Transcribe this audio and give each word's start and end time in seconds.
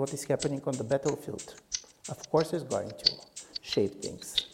what 0.00 0.12
is 0.12 0.24
happening 0.24 0.60
on 0.66 0.74
the 0.76 0.84
battlefield, 0.84 1.54
of 2.08 2.30
course, 2.30 2.52
is 2.52 2.62
going 2.62 2.90
to 2.90 3.12
shape 3.62 4.02
things. 4.02 4.46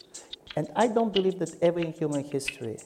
And 0.57 0.69
I 0.75 0.89
don't 0.89 1.13
believe 1.13 1.39
that 1.39 1.57
ever 1.63 1.81
in 1.81 1.93
human 1.93 2.25
history 2.25 2.79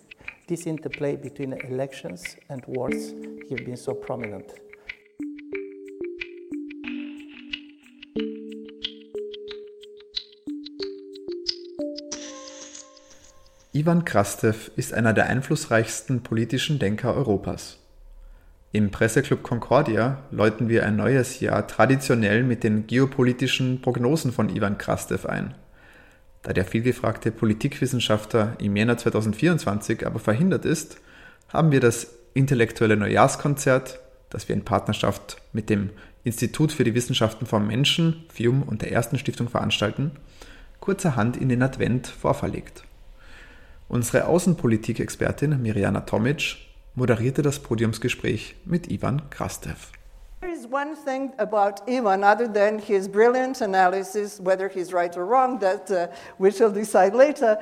this 0.46 0.66
interplay 0.66 1.16
between 1.16 1.52
elections 1.52 2.36
and 2.48 2.62
wars 2.66 3.12
have 3.48 3.64
been 3.64 3.76
so 3.76 3.94
prominent. 3.94 4.52
Ivan 13.74 14.04
Krastev 14.04 14.70
ist 14.76 14.92
einer 14.92 15.14
der 15.14 15.26
einflussreichsten 15.26 16.22
politischen 16.22 16.78
Denker 16.78 17.14
Europas. 17.14 17.81
Im 18.74 18.90
Presseclub 18.90 19.42
Concordia 19.42 20.22
läuten 20.30 20.70
wir 20.70 20.86
ein 20.86 20.96
neues 20.96 21.40
Jahr 21.40 21.66
traditionell 21.66 22.42
mit 22.42 22.64
den 22.64 22.86
geopolitischen 22.86 23.82
Prognosen 23.82 24.32
von 24.32 24.48
Ivan 24.48 24.78
Krastev 24.78 25.26
ein. 25.26 25.52
Da 26.42 26.54
der 26.54 26.64
vielgefragte 26.64 27.32
Politikwissenschaftler 27.32 28.56
im 28.58 28.74
Jänner 28.74 28.96
2024 28.96 30.06
aber 30.06 30.18
verhindert 30.20 30.64
ist, 30.64 30.96
haben 31.48 31.70
wir 31.70 31.80
das 31.80 32.14
intellektuelle 32.32 32.96
Neujahrskonzert, 32.96 34.00
das 34.30 34.48
wir 34.48 34.56
in 34.56 34.64
Partnerschaft 34.64 35.36
mit 35.52 35.68
dem 35.68 35.90
Institut 36.24 36.72
für 36.72 36.84
die 36.84 36.94
Wissenschaften 36.94 37.44
vom 37.44 37.66
Menschen, 37.66 38.24
FIUM 38.32 38.62
und 38.62 38.80
der 38.80 38.90
Ersten 38.90 39.18
Stiftung 39.18 39.50
veranstalten, 39.50 40.12
kurzerhand 40.80 41.36
in 41.36 41.50
den 41.50 41.62
Advent 41.62 42.06
vorverlegt. 42.06 42.84
Unsere 43.88 44.24
Außenpolitik-Expertin 44.28 45.60
Mirjana 45.60 46.00
Tomic 46.00 46.71
moderierte 46.94 47.42
das 47.42 47.58
Podiumsgespräch 47.58 48.56
mit 48.64 48.90
Ivan 48.90 49.22
Krastev. 49.30 49.92
There 50.40 50.52
is 50.52 50.66
one 50.66 50.96
thing 50.96 51.32
about 51.38 51.82
Ivan, 51.88 52.24
other 52.24 52.48
than 52.48 52.78
his 52.78 53.08
brilliant 53.08 53.60
analysis, 53.60 54.40
whether 54.40 54.68
he's 54.68 54.92
right 54.92 55.16
or 55.16 55.24
wrong, 55.24 55.60
that 55.60 55.90
uh, 55.90 56.08
we 56.38 56.50
shall 56.50 56.72
decide 56.72 57.14
later. 57.14 57.58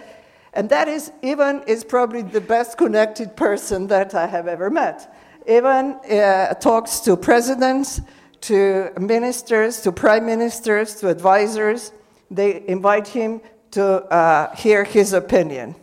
And 0.54 0.68
that 0.70 0.88
is, 0.88 1.12
Ivan 1.22 1.62
is 1.66 1.84
probably 1.84 2.22
the 2.22 2.40
best 2.40 2.78
connected 2.78 3.36
person 3.36 3.86
that 3.88 4.14
I 4.14 4.26
have 4.26 4.48
ever 4.48 4.70
met. 4.70 5.14
Ivan 5.48 6.00
uh, 6.10 6.54
talks 6.54 7.00
to 7.00 7.16
presidents, 7.16 8.00
to 8.42 8.90
ministers, 8.98 9.82
to 9.82 9.92
prime 9.92 10.26
ministers, 10.26 10.96
to 10.96 11.08
advisors. 11.08 11.92
They 12.30 12.64
invite 12.66 13.06
him 13.08 13.42
to 13.72 13.84
uh, 13.84 14.54
hear 14.56 14.84
his 14.84 15.12
opinion. 15.12 15.76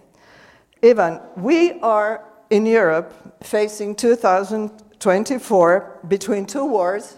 Ivan, 0.83 1.21
we 1.35 1.79
are 1.81 2.26
in 2.49 2.65
Europe 2.65 3.13
facing 3.43 3.95
2024 3.95 5.99
between 6.07 6.45
two 6.45 6.65
wars 6.65 7.17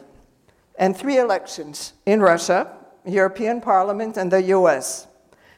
and 0.78 0.96
three 0.96 1.18
elections 1.18 1.94
in 2.06 2.22
Russia, 2.22 2.72
European 3.06 3.62
Parliament, 3.62 4.18
and 4.18 4.32
the 4.32 4.42
US. 4.44 5.08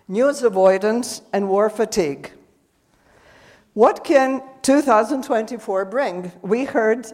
News 0.08 0.44
avoidance 0.44 1.22
and 1.32 1.48
war 1.48 1.70
fatigue. 1.70 2.32
What 3.74 4.04
can 4.04 4.44
2024 4.64 5.86
bring? 5.86 6.32
We 6.42 6.66
heard 6.66 7.08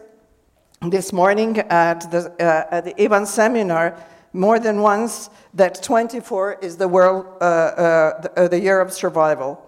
this 0.82 1.12
morning 1.12 1.58
at 1.58 2.10
the, 2.10 2.32
uh, 2.40 2.74
at 2.74 2.84
the 2.84 3.00
Ivan 3.00 3.26
seminar 3.26 3.96
more 4.32 4.58
than 4.58 4.80
once 4.80 5.30
that 5.54 5.82
24 5.82 6.58
is 6.60 6.76
the, 6.76 6.88
world, 6.88 7.26
uh, 7.40 7.44
uh, 7.44 8.20
the, 8.20 8.40
uh, 8.40 8.48
the 8.48 8.60
year 8.60 8.80
of 8.80 8.92
survival. 8.92 9.67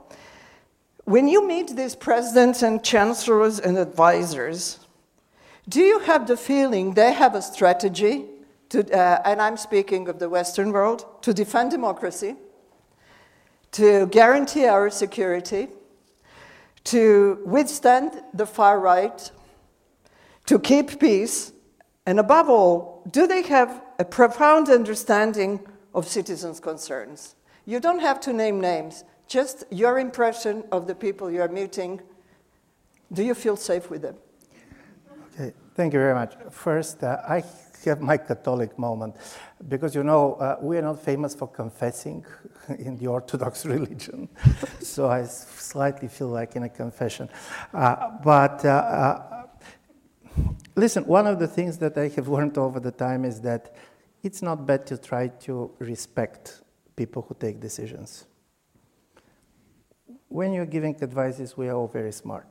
When 1.10 1.26
you 1.26 1.44
meet 1.44 1.74
these 1.74 1.96
presidents 1.96 2.62
and 2.62 2.84
chancellors 2.84 3.58
and 3.58 3.76
advisors, 3.76 4.78
do 5.68 5.80
you 5.80 5.98
have 5.98 6.28
the 6.28 6.36
feeling 6.36 6.94
they 6.94 7.12
have 7.12 7.34
a 7.34 7.42
strategy, 7.42 8.26
to, 8.68 8.88
uh, 8.96 9.20
and 9.24 9.42
I'm 9.42 9.56
speaking 9.56 10.06
of 10.06 10.20
the 10.20 10.28
Western 10.28 10.70
world, 10.70 11.04
to 11.22 11.34
defend 11.34 11.72
democracy, 11.72 12.36
to 13.72 14.06
guarantee 14.06 14.66
our 14.66 14.88
security, 14.88 15.66
to 16.84 17.42
withstand 17.44 18.22
the 18.32 18.46
far 18.46 18.78
right, 18.78 19.32
to 20.46 20.60
keep 20.60 21.00
peace, 21.00 21.50
and 22.06 22.20
above 22.20 22.48
all, 22.48 23.02
do 23.10 23.26
they 23.26 23.42
have 23.42 23.82
a 23.98 24.04
profound 24.04 24.68
understanding 24.68 25.58
of 25.92 26.06
citizens' 26.06 26.60
concerns? 26.60 27.34
You 27.66 27.80
don't 27.80 27.98
have 27.98 28.20
to 28.20 28.32
name 28.32 28.60
names. 28.60 29.02
Just 29.30 29.62
your 29.70 30.00
impression 30.00 30.64
of 30.72 30.88
the 30.88 30.94
people 30.96 31.30
you're 31.30 31.46
meeting. 31.46 32.00
Do 33.12 33.22
you 33.22 33.34
feel 33.34 33.56
safe 33.56 33.88
with 33.88 34.02
them? 34.02 34.16
Okay, 35.34 35.54
thank 35.76 35.92
you 35.92 36.00
very 36.00 36.14
much. 36.14 36.34
First, 36.50 37.04
uh, 37.04 37.18
I 37.28 37.44
have 37.84 38.00
my 38.00 38.16
Catholic 38.16 38.76
moment 38.76 39.14
because 39.68 39.94
you 39.94 40.02
know 40.02 40.34
uh, 40.34 40.56
we 40.60 40.78
are 40.78 40.82
not 40.82 40.98
famous 40.98 41.32
for 41.36 41.46
confessing 41.46 42.26
in 42.80 42.96
the 42.96 43.06
Orthodox 43.06 43.64
religion, 43.76 44.28
so 44.80 45.08
I 45.08 45.26
slightly 45.26 46.08
feel 46.08 46.28
like 46.28 46.56
in 46.56 46.64
a 46.64 46.68
confession. 46.68 47.28
Uh, 47.72 48.18
but 48.24 48.64
uh, 48.64 48.68
uh, 48.68 49.46
listen, 50.74 51.04
one 51.04 51.28
of 51.28 51.38
the 51.38 51.46
things 51.46 51.78
that 51.78 51.96
I 51.96 52.08
have 52.08 52.26
learned 52.26 52.58
over 52.58 52.80
the 52.80 52.90
time 52.90 53.24
is 53.24 53.40
that 53.42 53.76
it's 54.24 54.42
not 54.42 54.66
bad 54.66 54.86
to 54.88 54.98
try 54.98 55.28
to 55.46 55.70
respect 55.78 56.62
people 56.96 57.24
who 57.28 57.36
take 57.38 57.60
decisions 57.60 58.26
when 60.30 60.52
you're 60.52 60.64
giving 60.64 60.96
advices, 61.02 61.56
we 61.56 61.68
are 61.68 61.74
all 61.74 61.88
very 61.88 62.12
smart. 62.12 62.46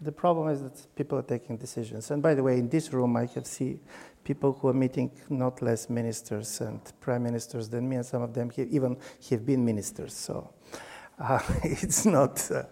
The 0.00 0.10
problem 0.10 0.48
is 0.48 0.62
that 0.62 0.96
people 0.96 1.18
are 1.18 1.22
taking 1.22 1.58
decisions. 1.58 2.10
And 2.10 2.22
by 2.22 2.34
the 2.34 2.42
way, 2.42 2.58
in 2.58 2.68
this 2.68 2.92
room, 2.92 3.16
I 3.16 3.26
can 3.26 3.44
see 3.44 3.78
people 4.24 4.54
who 4.54 4.68
are 4.68 4.74
meeting 4.74 5.12
not 5.28 5.60
less 5.62 5.90
ministers 5.90 6.60
and 6.62 6.80
prime 7.00 7.22
ministers 7.22 7.68
than 7.68 7.88
me, 7.88 7.96
and 7.96 8.06
some 8.06 8.22
of 8.22 8.32
them 8.32 8.50
have 8.50 8.68
even 8.68 8.96
have 9.30 9.44
been 9.44 9.64
ministers. 9.64 10.14
So 10.14 10.50
uh, 11.18 11.38
it's 11.62 12.06
not. 12.06 12.50
Uh, 12.50 12.62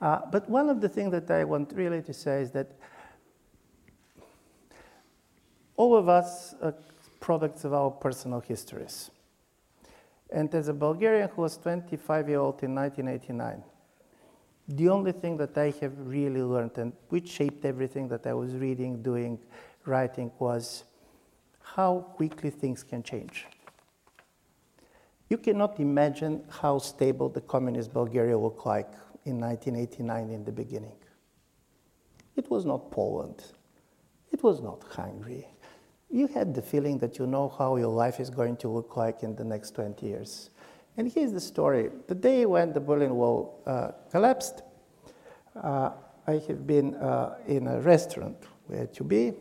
uh, 0.00 0.20
but 0.30 0.50
one 0.50 0.68
of 0.68 0.80
the 0.80 0.88
things 0.88 1.12
that 1.12 1.30
I 1.30 1.44
want 1.44 1.72
really 1.74 2.02
to 2.02 2.12
say 2.12 2.42
is 2.42 2.50
that 2.50 2.72
all 5.76 5.94
of 5.94 6.08
us 6.08 6.54
are 6.60 6.74
products 7.20 7.64
of 7.64 7.72
our 7.72 7.90
personal 7.90 8.40
histories. 8.40 9.10
And 10.30 10.52
as 10.54 10.68
a 10.68 10.74
Bulgarian 10.74 11.28
who 11.28 11.42
was 11.42 11.56
25 11.56 12.28
year 12.28 12.38
old 12.38 12.62
in 12.62 12.74
1989, 12.74 13.62
the 14.68 14.88
only 14.88 15.12
thing 15.12 15.36
that 15.36 15.56
I 15.56 15.72
have 15.80 15.92
really 15.96 16.42
learned 16.42 16.76
and 16.78 16.92
which 17.08 17.28
shaped 17.28 17.64
everything 17.64 18.08
that 18.08 18.26
I 18.26 18.34
was 18.34 18.52
reading, 18.54 19.02
doing, 19.02 19.38
writing 19.84 20.32
was 20.38 20.84
how 21.62 22.06
quickly 22.16 22.50
things 22.50 22.82
can 22.82 23.02
change. 23.02 23.46
You 25.28 25.38
cannot 25.38 25.78
imagine 25.78 26.44
how 26.48 26.78
stable 26.78 27.28
the 27.28 27.40
communist 27.40 27.92
Bulgaria 27.92 28.38
looked 28.38 28.66
like 28.66 28.90
in 29.24 29.40
1989 29.40 30.30
in 30.30 30.44
the 30.44 30.52
beginning. 30.52 30.96
It 32.36 32.50
was 32.50 32.64
not 32.64 32.90
Poland. 32.90 33.42
It 34.32 34.42
was 34.42 34.60
not 34.60 34.82
Hungary 34.82 35.46
you 36.10 36.26
had 36.28 36.54
the 36.54 36.62
feeling 36.62 36.98
that 36.98 37.18
you 37.18 37.26
know 37.26 37.48
how 37.58 37.76
your 37.76 37.88
life 37.88 38.20
is 38.20 38.30
going 38.30 38.56
to 38.58 38.68
look 38.68 38.96
like 38.96 39.22
in 39.22 39.34
the 39.36 39.44
next 39.44 39.74
20 39.74 40.06
years. 40.06 40.50
And 40.96 41.10
here's 41.10 41.32
the 41.32 41.40
story. 41.40 41.90
The 42.06 42.14
day 42.14 42.46
when 42.46 42.72
the 42.72 42.80
Berlin 42.80 43.14
Wall 43.14 43.62
uh, 43.66 43.90
collapsed, 44.10 44.62
uh, 45.62 45.90
I 46.26 46.42
have 46.48 46.66
been 46.66 46.94
uh, 46.94 47.36
in 47.46 47.66
a 47.66 47.80
restaurant 47.80 48.36
where 48.66 48.86
to 48.86 49.04
be, 49.04 49.34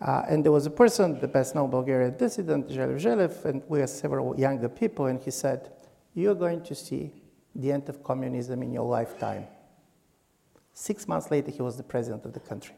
uh, 0.00 0.22
and 0.28 0.44
there 0.44 0.52
was 0.52 0.66
a 0.66 0.70
person, 0.70 1.18
the 1.20 1.28
best 1.28 1.54
known 1.54 1.70
Bulgarian 1.70 2.16
dissident, 2.16 2.68
Zhelyu 2.68 3.00
Zhelev, 3.00 3.44
and 3.44 3.62
we 3.68 3.80
are 3.80 3.86
several 3.86 4.38
younger 4.38 4.68
people, 4.68 5.06
and 5.06 5.20
he 5.20 5.30
said, 5.30 5.72
You're 6.14 6.36
going 6.36 6.62
to 6.64 6.74
see 6.74 7.12
the 7.54 7.72
end 7.72 7.88
of 7.88 8.04
communism 8.04 8.62
in 8.62 8.72
your 8.72 8.86
lifetime. 8.86 9.46
Six 10.72 11.08
months 11.08 11.30
later, 11.30 11.50
he 11.50 11.60
was 11.60 11.76
the 11.76 11.82
president 11.82 12.24
of 12.24 12.32
the 12.32 12.40
country. 12.40 12.74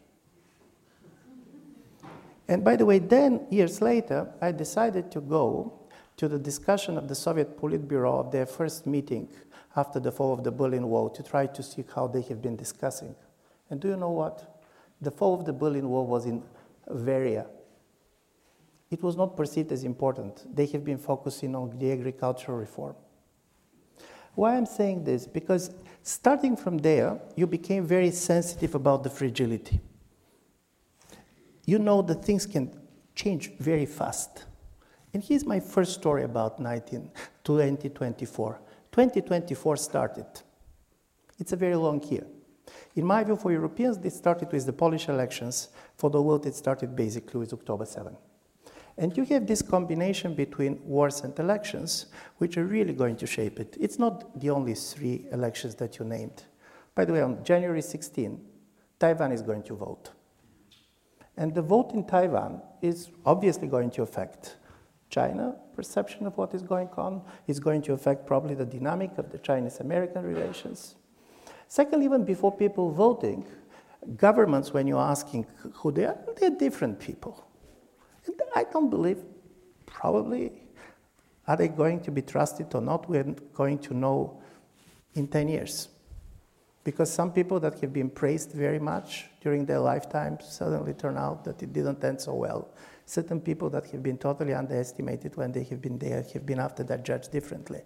And 2.51 2.65
by 2.65 2.75
the 2.75 2.85
way, 2.85 2.99
then, 2.99 3.47
years 3.49 3.81
later, 3.81 4.29
I 4.43 4.51
decided 4.51 5.13
to 5.13 5.21
go 5.21 5.73
to 6.17 6.27
the 6.27 6.37
discussion 6.37 6.99
of 6.99 7.07
the 7.07 7.15
Soviet 7.15 7.57
Politburo 7.57 8.19
of 8.19 8.33
their 8.33 8.45
first 8.45 8.89
meeting 8.89 9.29
after 9.77 10.01
the 10.01 10.11
fall 10.11 10.33
of 10.33 10.43
the 10.43 10.51
Berlin 10.51 10.89
Wall 10.89 11.09
to 11.11 11.23
try 11.23 11.47
to 11.47 11.63
see 11.63 11.85
how 11.95 12.09
they 12.09 12.23
have 12.23 12.43
been 12.43 12.57
discussing. 12.57 13.15
And 13.71 13.81
do 13.81 13.87
you 13.87 13.97
know 13.97 14.11
what? 14.11 14.65
The 15.01 15.13
fall 15.13 15.35
of 15.35 15.45
the 15.45 15.53
Berlin 15.53 15.89
Wall 15.89 16.09
was 16.09 16.27
in 16.27 16.43
Varia. 16.89 17.47
It 18.91 19.01
was 19.01 19.17
not 19.17 19.37
perceived 19.37 19.71
as 19.71 19.85
important. 19.85 20.45
They 20.53 20.67
have 20.67 20.85
been 20.85 20.99
focusing 20.99 21.55
on 21.55 21.79
the 21.79 21.93
agricultural 21.93 22.59
reform. 22.59 22.97
Why 24.35 24.57
I'm 24.57 24.67
saying 24.67 25.05
this? 25.05 25.25
Because 25.25 25.71
starting 26.03 26.57
from 26.57 26.79
there, 26.79 27.17
you 27.37 27.47
became 27.47 27.87
very 27.87 28.11
sensitive 28.11 28.75
about 28.75 29.05
the 29.05 29.11
fragility 29.11 29.81
you 31.71 31.79
know 31.79 32.03
that 32.03 32.25
things 32.25 32.47
can 32.47 32.69
change 33.15 33.53
very 33.59 33.87
fast. 33.87 34.45
And 35.15 35.23
here's 35.23 35.47
my 35.47 35.61
first 35.61 35.93
story 35.95 36.25
about 36.25 36.59
19, 36.59 37.11
2024. 37.45 38.61
2024 38.91 39.77
started. 39.77 40.27
It's 41.39 41.53
a 41.53 41.57
very 41.57 41.77
long 41.77 42.03
year. 42.03 42.27
In 42.97 43.05
my 43.05 43.23
view, 43.23 43.37
for 43.37 43.53
Europeans, 43.53 43.99
it 43.99 44.13
started 44.13 44.51
with 44.51 44.67
the 44.67 44.73
Polish 44.73 45.09
elections. 45.09 45.69
For 45.97 46.11
the 46.11 46.21
world, 46.21 46.45
it 46.45 46.57
started 46.57 46.97
basically 46.97 47.39
with 47.39 47.53
October 47.53 47.87
7. 47.87 48.17
And 48.99 49.17
you 49.17 49.25
have 49.27 49.47
this 49.47 49.63
combination 49.63 50.35
between 50.35 50.81
wars 50.85 51.21
and 51.21 51.39
elections, 51.39 52.07
which 52.39 52.57
are 52.59 52.65
really 52.65 52.93
going 52.93 53.15
to 53.17 53.27
shape 53.27 53.61
it. 53.61 53.77
It's 53.79 53.99
not 53.99 54.41
the 54.41 54.51
only 54.51 54.75
three 54.75 55.27
elections 55.31 55.77
that 55.77 56.01
you 56.01 56.05
named. 56.05 56.43
By 56.97 57.05
the 57.05 57.13
way, 57.13 57.23
on 57.23 57.45
January 57.45 57.83
16, 57.83 58.41
Taiwan 58.99 59.31
is 59.31 59.43
going 59.43 59.63
to 59.63 59.75
vote. 59.75 60.11
And 61.41 61.55
the 61.55 61.63
vote 61.63 61.93
in 61.95 62.05
Taiwan 62.05 62.61
is 62.83 63.09
obviously 63.25 63.67
going 63.67 63.91
to 63.93 64.03
affect 64.03 64.57
China 65.09 65.57
perception 65.75 66.27
of 66.27 66.37
what 66.37 66.53
is 66.53 66.61
going 66.61 66.91
on, 66.99 67.23
is 67.47 67.59
going 67.59 67.81
to 67.81 67.95
affect 67.95 68.27
probably 68.27 68.55
the 68.55 68.67
dynamic 68.67 69.17
of 69.17 69.33
the 69.33 69.39
Chinese 69.39 69.81
American 69.81 70.23
relations. 70.23 70.97
Second, 71.67 72.03
even 72.03 72.27
before 72.27 72.53
people 72.55 72.91
voting, 72.91 73.47
governments, 74.19 74.75
when 74.75 74.87
you're 74.87 75.01
asking 75.15 75.47
who 75.73 75.91
they 75.91 76.05
are, 76.05 76.19
they're 76.37 76.51
different 76.51 77.01
people. 77.01 77.43
And 78.27 78.35
I 78.55 78.65
don't 78.65 78.91
believe, 78.91 79.23
probably, 79.87 80.53
are 81.49 81.57
they 81.57 81.69
going 81.69 82.01
to 82.01 82.11
be 82.11 82.21
trusted 82.21 82.75
or 82.75 82.83
not? 82.83 83.09
We're 83.09 83.35
going 83.55 83.79
to 83.79 83.95
know 83.95 84.43
in 85.15 85.27
10 85.27 85.49
years. 85.49 85.89
Because 86.83 87.13
some 87.13 87.33
people 87.33 87.61
that 87.61 87.79
have 87.81 87.93
been 87.93 88.09
praised 88.09 88.53
very 88.53 88.79
much 88.79 89.27
during 89.43 89.67
their 89.67 89.81
lifetime 89.81 90.39
suddenly 90.41 90.95
turn 90.95 91.19
out 91.19 91.45
that 91.45 91.63
it 91.63 91.73
didn't 91.73 92.03
end 92.03 92.21
so 92.21 92.35
well. 92.35 92.69
Certain 93.05 93.41
people 93.41 93.69
that 93.71 93.87
have 93.91 94.03
been 94.03 94.17
totally 94.17 94.55
underestimated 94.55 95.37
when 95.37 95.53
they 95.53 95.65
have 95.65 95.83
been 95.83 95.99
there 95.99 96.25
have 96.33 96.47
been 96.47 96.59
after 96.59 96.83
that 96.85 97.05
judged 97.05 97.31
differently. 97.33 97.83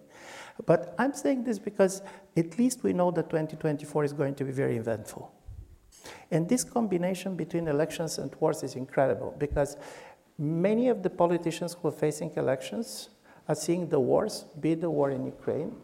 But 0.66 0.94
I'm 0.98 1.12
saying 1.12 1.44
this 1.44 1.58
because 1.58 2.02
at 2.36 2.58
least 2.58 2.84
we 2.84 2.92
know 2.92 3.10
that 3.10 3.30
2024 3.30 4.04
is 4.04 4.12
going 4.12 4.34
to 4.36 4.44
be 4.44 4.52
very 4.52 4.76
eventful. 4.76 5.32
And 6.30 6.48
this 6.48 6.62
combination 6.62 7.36
between 7.36 7.68
elections 7.68 8.18
and 8.18 8.34
wars 8.38 8.62
is 8.62 8.76
incredible 8.76 9.34
because 9.38 9.76
many 10.38 10.88
of 10.88 11.02
the 11.02 11.10
politicians 11.10 11.74
who 11.74 11.88
are 11.88 11.92
facing 11.92 12.30
elections 12.36 13.08
are 13.48 13.54
seeing 13.54 13.88
the 13.88 14.00
wars, 14.00 14.44
be 14.60 14.74
the 14.74 14.90
war 14.90 15.10
in 15.10 15.24
Ukraine, 15.24 15.74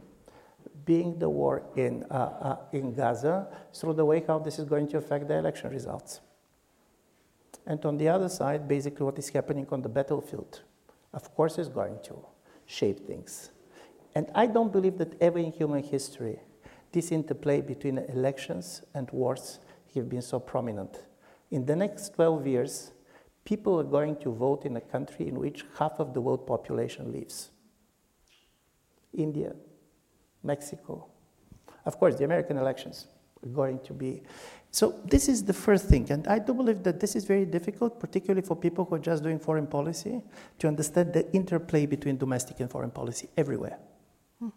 being 0.84 1.18
the 1.18 1.28
war 1.28 1.62
in, 1.76 2.04
uh, 2.10 2.14
uh, 2.14 2.56
in 2.72 2.94
Gaza, 2.94 3.48
through 3.72 3.94
the 3.94 4.04
way 4.04 4.22
how 4.26 4.38
this 4.38 4.58
is 4.58 4.64
going 4.64 4.88
to 4.88 4.98
affect 4.98 5.28
the 5.28 5.36
election 5.36 5.70
results. 5.70 6.20
And 7.66 7.84
on 7.84 7.98
the 7.98 8.08
other 8.08 8.28
side, 8.28 8.66
basically 8.66 9.04
what 9.04 9.18
is 9.18 9.28
happening 9.28 9.66
on 9.70 9.82
the 9.82 9.88
battlefield, 9.88 10.62
of 11.12 11.34
course, 11.34 11.58
is 11.58 11.68
going 11.68 11.98
to 12.04 12.24
shape 12.66 13.06
things. 13.06 13.50
And 14.14 14.30
I 14.34 14.46
don't 14.46 14.72
believe 14.72 14.98
that 14.98 15.20
ever 15.20 15.38
in 15.38 15.52
human 15.52 15.82
history 15.82 16.40
this 16.92 17.12
interplay 17.12 17.60
between 17.60 17.98
elections 17.98 18.82
and 18.94 19.08
wars 19.12 19.60
have 19.94 20.08
been 20.08 20.22
so 20.22 20.40
prominent. 20.40 20.98
In 21.50 21.66
the 21.66 21.76
next 21.76 22.14
12 22.14 22.46
years, 22.46 22.92
people 23.44 23.78
are 23.78 23.84
going 23.84 24.16
to 24.16 24.30
vote 24.30 24.64
in 24.64 24.76
a 24.76 24.80
country 24.80 25.28
in 25.28 25.38
which 25.38 25.64
half 25.78 25.98
of 25.98 26.14
the 26.14 26.20
world 26.20 26.46
population 26.46 27.12
lives. 27.12 27.50
India, 29.12 29.54
Mexico. 30.42 31.06
Of 31.84 31.98
course, 31.98 32.16
the 32.16 32.24
American 32.24 32.56
elections 32.56 33.06
are 33.42 33.48
going 33.48 33.80
to 33.80 33.92
be. 33.92 34.22
So, 34.72 35.00
this 35.04 35.28
is 35.28 35.44
the 35.44 35.52
first 35.52 35.86
thing. 35.86 36.10
And 36.10 36.28
I 36.28 36.38
do 36.38 36.54
believe 36.54 36.82
that 36.84 37.00
this 37.00 37.16
is 37.16 37.24
very 37.24 37.44
difficult, 37.44 37.98
particularly 37.98 38.42
for 38.42 38.54
people 38.54 38.84
who 38.84 38.94
are 38.94 39.00
just 39.00 39.22
doing 39.22 39.38
foreign 39.38 39.66
policy, 39.66 40.22
to 40.60 40.68
understand 40.68 41.12
the 41.12 41.30
interplay 41.32 41.86
between 41.86 42.18
domestic 42.18 42.60
and 42.60 42.70
foreign 42.70 42.92
policy 42.92 43.28
everywhere. 43.36 43.78
Mm-hmm. 44.42 44.56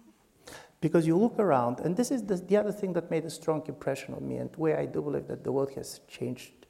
Because 0.82 1.08
you 1.08 1.18
look 1.18 1.40
around, 1.40 1.80
and 1.80 1.98
this 1.98 2.12
is 2.12 2.24
the, 2.24 2.36
the, 2.36 2.58
other 2.58 2.72
thing 2.72 2.94
that 2.94 3.10
made 3.10 3.26
a 3.26 3.30
strong 3.30 3.64
impression 3.68 4.14
on 4.14 4.28
me, 4.28 4.38
and 4.38 4.52
where 4.56 4.80
I 4.80 4.86
do 4.86 5.02
believe 5.02 5.28
that 5.28 5.44
the 5.44 5.52
world 5.52 5.72
has 5.72 6.02
changed. 6.08 6.68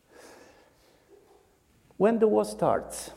When 1.98 2.20
the 2.20 2.28
war 2.28 2.46
starts, 2.46 3.12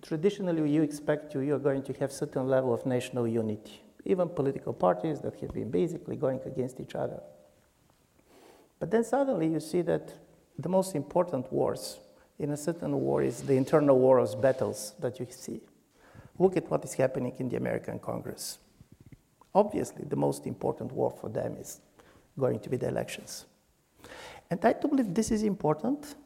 traditionally 0.00 0.70
you 0.70 0.82
expect 0.82 1.34
you, 1.34 1.40
you're 1.40 1.58
going 1.58 1.82
to 1.82 1.92
have 1.94 2.12
certain 2.12 2.46
level 2.46 2.72
of 2.72 2.86
national 2.86 3.26
unity, 3.26 3.82
even 4.04 4.28
political 4.28 4.72
parties 4.72 5.20
that 5.20 5.34
have 5.40 5.52
been 5.52 5.70
basically 5.70 6.16
going 6.16 6.40
against 6.44 6.80
each 6.80 6.94
other. 6.94 7.20
But 8.78 8.90
then 8.90 9.04
suddenly 9.04 9.48
you 9.48 9.60
see 9.60 9.82
that 9.82 10.12
the 10.58 10.68
most 10.68 10.94
important 10.94 11.52
wars 11.52 11.98
in 12.38 12.50
a 12.50 12.56
certain 12.56 13.00
war 13.00 13.22
is 13.22 13.42
the 13.42 13.54
internal 13.54 13.98
war 13.98 14.18
of 14.18 14.40
battles 14.40 14.94
that 15.00 15.18
you 15.18 15.26
see. 15.30 15.60
Look 16.38 16.56
at 16.56 16.68
what 16.70 16.84
is 16.84 16.94
happening 16.94 17.34
in 17.38 17.48
the 17.48 17.56
American 17.56 17.98
Congress. 17.98 18.58
Obviously, 19.54 20.04
the 20.04 20.16
most 20.16 20.46
important 20.46 20.90
war 20.92 21.10
for 21.10 21.28
them 21.28 21.56
is 21.58 21.80
going 22.38 22.58
to 22.58 22.68
be 22.68 22.76
the 22.76 22.88
elections. 22.88 23.46
And 24.50 24.62
I 24.64 24.72
do 24.72 24.88
believe 24.88 25.14
this 25.14 25.30
is 25.30 25.44
important, 25.44 26.16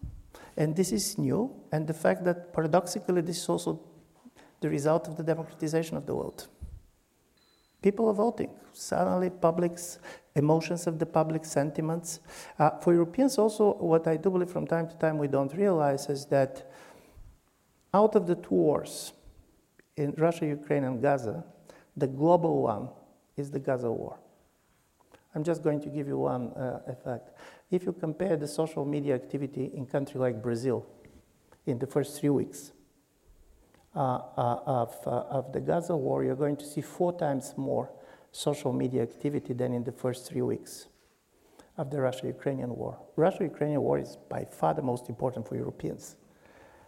and 0.57 0.75
this 0.75 0.93
is 0.93 1.19
new, 1.19 1.55
and 1.71 1.87
the 1.87 1.95
fact 1.95 2.25
that 2.25 2.53
paradoxically, 2.53 3.21
this 3.21 3.37
is 3.37 3.49
also 3.49 3.81
the 4.61 4.69
result 4.69 5.09
of 5.09 5.17
the 5.17 5.23
democratization 5.23 5.97
of 5.97 6.07
the 6.07 6.15
world. 6.15 6.49
People 7.89 8.11
are 8.11 8.21
voting. 8.29 8.51
Suddenly, 8.75 9.31
public's 9.31 9.99
emotions 10.35 10.87
of 10.87 10.99
the 10.99 11.07
public 11.07 11.47
sentiments. 11.47 12.21
Uh, 12.59 12.69
for 12.81 12.93
Europeans, 12.93 13.39
also, 13.39 13.73
what 13.77 14.07
I 14.07 14.19
do 14.19 14.29
believe 14.29 14.51
from 14.51 14.67
time 14.67 14.87
to 14.91 14.95
time 14.97 15.17
we 15.17 15.27
don't 15.27 15.55
realize 15.55 16.11
is 16.11 16.27
that 16.27 16.71
out 17.95 18.15
of 18.15 18.27
the 18.27 18.35
two 18.35 18.57
wars 18.67 19.15
in 19.97 20.13
Russia, 20.19 20.45
Ukraine, 20.45 20.85
and 20.85 21.01
Gaza, 21.01 21.43
the 21.97 22.07
global 22.07 22.61
one 22.61 22.91
is 23.39 23.51
the 23.51 23.59
Gaza 23.59 23.91
war. 23.91 24.19
I'm 25.35 25.43
just 25.43 25.63
going 25.63 25.81
to 25.81 25.89
give 25.89 26.09
you 26.09 26.19
one 26.19 26.53
uh, 26.53 26.81
effect. 26.89 27.31
If 27.71 27.87
you 27.87 27.95
compare 27.95 28.37
the 28.37 28.49
social 28.49 28.85
media 28.85 29.15
activity 29.15 29.71
in 29.73 29.87
country 29.87 30.21
like 30.21 30.43
Brazil 30.43 30.85
in 31.65 31.79
the 31.79 31.87
first 31.87 32.21
three 32.21 32.29
weeks 32.29 32.73
of, 33.99 34.95
uh, 35.07 35.11
of 35.11 35.53
the 35.53 35.61
Gaza 35.61 35.97
war, 35.97 36.25
you're 36.25 36.37
going 36.37 36.57
to 36.57 36.65
see 36.65 36.81
four 36.81 37.17
times 37.19 37.55
more 37.57 37.91
social 38.33 38.73
media 38.73 39.03
activity 39.03 39.53
than 39.53 39.73
in 39.73 39.85
the 39.85 39.93
first 39.93 40.29
three 40.29 40.43
weeks 40.43 40.87
of 41.77 41.91
the 41.91 42.01
Russia 42.01 42.27
Ukrainian 42.27 42.75
war. 42.77 42.99
Russia 43.17 43.45
Ukrainian 43.45 43.81
war 43.81 43.99
is 43.99 44.17
by 44.29 44.45
far 44.45 44.75
the 44.75 44.83
most 44.83 45.09
important 45.09 45.47
for 45.49 45.57
Europeans. 45.57 46.17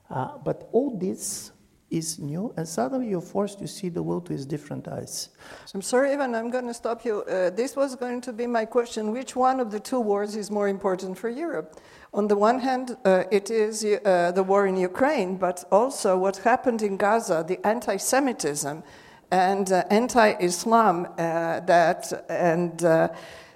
Uh, 0.08 0.38
but 0.38 0.68
all 0.72 0.98
this 0.98 1.52
is 1.90 2.19
new, 2.19 2.52
and 2.56 2.66
suddenly 2.66 3.08
you're 3.08 3.20
forced 3.20 3.58
to 3.58 3.69
see 3.69 3.88
the 3.88 4.02
world 4.02 4.28
with 4.28 4.48
different 4.48 4.88
eyes. 4.88 5.31
I'm 5.75 5.82
sorry, 5.82 6.12
Ivan, 6.12 6.34
I'm 6.34 6.50
going 6.50 6.66
to 6.66 6.75
stop 6.75 7.04
you. 7.04 7.22
Uh, 7.22 7.50
this 7.50 7.76
was 7.76 7.96
going 7.96 8.20
to 8.22 8.32
be 8.32 8.46
my 8.46 8.64
question. 8.64 9.12
Which 9.12 9.37
one 9.37 9.60
of 9.60 9.70
the 9.70 9.81
two 9.81 10.00
wars 10.00 10.37
is 10.37 10.50
more 10.50 10.69
important 10.69 11.19
for 11.19 11.28
Europe? 11.28 11.81
On 12.12 12.26
the 12.26 12.37
one 12.37 12.58
hand, 12.58 12.96
uh, 13.04 13.25
it 13.31 13.50
is 13.50 13.84
uh, 13.84 14.32
the 14.32 14.42
war 14.42 14.66
in 14.66 14.76
Ukraine, 14.76 15.37
but 15.37 15.64
also 15.70 16.19
what 16.19 16.38
happened 16.38 16.82
in 16.82 16.96
Gaza, 16.96 17.44
the 17.46 17.64
anti 17.66 17.96
Semitism 17.96 18.82
and 19.30 19.70
uh, 19.70 19.85
anti 19.90 20.32
Islam, 20.40 21.06
uh, 21.06 21.61
that, 21.61 22.25
and 22.28 22.85
uh, 22.85 23.09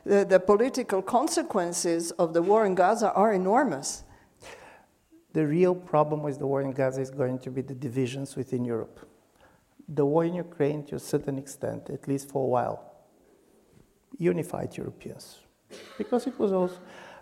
the, 0.04 0.24
the 0.24 0.38
political 0.38 1.02
consequences 1.02 2.12
of 2.12 2.32
the 2.32 2.42
war 2.42 2.64
in 2.64 2.74
Gaza 2.74 3.12
are 3.12 3.32
enormous. 3.32 4.03
The 5.34 5.44
real 5.44 5.74
problem 5.74 6.22
with 6.22 6.38
the 6.38 6.46
war 6.46 6.62
in 6.62 6.70
Gaza 6.70 7.00
is 7.00 7.10
going 7.10 7.40
to 7.40 7.50
be 7.50 7.60
the 7.60 7.74
divisions 7.74 8.36
within 8.36 8.64
Europe. 8.64 9.00
The 9.88 10.06
war 10.06 10.24
in 10.24 10.34
Ukraine, 10.34 10.84
to 10.86 10.94
a 10.94 11.00
certain 11.00 11.38
extent, 11.38 11.90
at 11.90 12.06
least 12.06 12.30
for 12.30 12.44
a 12.44 12.48
while, 12.48 12.94
unified 14.16 14.76
Europeans. 14.76 15.40
Because 15.98 16.28
it 16.28 16.38
was 16.38 16.52
also, 16.52 16.78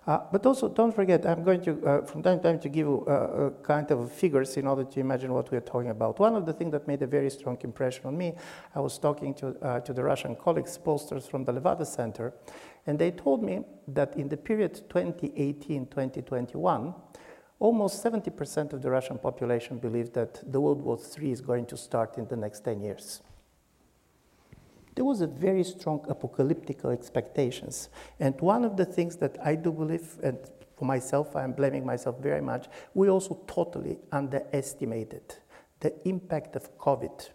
uh, 0.06 0.18
but 0.30 0.44
also 0.44 0.68
don't 0.68 0.94
forget, 0.94 1.24
I'm 1.24 1.42
going 1.42 1.62
to, 1.62 1.86
uh, 1.86 2.04
from 2.04 2.22
time 2.22 2.36
to 2.36 2.42
time, 2.42 2.60
to 2.60 2.68
give 2.68 2.86
you 2.86 3.06
uh, 3.06 3.48
kind 3.62 3.90
of 3.90 4.12
figures 4.12 4.58
in 4.58 4.66
order 4.66 4.84
to 4.84 5.00
imagine 5.00 5.32
what 5.32 5.50
we're 5.50 5.62
talking 5.62 5.88
about. 5.88 6.18
One 6.18 6.36
of 6.36 6.44
the 6.44 6.52
things 6.52 6.72
that 6.72 6.86
made 6.86 7.00
a 7.00 7.06
very 7.06 7.30
strong 7.30 7.56
impression 7.64 8.04
on 8.04 8.18
me, 8.18 8.34
I 8.74 8.80
was 8.80 8.98
talking 8.98 9.32
to, 9.36 9.56
uh, 9.62 9.80
to 9.80 9.94
the 9.94 10.04
Russian 10.04 10.36
colleagues, 10.36 10.76
posters 10.76 11.26
from 11.26 11.44
the 11.44 11.52
Levada 11.52 11.86
Center, 11.86 12.34
and 12.86 12.98
they 12.98 13.10
told 13.10 13.42
me 13.42 13.64
that 13.88 14.18
in 14.18 14.28
the 14.28 14.36
period 14.36 14.82
2018-2021, 14.90 16.94
almost 17.62 18.02
70% 18.04 18.72
of 18.72 18.82
the 18.82 18.90
Russian 18.90 19.18
population 19.18 19.78
believes 19.78 20.10
that 20.10 20.42
the 20.52 20.60
World 20.60 20.82
War 20.82 20.98
III 20.98 21.30
is 21.30 21.40
going 21.40 21.66
to 21.66 21.76
start 21.76 22.18
in 22.18 22.26
the 22.26 22.34
next 22.36 22.64
10 22.64 22.80
years. 22.80 23.22
There 24.96 25.04
was 25.04 25.20
a 25.20 25.28
very 25.28 25.62
strong 25.62 26.04
apocalyptic 26.08 26.84
expectations. 26.84 27.88
And 28.18 28.38
one 28.40 28.64
of 28.64 28.76
the 28.76 28.84
things 28.84 29.16
that 29.18 29.36
I 29.44 29.54
do 29.54 29.70
believe, 29.70 30.18
and 30.24 30.38
for 30.76 30.86
myself, 30.86 31.36
I'm 31.36 31.52
blaming 31.52 31.86
myself 31.86 32.16
very 32.20 32.40
much, 32.42 32.66
we 32.94 33.08
also 33.08 33.40
totally 33.46 33.96
underestimated 34.10 35.36
the 35.78 35.92
impact 36.08 36.56
of 36.56 36.76
COVID 36.78 37.28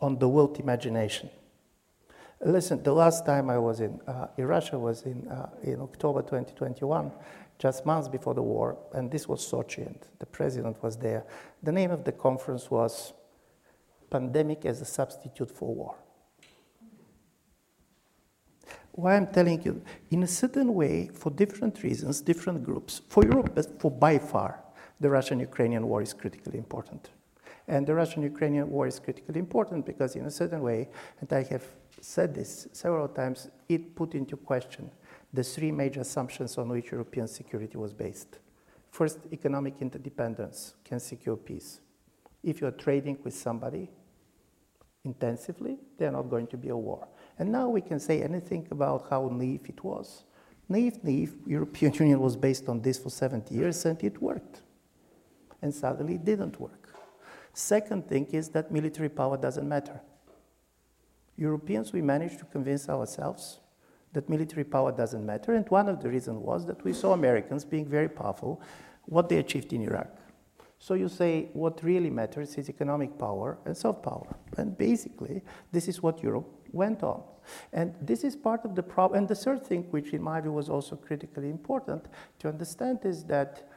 on 0.00 0.18
the 0.18 0.28
world 0.28 0.58
imagination. 0.58 1.28
Listen, 2.42 2.82
the 2.82 2.94
last 2.94 3.26
time 3.26 3.50
I 3.50 3.58
was 3.58 3.80
in, 3.80 4.00
uh, 4.06 4.28
in 4.38 4.46
Russia 4.46 4.78
was 4.78 5.02
in, 5.02 5.28
uh, 5.28 5.50
in 5.62 5.82
October 5.82 6.22
2021, 6.22 7.12
just 7.60 7.84
months 7.84 8.08
before 8.08 8.32
the 8.34 8.42
war, 8.42 8.78
and 8.94 9.10
this 9.10 9.28
was 9.28 9.46
Sochi, 9.46 9.86
and 9.86 9.98
the 10.18 10.24
president 10.24 10.82
was 10.82 10.96
there. 10.96 11.24
The 11.62 11.70
name 11.70 11.90
of 11.90 12.04
the 12.04 12.12
conference 12.12 12.70
was 12.70 13.12
Pandemic 14.08 14.64
as 14.64 14.80
a 14.80 14.86
Substitute 14.86 15.50
for 15.50 15.74
War. 15.74 15.94
Why 18.92 19.14
I'm 19.14 19.26
telling 19.26 19.62
you, 19.62 19.82
in 20.10 20.22
a 20.22 20.26
certain 20.26 20.74
way, 20.74 21.10
for 21.12 21.30
different 21.30 21.82
reasons, 21.82 22.22
different 22.22 22.64
groups, 22.64 23.02
for 23.08 23.24
Europe, 23.24 23.52
but 23.54 23.78
for 23.78 23.90
by 23.90 24.18
far, 24.18 24.64
the 24.98 25.10
Russian 25.10 25.38
Ukrainian 25.38 25.86
war 25.86 26.00
is 26.00 26.14
critically 26.14 26.58
important. 26.58 27.10
And 27.68 27.86
the 27.86 27.94
Russian 27.94 28.22
Ukrainian 28.22 28.70
war 28.70 28.86
is 28.86 28.98
critically 28.98 29.38
important 29.38 29.84
because, 29.84 30.16
in 30.16 30.24
a 30.24 30.30
certain 30.30 30.62
way, 30.62 30.88
and 31.20 31.30
I 31.32 31.42
have 31.44 31.64
said 32.00 32.34
this 32.34 32.68
several 32.72 33.06
times, 33.06 33.50
it 33.68 33.94
put 33.94 34.14
into 34.14 34.36
question 34.36 34.90
the 35.32 35.44
three 35.44 35.70
major 35.70 36.00
assumptions 36.00 36.58
on 36.58 36.68
which 36.68 36.90
European 36.90 37.28
security 37.28 37.76
was 37.76 37.92
based. 37.92 38.38
First, 38.90 39.20
economic 39.32 39.74
interdependence 39.80 40.74
can 40.84 40.98
secure 40.98 41.36
peace. 41.36 41.80
If 42.42 42.60
you're 42.60 42.72
trading 42.72 43.18
with 43.22 43.34
somebody 43.34 43.90
intensively, 45.04 45.78
there's 45.96 46.12
not 46.12 46.28
going 46.28 46.48
to 46.48 46.56
be 46.56 46.70
a 46.70 46.76
war. 46.76 47.06
And 47.38 47.52
now 47.52 47.68
we 47.68 47.80
can 47.80 48.00
say 48.00 48.22
anything 48.22 48.66
about 48.70 49.06
how 49.08 49.28
naive 49.32 49.66
it 49.68 49.82
was. 49.84 50.24
Naive, 50.68 51.02
naive, 51.02 51.34
European 51.46 51.92
Union 51.98 52.20
was 52.20 52.36
based 52.36 52.68
on 52.68 52.80
this 52.80 52.98
for 52.98 53.10
70 53.10 53.54
years 53.54 53.84
and 53.84 54.02
it 54.02 54.20
worked. 54.20 54.62
And 55.62 55.72
suddenly 55.74 56.14
it 56.14 56.24
didn't 56.24 56.60
work. 56.60 56.88
Second 57.52 58.08
thing 58.08 58.26
is 58.26 58.48
that 58.50 58.70
military 58.70 59.08
power 59.08 59.36
doesn't 59.36 59.68
matter. 59.68 60.00
Europeans, 61.36 61.92
we 61.92 62.02
managed 62.02 62.38
to 62.38 62.44
convince 62.44 62.88
ourselves 62.88 63.60
that 64.12 64.28
military 64.28 64.64
power 64.64 64.92
doesn't 64.92 65.24
matter, 65.24 65.54
and 65.54 65.68
one 65.68 65.88
of 65.88 66.02
the 66.02 66.08
reasons 66.08 66.38
was 66.38 66.66
that 66.66 66.82
we 66.84 66.92
saw 66.92 67.12
Americans 67.12 67.64
being 67.64 67.86
very 67.86 68.08
powerful, 68.08 68.60
what 69.06 69.28
they 69.28 69.38
achieved 69.38 69.72
in 69.72 69.82
Iraq. 69.82 70.08
So 70.78 70.94
you 70.94 71.08
say 71.08 71.50
what 71.52 71.82
really 71.84 72.08
matters 72.08 72.56
is 72.56 72.70
economic 72.70 73.18
power 73.18 73.58
and 73.66 73.76
soft 73.76 74.02
power. 74.02 74.34
And 74.56 74.78
basically, 74.78 75.42
this 75.72 75.88
is 75.88 76.02
what 76.02 76.22
Europe 76.22 76.48
went 76.72 77.02
on. 77.02 77.22
And 77.74 77.94
this 78.00 78.24
is 78.24 78.34
part 78.34 78.64
of 78.64 78.74
the 78.74 78.82
problem. 78.82 79.18
And 79.18 79.28
the 79.28 79.34
third 79.34 79.66
thing, 79.66 79.82
which 79.90 80.14
in 80.14 80.22
my 80.22 80.40
view 80.40 80.52
was 80.52 80.70
also 80.70 80.96
critically 80.96 81.50
important 81.50 82.06
to 82.38 82.48
understand, 82.48 83.00
is 83.04 83.24
that 83.24 83.68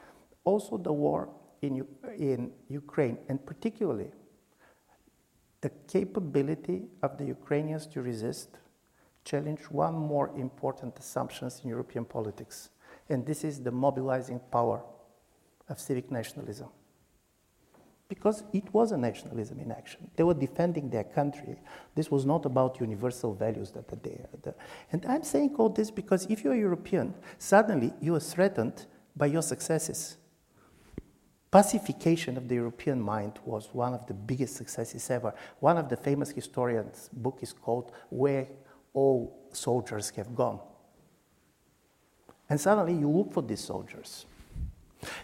also 0.45 0.77
the 0.77 0.93
war 0.93 1.29
in, 1.61 1.85
in 2.17 2.51
Ukraine, 2.69 3.17
and 3.27 3.45
particularly 3.45 4.11
the 5.59 5.71
capability 5.87 6.83
of 7.01 7.17
the 7.17 7.25
Ukrainians 7.25 7.85
to 7.87 8.01
resist, 8.01 8.59
challenged 9.24 9.68
one 9.70 9.94
more 9.94 10.30
important 10.38 10.98
assumption 11.00 11.50
in 11.63 11.70
European 11.70 12.06
politics, 12.06 12.70
and 13.10 13.25
this 13.25 13.44
is 13.44 13.62
the 13.62 13.72
mobilizing 13.72 14.39
power 14.51 14.84
of 15.70 15.80
civic 15.80 16.12
nationalism. 16.12 16.68
Because 18.10 18.44
it 18.53 18.72
was 18.74 18.92
a 18.92 18.98
nationalism 18.98 19.60
in 19.60 19.72
action. 19.72 20.12
They 20.15 20.24
were 20.24 20.34
defending 20.34 20.89
their 20.89 21.06
country. 21.06 21.56
This 21.96 22.12
was 22.12 22.25
not 22.25 22.46
about 22.46 22.80
universal 22.80 23.34
values 23.34 23.72
that 23.72 23.92
are 23.92 24.01
there. 24.03 24.27
And 24.92 25.06
I'm 25.08 25.24
saying 25.24 25.56
all 25.58 25.70
this 25.70 25.89
because 25.89 26.27
if 26.30 26.44
you're 26.44 26.56
European, 26.56 27.15
suddenly 27.39 27.94
you 28.01 28.13
are 28.13 28.20
threatened 28.20 28.86
by 29.15 29.27
your 29.27 29.42
successes 29.42 30.18
pacification 31.53 32.36
of 32.36 32.48
the 32.48 32.56
European 32.56 33.00
mind 33.00 33.34
was 33.46 33.70
one 33.74 33.94
of 33.94 34.08
the 34.08 34.13
biggest 34.15 34.56
successes 34.56 35.08
ever. 35.12 35.32
One 35.60 35.77
of 35.77 35.88
the 35.88 35.96
famous 35.96 36.32
historians' 36.32 37.12
book 37.13 37.38
is 37.44 37.53
called 37.53 37.92
Where 38.10 38.48
All 38.93 39.47
Soldiers 39.51 40.09
Have 40.12 40.35
Gone. 40.35 40.59
And 42.50 42.59
suddenly 42.59 42.93
you 42.93 43.09
look 43.09 43.33
for 43.33 43.41
these 43.41 43.62
soldiers. 43.62 44.25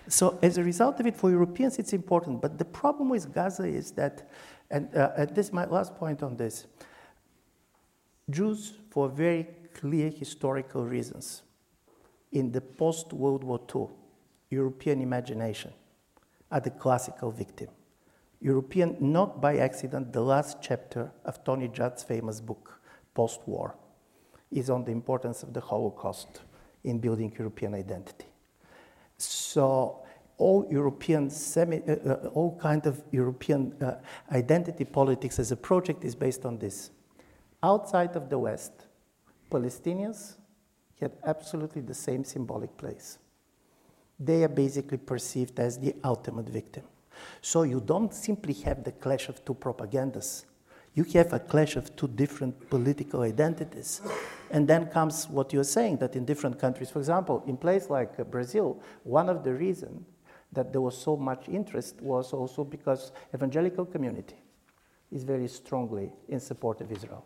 So 0.07 0.39
as 0.41 0.57
a 0.57 0.63
result 0.63 0.99
of 0.99 1.07
it, 1.07 1.15
for 1.15 1.29
Europeans, 1.29 1.79
it's 1.79 1.93
important. 1.93 2.41
But 2.41 2.57
the 2.57 2.65
problem 2.65 3.09
with 3.09 3.33
Gaza 3.33 3.65
is 3.65 3.91
that, 3.91 4.29
and, 4.69 4.93
uh, 4.95 5.11
and 5.15 5.29
this 5.35 5.47
is 5.47 5.53
my 5.53 5.65
last 5.65 5.95
point 5.95 6.23
on 6.23 6.35
this, 6.35 6.67
Jews, 8.29 8.73
for 8.89 9.09
very 9.09 9.47
clear 9.73 10.09
historical 10.09 10.85
reasons, 10.85 11.43
in 12.31 12.51
the 12.51 12.61
post-World 12.61 13.43
War 13.43 13.59
II 13.73 13.87
European 14.49 15.01
imagination, 15.01 15.71
are 16.51 16.59
the 16.59 16.71
classical 16.71 17.31
victim. 17.31 17.69
European, 18.41 18.97
not 18.99 19.41
by 19.41 19.57
accident, 19.57 20.13
the 20.13 20.21
last 20.21 20.57
chapter 20.61 21.11
of 21.25 21.43
Tony 21.43 21.67
Judt's 21.67 22.03
famous 22.03 22.39
book, 22.39 22.78
Post 23.19 23.41
War, 23.45 23.75
is 24.51 24.69
on 24.69 24.83
the 24.85 24.91
importance 24.91 25.43
of 25.43 25.53
the 25.53 25.61
Holocaust 25.61 26.41
in 26.83 26.99
building 26.99 27.29
European 27.37 27.73
identity. 27.75 28.25
So, 29.17 30.03
all 30.37 30.65
European, 30.71 31.29
semi, 31.29 31.81
uh, 31.81 31.91
uh, 31.91 32.29
all 32.37 32.57
kind 32.57 32.85
of 32.85 33.03
European 33.11 33.61
uh, 33.81 33.95
identity 34.31 34.85
politics 34.85 35.39
as 35.39 35.51
a 35.51 35.57
project 35.57 36.05
is 36.05 36.15
based 36.15 36.45
on 36.45 36.57
this. 36.57 36.91
Outside 37.61 38.15
of 38.15 38.29
the 38.29 38.39
West, 38.39 38.87
Palestinians 39.51 40.37
had 41.01 41.11
absolutely 41.25 41.81
the 41.81 41.93
same 41.93 42.23
symbolic 42.23 42.77
place 42.77 43.19
they 44.19 44.43
are 44.43 44.49
basically 44.49 44.97
perceived 44.97 45.59
as 45.59 45.79
the 45.79 45.95
ultimate 46.03 46.49
victim. 46.49 46.83
So 47.41 47.63
you 47.63 47.79
don't 47.79 48.13
simply 48.13 48.53
have 48.65 48.83
the 48.83 48.91
clash 48.91 49.29
of 49.29 49.43
two 49.45 49.53
propagandas. 49.53 50.45
You 50.93 51.03
have 51.13 51.33
a 51.33 51.39
clash 51.39 51.75
of 51.75 51.95
two 51.95 52.07
different 52.07 52.69
political 52.69 53.21
identities. 53.21 54.01
And 54.51 54.67
then 54.67 54.87
comes 54.87 55.29
what 55.29 55.53
you're 55.53 55.63
saying 55.63 55.97
that 55.97 56.15
in 56.15 56.25
different 56.25 56.59
countries, 56.59 56.89
for 56.89 56.99
example, 56.99 57.43
in 57.45 57.55
places 57.55 57.89
like 57.89 58.19
uh, 58.19 58.23
Brazil, 58.23 58.81
one 59.03 59.29
of 59.29 59.43
the 59.43 59.53
reasons 59.53 60.05
that 60.51 60.71
there 60.71 60.81
was 60.81 60.97
so 60.97 61.15
much 61.15 61.47
interest 61.47 62.01
was 62.01 62.33
also 62.33 62.63
because 62.63 63.11
evangelical 63.33 63.85
community 63.85 64.41
is 65.11 65.23
very 65.23 65.47
strongly 65.47 66.11
in 66.27 66.39
support 66.39 66.81
of 66.81 66.91
Israel. 66.91 67.25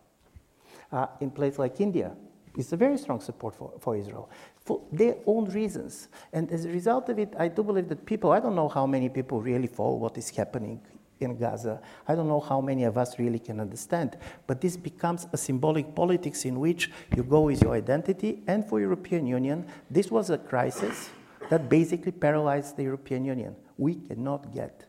Uh, 0.91 1.08
in 1.22 1.32
places 1.32 1.60
like 1.60 1.79
India, 1.79 2.12
it's 2.58 2.74
a 2.74 2.77
very 2.77 2.98
strong 2.98 3.20
support 3.20 3.55
for, 3.55 3.72
for 3.79 3.96
Israel 3.96 4.29
for 4.63 4.82
their 4.91 5.15
own 5.25 5.46
reasons. 5.46 6.08
And 6.32 6.51
as 6.51 6.65
a 6.65 6.70
result 6.70 7.10
of 7.10 7.20
it, 7.20 7.34
I 7.38 7.48
do 7.48 7.63
believe 7.63 7.89
that 7.89 8.05
people, 8.05 8.32
I 8.32 8.39
don't 8.39 8.55
know 8.55 8.70
how 8.70 8.86
many 8.86 9.10
people 9.10 9.41
really 9.41 9.67
follow 9.67 9.96
what 9.96 10.17
is 10.17 10.29
happening 10.29 10.82
in 11.24 11.38
Gaza. 11.38 11.82
I 12.08 12.15
don't 12.15 12.27
know 12.27 12.39
how 12.39 12.62
many 12.62 12.84
of 12.84 12.98
us 12.98 13.18
really 13.18 13.39
can 13.39 13.60
understand. 13.60 14.18
But 14.46 14.62
this 14.62 14.77
becomes 14.77 15.27
a 15.34 15.38
symbolic 15.38 15.96
politics 15.96 16.46
in 16.46 16.60
which 16.60 16.92
you 17.15 17.24
go 17.24 17.42
with 17.42 17.62
your 17.62 17.74
identity. 17.74 18.44
And 18.48 18.68
for 18.68 18.80
European 18.80 19.25
Union, 19.25 19.65
this 19.89 20.12
was 20.12 20.30
a 20.30 20.38
crisis 20.38 21.10
that 21.50 21.70
basically 21.70 22.12
paralyzed 22.12 22.77
the 22.77 22.84
European 22.84 23.25
Union. 23.25 23.56
We 23.77 23.96
cannot 23.96 24.53
get 24.53 24.86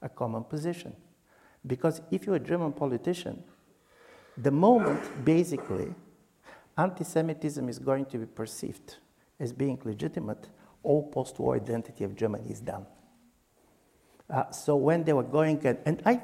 a 0.00 0.08
common 0.08 0.44
position. 0.44 0.94
Because 1.66 2.00
if 2.10 2.26
you're 2.26 2.36
a 2.36 2.40
German 2.40 2.72
politician, 2.72 3.42
the 4.36 4.50
moment 4.50 5.24
basically 5.24 5.94
anti 6.76 7.04
Semitism 7.04 7.68
is 7.68 7.78
going 7.78 8.06
to 8.06 8.18
be 8.18 8.26
perceived 8.26 8.96
as 9.38 9.52
being 9.52 9.78
legitimate, 9.84 10.48
all 10.82 11.08
post 11.08 11.38
war 11.38 11.54
identity 11.56 12.04
of 12.04 12.16
Germany 12.16 12.50
is 12.50 12.60
done. 12.60 12.86
Uh, 14.32 14.50
so 14.50 14.74
when 14.74 15.04
they 15.04 15.12
were 15.12 15.22
going, 15.22 15.60
and, 15.66 15.78
and, 15.84 16.02
I 16.06 16.14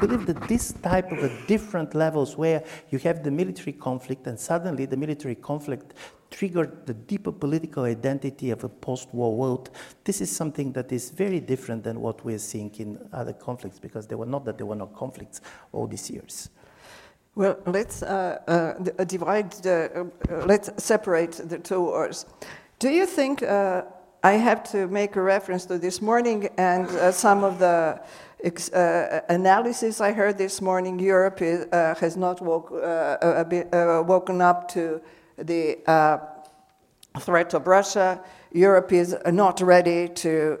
believe 0.00 0.24
that 0.24 0.48
this 0.48 0.72
type 0.72 1.12
of 1.12 1.18
a 1.18 1.46
different 1.46 1.94
levels 1.94 2.34
where 2.34 2.64
you 2.88 2.98
have 3.00 3.22
the 3.22 3.30
military 3.30 3.74
conflict, 3.74 4.26
and 4.26 4.40
suddenly 4.40 4.86
the 4.86 4.96
military 4.96 5.34
conflict 5.34 5.92
triggered 6.30 6.86
the 6.86 6.94
deeper 6.94 7.30
political 7.30 7.84
identity 7.84 8.50
of 8.50 8.64
a 8.64 8.70
post-war 8.70 9.36
world. 9.36 9.68
This 10.04 10.22
is 10.22 10.34
something 10.34 10.72
that 10.72 10.92
is 10.92 11.10
very 11.10 11.40
different 11.40 11.84
than 11.84 12.00
what 12.00 12.24
we're 12.24 12.38
seeing 12.38 12.74
in 12.78 12.98
other 13.12 13.34
conflicts, 13.34 13.78
because 13.78 14.06
there 14.06 14.16
were 14.16 14.26
not 14.26 14.46
that 14.46 14.56
there 14.56 14.66
were 14.66 14.74
no 14.74 14.86
conflicts 14.86 15.42
all 15.72 15.86
these 15.86 16.08
years. 16.08 16.48
Well, 17.34 17.58
let's 17.66 18.02
uh, 18.02 18.38
uh, 18.48 19.04
divide 19.04 19.52
the, 19.52 20.10
uh, 20.30 20.46
let's 20.46 20.70
separate 20.82 21.32
the 21.32 21.58
two 21.58 21.82
wars. 21.82 22.24
Do 22.78 22.88
you 22.88 23.04
think 23.04 23.42
uh, 23.42 23.82
I 24.24 24.32
have 24.32 24.64
to 24.72 24.88
make 24.88 25.14
a 25.14 25.22
reference 25.22 25.64
to 25.66 25.78
this 25.78 26.02
morning 26.02 26.48
and 26.58 26.88
uh, 26.88 27.12
some 27.12 27.44
of 27.44 27.60
the 27.60 28.00
uh, 28.72 29.20
analysis 29.28 30.00
I 30.00 30.10
heard 30.10 30.36
this 30.36 30.60
morning? 30.60 30.98
Europe 30.98 31.40
is, 31.40 31.66
has 31.72 32.16
not 32.16 32.40
woke, 32.40 32.70
bit, 33.48 33.68
woken 33.72 34.40
up 34.40 34.68
to 34.72 35.00
the 35.36 35.78
threat 37.20 37.54
of 37.54 37.66
Russia. 37.68 38.20
Europe 38.50 38.92
is 38.92 39.16
not 39.26 39.60
ready 39.60 40.08
to, 40.08 40.58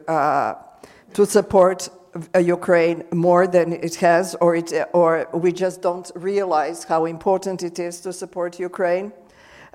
to 1.14 1.26
support 1.26 1.88
uh, 2.34 2.38
Ukraine 2.38 3.04
more 3.12 3.48
than 3.48 3.72
it 3.72 3.96
has, 3.96 4.36
or, 4.40 4.54
it, 4.54 4.72
or 4.92 5.28
we 5.32 5.52
just 5.52 5.82
don't 5.82 6.10
realize 6.14 6.84
how 6.84 7.06
important 7.06 7.64
it 7.64 7.80
is 7.80 8.00
to 8.02 8.12
support 8.12 8.60
Ukraine. 8.60 9.12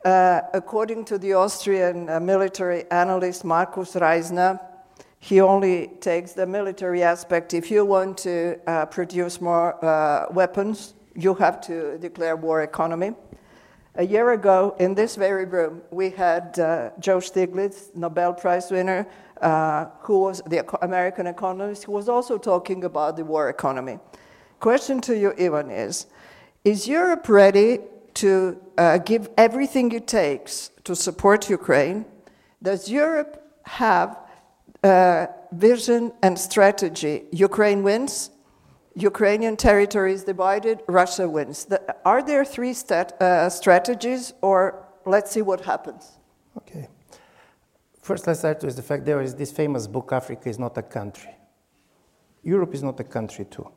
Uh, 0.03 0.41
according 0.53 1.05
to 1.05 1.17
the 1.17 1.31
Austrian 1.31 2.09
uh, 2.09 2.19
military 2.19 2.83
analyst 2.91 3.45
Markus 3.45 3.93
Reisner, 3.93 4.59
he 5.19 5.39
only 5.39 5.87
takes 6.01 6.33
the 6.33 6.45
military 6.45 7.01
aspect. 7.01 7.53
If 7.53 7.71
you 7.71 7.85
want 7.85 8.17
to 8.17 8.59
uh, 8.67 8.85
produce 8.87 9.39
more 9.39 9.83
uh, 9.83 10.25
weapons, 10.29 10.95
you 11.15 11.33
have 11.35 11.61
to 11.61 11.97
declare 11.99 12.35
war 12.35 12.63
economy. 12.63 13.13
A 13.95 14.03
year 14.03 14.33
ago, 14.33 14.75
in 14.77 14.93
this 14.93 15.15
very 15.15 15.45
room, 15.45 15.81
we 15.89 16.09
had 16.09 16.59
uh, 16.59 16.89
Joe 16.99 17.19
Stiglitz, 17.19 17.95
Nobel 17.95 18.33
Prize 18.33 18.69
winner, 18.71 19.07
who 20.01 20.19
was 20.19 20.41
the 20.47 20.65
American 20.83 21.27
economist, 21.27 21.85
who 21.85 21.93
was 21.93 22.09
also 22.09 22.37
talking 22.37 22.83
about 22.83 23.15
the 23.15 23.23
war 23.23 23.47
economy. 23.47 23.99
Question 24.59 24.99
to 25.01 25.17
you, 25.17 25.33
Ivan, 25.39 25.71
is 25.71 26.07
Is 26.65 26.87
Europe 26.89 27.29
ready 27.29 27.79
to 28.15 28.61
uh, 28.77 28.97
give 28.99 29.29
everything 29.37 29.91
it 29.91 30.07
takes 30.07 30.71
to 30.83 30.95
support 30.95 31.49
Ukraine? 31.49 32.05
Does 32.61 32.89
Europe 32.89 33.43
have 33.63 34.17
uh, 34.83 35.27
vision 35.53 36.11
and 36.21 36.37
strategy. 36.37 37.23
Ukraine 37.31 37.83
wins, 37.83 38.31
Ukrainian 38.95 39.55
territory 39.55 40.13
is 40.13 40.23
divided, 40.23 40.81
Russia 40.87 41.27
wins. 41.29 41.65
The, 41.65 41.79
are 42.05 42.21
there 42.21 42.45
three 42.45 42.73
stat, 42.73 43.19
uh, 43.21 43.49
strategies, 43.49 44.33
or 44.41 44.85
let's 45.05 45.31
see 45.31 45.41
what 45.41 45.61
happens? 45.61 46.19
Okay. 46.57 46.87
First, 48.01 48.27
let's 48.27 48.39
start 48.39 48.61
with 48.63 48.75
the 48.75 48.81
fact 48.81 49.05
there 49.05 49.21
is 49.21 49.35
this 49.35 49.51
famous 49.51 49.87
book, 49.87 50.11
Africa 50.11 50.49
is 50.49 50.59
not 50.59 50.77
a 50.77 50.81
country. 50.81 51.33
Europe 52.43 52.73
is 52.73 52.83
not 52.83 52.99
a 52.99 53.05
country, 53.05 53.45
too. 53.45 53.69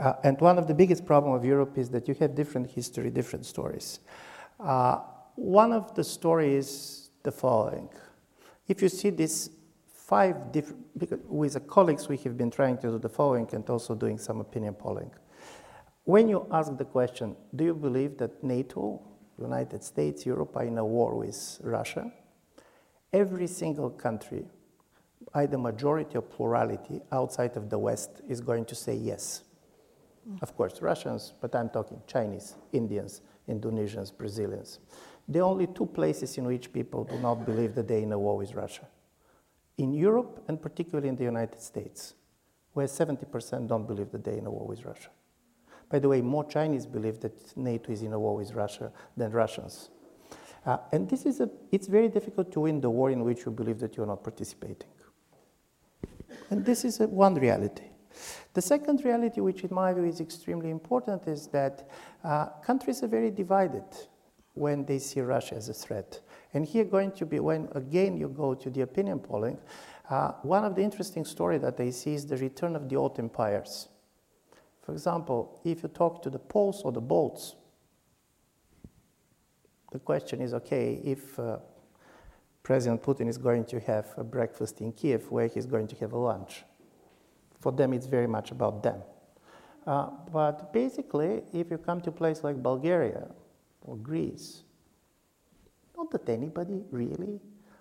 Uh, 0.00 0.14
and 0.24 0.40
one 0.40 0.58
of 0.58 0.66
the 0.66 0.72
biggest 0.72 1.04
problems 1.04 1.36
of 1.36 1.44
Europe 1.44 1.76
is 1.76 1.90
that 1.90 2.08
you 2.08 2.14
have 2.14 2.34
different 2.34 2.70
history, 2.70 3.10
different 3.10 3.44
stories. 3.44 4.00
Uh, 4.58 5.00
one 5.34 5.72
of 5.72 5.94
the 5.94 6.02
stories 6.02 6.56
is 6.56 7.10
the 7.22 7.30
following. 7.30 7.88
If 8.66 8.80
you 8.80 8.88
see 8.88 9.10
this 9.10 9.50
five 9.86 10.52
different, 10.52 10.98
because 10.98 11.18
with 11.28 11.52
the 11.52 11.60
colleagues 11.60 12.08
we 12.08 12.16
have 12.18 12.38
been 12.38 12.50
trying 12.50 12.78
to 12.78 12.92
do 12.92 12.98
the 12.98 13.10
following 13.10 13.46
and 13.52 13.68
also 13.68 13.94
doing 13.94 14.16
some 14.16 14.40
opinion 14.40 14.74
polling. 14.74 15.10
When 16.04 16.28
you 16.28 16.46
ask 16.50 16.74
the 16.76 16.84
question, 16.84 17.36
do 17.54 17.64
you 17.64 17.74
believe 17.74 18.16
that 18.18 18.42
NATO, 18.42 19.02
United 19.38 19.84
States, 19.84 20.24
Europe 20.24 20.56
are 20.56 20.64
in 20.64 20.78
a 20.78 20.84
war 20.84 21.14
with 21.14 21.60
Russia? 21.62 22.10
Every 23.12 23.46
single 23.46 23.90
country, 23.90 24.46
either 25.34 25.58
majority 25.58 26.16
or 26.16 26.22
plurality 26.22 27.02
outside 27.12 27.56
of 27.56 27.68
the 27.68 27.78
West, 27.78 28.22
is 28.28 28.40
going 28.40 28.64
to 28.64 28.74
say 28.74 28.94
yes. 28.94 29.44
Of 30.42 30.56
course, 30.56 30.82
Russians, 30.82 31.34
but 31.40 31.54
I'm 31.54 31.70
talking 31.70 32.00
Chinese, 32.06 32.54
Indians, 32.72 33.22
Indonesians, 33.48 34.16
Brazilians. 34.16 34.78
The 35.28 35.40
only 35.40 35.66
two 35.66 35.86
places 35.86 36.36
in 36.38 36.44
which 36.44 36.72
people 36.72 37.04
do 37.04 37.18
not 37.18 37.46
believe 37.46 37.74
that 37.74 37.90
in 37.90 38.12
a 38.12 38.18
war 38.18 38.36
with 38.36 38.54
Russia. 38.54 38.86
In 39.78 39.92
Europe, 39.92 40.44
and 40.48 40.60
particularly 40.60 41.08
in 41.08 41.16
the 41.16 41.24
United 41.24 41.60
States, 41.60 42.14
where 42.72 42.86
70% 42.86 43.68
don't 43.68 43.86
believe 43.86 44.10
that 44.12 44.26
in 44.26 44.46
a 44.46 44.50
war 44.50 44.66
with 44.66 44.84
Russia. 44.84 45.10
By 45.88 45.98
the 45.98 46.08
way, 46.08 46.20
more 46.20 46.44
Chinese 46.44 46.86
believe 46.86 47.20
that 47.20 47.56
NATO 47.56 47.90
is 47.90 48.02
in 48.02 48.12
a 48.12 48.18
war 48.18 48.36
with 48.36 48.52
Russia 48.52 48.92
than 49.16 49.32
Russians. 49.32 49.90
Uh, 50.64 50.76
and 50.92 51.08
this 51.08 51.26
is 51.26 51.40
a, 51.40 51.50
it's 51.72 51.88
very 51.88 52.08
difficult 52.08 52.52
to 52.52 52.60
win 52.60 52.80
the 52.80 52.90
war 52.90 53.10
in 53.10 53.24
which 53.24 53.44
you 53.44 53.50
believe 53.50 53.80
that 53.80 53.96
you're 53.96 54.06
not 54.06 54.22
participating. 54.22 54.88
And 56.50 56.64
this 56.64 56.84
is 56.84 57.00
a, 57.00 57.08
one 57.08 57.34
reality. 57.34 57.89
The 58.54 58.62
second 58.62 59.04
reality, 59.04 59.40
which 59.40 59.62
in 59.62 59.72
my 59.72 59.92
view 59.92 60.04
is 60.04 60.20
extremely 60.20 60.70
important, 60.70 61.26
is 61.26 61.46
that 61.48 61.88
uh, 62.24 62.46
countries 62.64 63.02
are 63.02 63.08
very 63.08 63.30
divided 63.30 63.84
when 64.54 64.84
they 64.84 64.98
see 64.98 65.20
Russia 65.20 65.54
as 65.54 65.68
a 65.68 65.74
threat. 65.74 66.20
And 66.52 66.64
here 66.64 66.84
going 66.84 67.12
to 67.12 67.26
be, 67.26 67.38
when 67.40 67.68
again 67.74 68.16
you 68.16 68.28
go 68.28 68.54
to 68.54 68.70
the 68.70 68.82
opinion 68.82 69.20
polling, 69.20 69.58
uh, 70.08 70.32
one 70.42 70.64
of 70.64 70.74
the 70.74 70.82
interesting 70.82 71.24
stories 71.24 71.60
that 71.62 71.76
they 71.76 71.92
see 71.92 72.14
is 72.14 72.26
the 72.26 72.36
return 72.36 72.74
of 72.74 72.88
the 72.88 72.96
old 72.96 73.18
empires. 73.18 73.88
For 74.82 74.92
example, 74.92 75.60
if 75.64 75.82
you 75.82 75.88
talk 75.88 76.20
to 76.22 76.30
the 76.30 76.38
Poles 76.38 76.82
or 76.82 76.90
the 76.90 77.00
Balts, 77.00 77.54
the 79.92 80.00
question 80.00 80.40
is 80.40 80.52
okay, 80.54 81.00
if 81.04 81.38
uh, 81.38 81.58
President 82.62 83.02
Putin 83.02 83.28
is 83.28 83.38
going 83.38 83.64
to 83.66 83.80
have 83.80 84.06
a 84.16 84.24
breakfast 84.24 84.80
in 84.80 84.92
Kiev, 84.92 85.30
where 85.30 85.46
he's 85.46 85.66
going 85.66 85.86
to 85.88 85.96
have 85.96 86.12
a 86.12 86.18
lunch. 86.18 86.64
For 87.60 87.72
them, 87.72 87.92
it's 87.92 88.06
very 88.06 88.26
much 88.26 88.50
about 88.50 88.82
them. 88.82 89.02
Uh, 89.86 90.10
but 90.32 90.72
basically, 90.72 91.42
if 91.52 91.70
you 91.70 91.78
come 91.78 92.00
to 92.02 92.10
a 92.10 92.12
place 92.12 92.44
like 92.44 92.62
Bulgaria 92.62 93.28
or 93.82 93.96
Greece, 93.96 94.62
not 95.96 96.10
that 96.10 96.28
anybody 96.28 96.82
really 96.90 97.40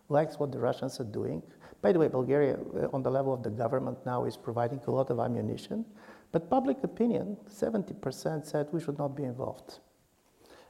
likes 0.10 0.40
what 0.40 0.52
the 0.52 0.60
Russians 0.60 1.00
are 1.00 1.06
doing. 1.06 1.42
By 1.82 1.92
the 1.94 2.00
way, 2.00 2.08
Bulgaria, 2.08 2.58
uh, 2.58 2.88
on 2.94 3.04
the 3.04 3.12
level 3.12 3.34
of 3.34 3.44
the 3.44 3.50
government 3.50 3.98
now, 4.06 4.26
is 4.26 4.36
providing 4.36 4.82
a 4.88 4.92
lot 4.92 5.10
of 5.10 5.20
ammunition. 5.20 5.86
But 6.32 6.50
public 6.50 6.84
opinion, 6.84 7.38
70% 7.50 8.46
said 8.46 8.68
we 8.72 8.82
should 8.82 8.98
not 8.98 9.16
be 9.16 9.24
involved. 9.24 9.80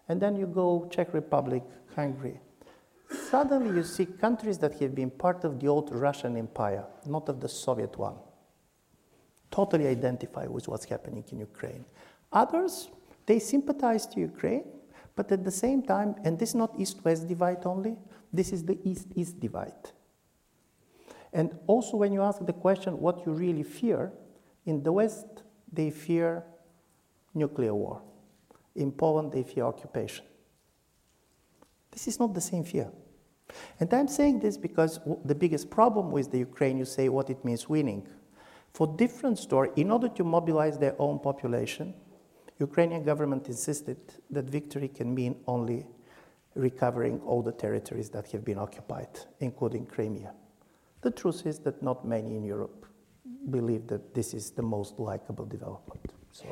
And 0.08 0.22
then 0.22 0.36
you 0.36 0.48
go 0.48 0.88
Czech 0.90 1.14
Republic, 1.14 1.64
Hungary. 1.96 2.40
Suddenly 3.30 3.76
you 3.76 3.84
see 3.84 4.06
countries 4.06 4.58
that 4.60 4.80
have 4.80 4.94
been 4.94 5.10
part 5.10 5.44
of 5.44 5.60
the 5.60 5.68
old 5.68 5.92
Russian 5.92 6.38
Empire, 6.38 6.86
not 7.06 7.28
of 7.28 7.40
the 7.40 7.50
Soviet 7.50 7.98
one, 7.98 8.16
totally 9.52 9.88
identify 9.88 10.46
with 10.46 10.68
what's 10.68 10.86
happening 10.86 11.24
in 11.32 11.40
Ukraine. 11.40 11.86
Others, 12.32 12.90
they 13.26 13.40
sympathize 13.40 14.06
to 14.08 14.20
Ukraine, 14.20 14.66
but 15.16 15.32
at 15.32 15.44
the 15.44 15.52
same 15.52 15.82
time, 15.82 16.16
and 16.24 16.38
this 16.38 16.50
is 16.50 16.56
not 16.56 16.74
East-West 16.78 17.28
divide 17.28 17.66
only, 17.66 17.98
this 18.32 18.52
is 18.52 18.64
the 18.64 18.80
East-East 18.84 19.40
divide. 19.40 19.92
And 21.34 21.58
also 21.68 21.98
when 21.98 22.14
you 22.14 22.22
ask 22.22 22.46
the 22.46 22.54
question 22.54 23.00
what 23.00 23.26
you 23.26 23.34
really 23.34 23.64
fear, 23.64 24.12
in 24.66 24.84
the 24.84 24.92
West, 24.92 25.44
they 25.72 25.90
fear 25.90 26.44
nuclear 27.34 27.74
war. 27.74 28.02
In 28.76 28.92
Poland, 28.92 29.32
they 29.32 29.44
fear 29.44 29.66
occupation. 29.66 30.26
This 31.92 32.08
is 32.08 32.20
not 32.20 32.34
the 32.34 32.42
same 32.42 32.64
fear. 32.64 32.92
And 33.80 33.92
I'm 33.94 34.08
saying 34.08 34.40
this 34.40 34.58
because 34.58 35.00
the 35.26 35.36
biggest 35.36 35.70
problem 35.70 36.12
with 36.12 36.32
the 36.32 36.40
Ukraine, 36.40 36.78
you 36.78 36.86
say 36.86 37.10
what 37.10 37.30
it 37.30 37.44
means 37.44 37.68
winning. 37.68 38.08
For 38.80 38.88
different 38.88 39.38
story, 39.38 39.72
in 39.76 39.92
order 39.92 40.08
to 40.08 40.24
mobilize 40.24 40.78
their 40.78 40.96
own 41.00 41.20
population, 41.20 41.94
Ukrainian 42.60 43.04
government 43.04 43.50
insisted 43.50 43.98
that 44.30 44.46
victory 44.46 44.88
can 44.88 45.14
mean 45.14 45.36
only 45.48 45.86
recovering 46.56 47.20
all 47.26 47.42
the 47.42 47.52
territories 47.52 48.10
that 48.12 48.32
have 48.32 48.46
been 48.46 48.58
occupied, 48.58 49.10
including 49.42 49.86
Crimea. 49.86 50.32
The 51.02 51.12
truth 51.12 51.46
is 51.46 51.60
that 51.66 51.84
not 51.84 52.08
many 52.08 52.38
in 52.38 52.46
Europe 52.46 52.86
believe 53.50 53.86
that 53.88 54.14
this 54.14 54.34
is 54.34 54.52
the 54.52 54.62
most 54.62 54.98
likable 54.98 55.46
development. 55.46 56.14
So 56.32 56.46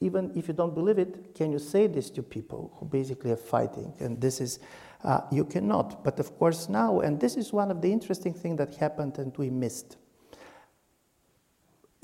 even 0.00 0.32
if 0.34 0.48
you 0.48 0.54
don't 0.54 0.74
believe 0.74 0.98
it, 0.98 1.36
can 1.36 1.52
you 1.52 1.60
say 1.60 1.86
this 1.86 2.10
to 2.10 2.20
people 2.20 2.72
who 2.80 2.86
basically 2.86 3.30
are 3.30 3.36
fighting? 3.36 3.94
And 4.00 4.20
this 4.20 4.40
is, 4.40 4.58
uh, 5.04 5.20
you 5.30 5.44
cannot. 5.44 6.02
But 6.02 6.18
of 6.18 6.36
course, 6.36 6.68
now, 6.68 6.98
and 6.98 7.20
this 7.20 7.36
is 7.36 7.52
one 7.52 7.70
of 7.70 7.80
the 7.80 7.92
interesting 7.92 8.34
things 8.34 8.58
that 8.58 8.74
happened 8.74 9.18
and 9.18 9.32
we 9.36 9.50
missed. 9.50 9.98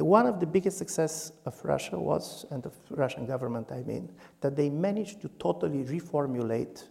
One 0.00 0.26
of 0.26 0.40
the 0.40 0.46
biggest 0.46 0.78
success 0.78 1.32
of 1.44 1.62
Russia 1.64 1.98
was, 1.98 2.46
and 2.50 2.64
of 2.64 2.74
Russian 2.90 3.26
government, 3.26 3.70
I 3.70 3.82
mean, 3.82 4.10
that 4.40 4.56
they 4.56 4.70
managed 4.70 5.20
to 5.22 5.28
totally 5.38 5.84
reformulate 5.84 6.84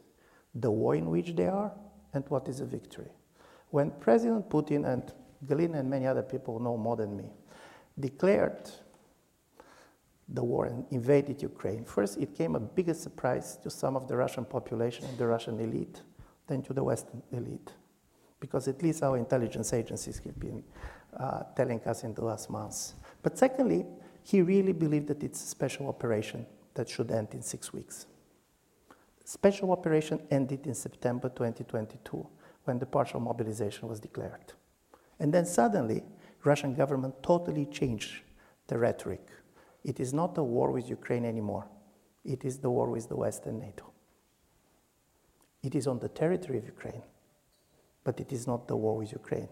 the 0.56 0.70
war 0.70 0.96
in 0.96 1.10
which 1.10 1.36
they 1.36 1.48
are 1.48 1.72
and 2.14 2.24
what 2.30 2.48
is 2.48 2.60
a 2.60 2.66
victory. 2.66 3.12
When 3.70 3.92
President 3.92 4.50
Putin 4.50 4.92
and 4.92 5.14
Galina 5.46 5.80
and 5.80 5.90
many 5.90 6.06
other 6.06 6.24
people 6.24 6.60
know 6.60 6.78
more 6.78 6.96
than 6.96 7.16
me 7.16 7.32
declared 8.00 8.70
the 10.28 10.44
war 10.44 10.66
and 10.66 10.86
invaded 10.92 11.42
Ukraine. 11.42 11.84
First, 11.84 12.18
it 12.18 12.36
came 12.36 12.56
a 12.56 12.60
bigger 12.60 12.94
surprise 12.94 13.58
to 13.64 13.70
some 13.70 13.96
of 13.96 14.08
the 14.08 14.16
Russian 14.16 14.46
population 14.46 15.06
and 15.06 15.18
the 15.18 15.26
Russian 15.26 15.60
elite 15.60 16.02
than 16.48 16.62
to 16.64 16.74
the 16.74 16.84
Western 16.84 17.24
elite, 17.32 17.72
because 18.40 18.68
at 18.68 18.84
least 18.84 19.02
our 19.02 19.18
intelligence 19.18 19.74
agencies 19.74 20.22
have 20.24 20.40
been 20.40 20.64
uh, 21.18 21.44
telling 21.56 21.82
us 21.82 22.04
in 22.04 22.14
the 22.14 22.24
last 22.24 22.50
months. 22.50 22.94
But 23.22 23.38
secondly, 23.38 23.86
he 24.24 24.42
really 24.42 24.74
believed 24.74 25.08
that 25.08 25.24
it's 25.24 25.44
a 25.44 25.48
special 25.48 25.88
operation 25.88 26.46
that 26.76 26.90
should 26.90 27.12
end 27.12 27.30
in 27.34 27.42
six 27.42 27.74
weeks. 27.74 28.06
Special 29.26 29.72
operation 29.72 30.22
ended 30.32 30.66
in 30.66 30.74
September 30.74 31.30
2022 31.30 32.28
when 32.64 32.80
the 32.80 32.86
partial 32.86 33.20
mobilization 33.20 33.88
was 33.88 34.00
declared. 34.00 34.54
And 35.20 35.34
then 35.34 35.46
suddenly, 35.46 36.04
Russian 36.44 36.74
government 36.74 37.22
totally 37.22 37.66
changed 37.66 38.22
the 38.68 38.78
rhetoric 38.78 39.28
it 39.84 40.00
is 40.00 40.14
not 40.14 40.38
a 40.38 40.44
war 40.44 40.72
with 40.72 40.90
Ukraine 40.90 41.26
anymore. 41.26 41.66
It 42.26 42.44
is 42.44 42.60
the 42.60 42.70
war 42.70 42.90
with 42.90 43.08
the 43.08 43.16
West 43.16 43.46
and 43.46 43.60
NATO. 43.60 43.92
It 45.64 45.76
is 45.76 45.88
on 45.88 46.00
the 46.00 46.10
territory 46.10 46.58
of 46.58 46.66
Ukraine, 46.66 47.04
but 48.04 48.20
it 48.20 48.32
is 48.32 48.48
not 48.48 48.68
the 48.68 48.76
war 48.76 48.98
with 48.98 49.12
Ukraine. 49.12 49.50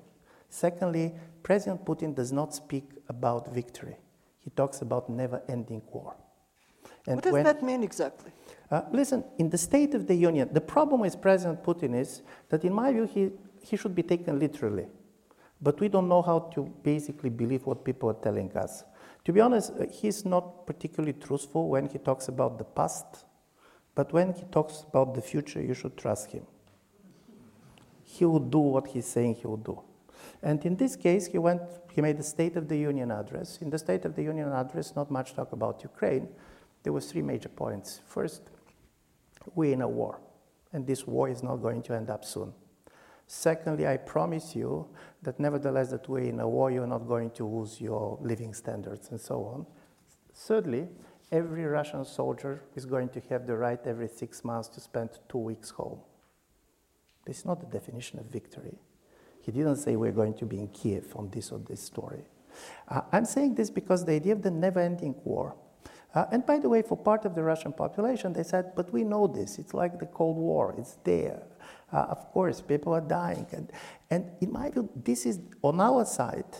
Secondly, 0.49 1.15
President 1.43 1.85
Putin 1.85 2.15
does 2.15 2.31
not 2.31 2.53
speak 2.53 2.91
about 3.09 3.53
victory. 3.53 3.97
He 4.39 4.49
talks 4.51 4.81
about 4.81 5.09
never 5.09 5.41
ending 5.49 5.81
war. 5.91 6.15
And 7.05 7.15
what 7.15 7.23
does 7.23 7.33
when, 7.33 7.43
that 7.43 7.63
mean 7.63 7.83
exactly? 7.83 8.31
Uh, 8.69 8.81
listen, 8.91 9.23
in 9.37 9.49
the 9.49 9.57
State 9.57 9.93
of 9.93 10.07
the 10.07 10.15
Union, 10.15 10.49
the 10.51 10.61
problem 10.61 11.01
with 11.01 11.21
President 11.21 11.63
Putin 11.63 11.95
is 11.95 12.21
that, 12.49 12.65
in 12.65 12.73
my 12.73 12.91
view, 12.91 13.05
he, 13.05 13.31
he 13.61 13.77
should 13.77 13.95
be 13.95 14.03
taken 14.03 14.39
literally. 14.39 14.87
But 15.61 15.79
we 15.79 15.87
don't 15.87 16.07
know 16.07 16.21
how 16.21 16.39
to 16.53 16.63
basically 16.83 17.29
believe 17.29 17.65
what 17.65 17.83
people 17.83 18.09
are 18.09 18.21
telling 18.21 18.55
us. 18.55 18.83
To 19.25 19.33
be 19.33 19.41
honest, 19.41 19.71
uh, 19.71 19.85
he's 19.91 20.25
not 20.25 20.67
particularly 20.67 21.13
truthful 21.13 21.69
when 21.69 21.87
he 21.87 21.97
talks 21.97 22.27
about 22.27 22.57
the 22.57 22.63
past, 22.63 23.25
but 23.95 24.13
when 24.13 24.33
he 24.33 24.43
talks 24.51 24.85
about 24.87 25.15
the 25.15 25.21
future, 25.21 25.61
you 25.61 25.73
should 25.73 25.97
trust 25.97 26.31
him. 26.31 26.45
He 28.03 28.25
will 28.25 28.39
do 28.39 28.59
what 28.59 28.87
he's 28.87 29.05
saying 29.05 29.35
he 29.35 29.47
will 29.47 29.57
do. 29.57 29.81
And 30.43 30.63
in 30.65 30.75
this 30.75 30.95
case, 30.95 31.27
he 31.27 31.37
went, 31.37 31.61
he 31.91 32.01
made 32.01 32.17
the 32.17 32.23
State 32.23 32.55
of 32.55 32.67
the 32.67 32.77
Union 32.77 33.11
address. 33.11 33.57
In 33.61 33.69
the 33.69 33.79
State 33.79 34.05
of 34.05 34.15
the 34.15 34.23
Union 34.23 34.51
address, 34.51 34.95
not 34.95 35.09
much 35.09 35.33
talk 35.33 35.51
about 35.51 35.83
Ukraine. 35.83 36.27
There 36.83 36.93
were 36.93 37.01
three 37.01 37.21
major 37.21 37.49
points. 37.49 38.01
First, 38.05 38.43
we're 39.55 39.73
in 39.73 39.81
a 39.81 39.87
war, 39.87 40.19
and 40.73 40.85
this 40.85 41.07
war 41.07 41.29
is 41.29 41.41
not 41.41 41.57
going 41.57 41.81
to 41.83 41.93
end 41.93 42.09
up 42.09 42.23
soon. 42.23 42.53
Secondly, 43.25 43.85
I 43.85 43.97
promise 43.97 44.55
you 44.55 44.87
that 45.23 45.39
nevertheless 45.39 45.89
that 45.91 46.07
we're 46.07 46.19
in 46.19 46.39
a 46.39 46.47
war, 46.47 46.71
you're 46.71 46.87
not 46.87 47.07
going 47.07 47.31
to 47.31 47.45
lose 47.45 47.81
your 47.81 48.17
living 48.21 48.53
standards 48.53 49.09
and 49.09 49.19
so 49.19 49.43
on. 49.43 49.65
Thirdly, 50.33 50.87
every 51.31 51.65
Russian 51.65 52.05
soldier 52.05 52.61
is 52.75 52.85
going 52.85 53.09
to 53.09 53.21
have 53.29 53.45
the 53.45 53.57
right 53.57 53.79
every 53.85 54.07
six 54.07 54.45
months 54.45 54.69
to 54.69 54.79
spend 54.79 55.09
two 55.27 55.39
weeks 55.39 55.71
home. 55.71 55.99
This 57.25 57.39
is 57.39 57.45
not 57.45 57.59
the 57.59 57.65
definition 57.65 58.19
of 58.19 58.27
victory. 58.27 58.77
He 59.47 59.53
didn't 59.53 59.77
say 59.77 59.95
we're 59.95 60.11
going 60.11 60.33
to 60.39 60.45
be 60.45 60.59
in 60.59 60.67
Kiev 60.67 61.15
on 61.15 61.29
this 61.29 61.53
or 61.53 61.59
this 61.59 61.81
story. 61.81 62.25
Uh, 62.89 63.01
I'm 63.13 63.23
saying 63.23 63.55
this 63.55 63.69
because 63.69 64.03
the 64.03 64.11
idea 64.11 64.33
of 64.33 64.41
the 64.41 64.51
never 64.51 64.81
ending 64.81 65.15
war. 65.23 65.55
Uh, 66.13 66.25
and 66.33 66.45
by 66.45 66.59
the 66.59 66.67
way, 66.67 66.81
for 66.81 66.97
part 66.97 67.23
of 67.23 67.33
the 67.33 67.41
Russian 67.41 67.71
population, 67.71 68.33
they 68.33 68.43
said, 68.43 68.73
but 68.75 68.91
we 68.91 69.05
know 69.05 69.25
this. 69.25 69.57
It's 69.57 69.73
like 69.73 69.99
the 69.99 70.05
Cold 70.05 70.35
War, 70.35 70.75
it's 70.77 70.97
there. 71.05 71.43
Uh, 71.93 72.07
of 72.09 72.29
course, 72.33 72.59
people 72.59 72.93
are 72.93 72.99
dying. 72.99 73.47
And, 73.53 73.71
and 74.09 74.31
in 74.41 74.51
my 74.51 74.69
view, 74.69 74.89
this 74.93 75.25
is 75.25 75.39
on 75.61 75.79
our 75.79 76.03
side. 76.03 76.57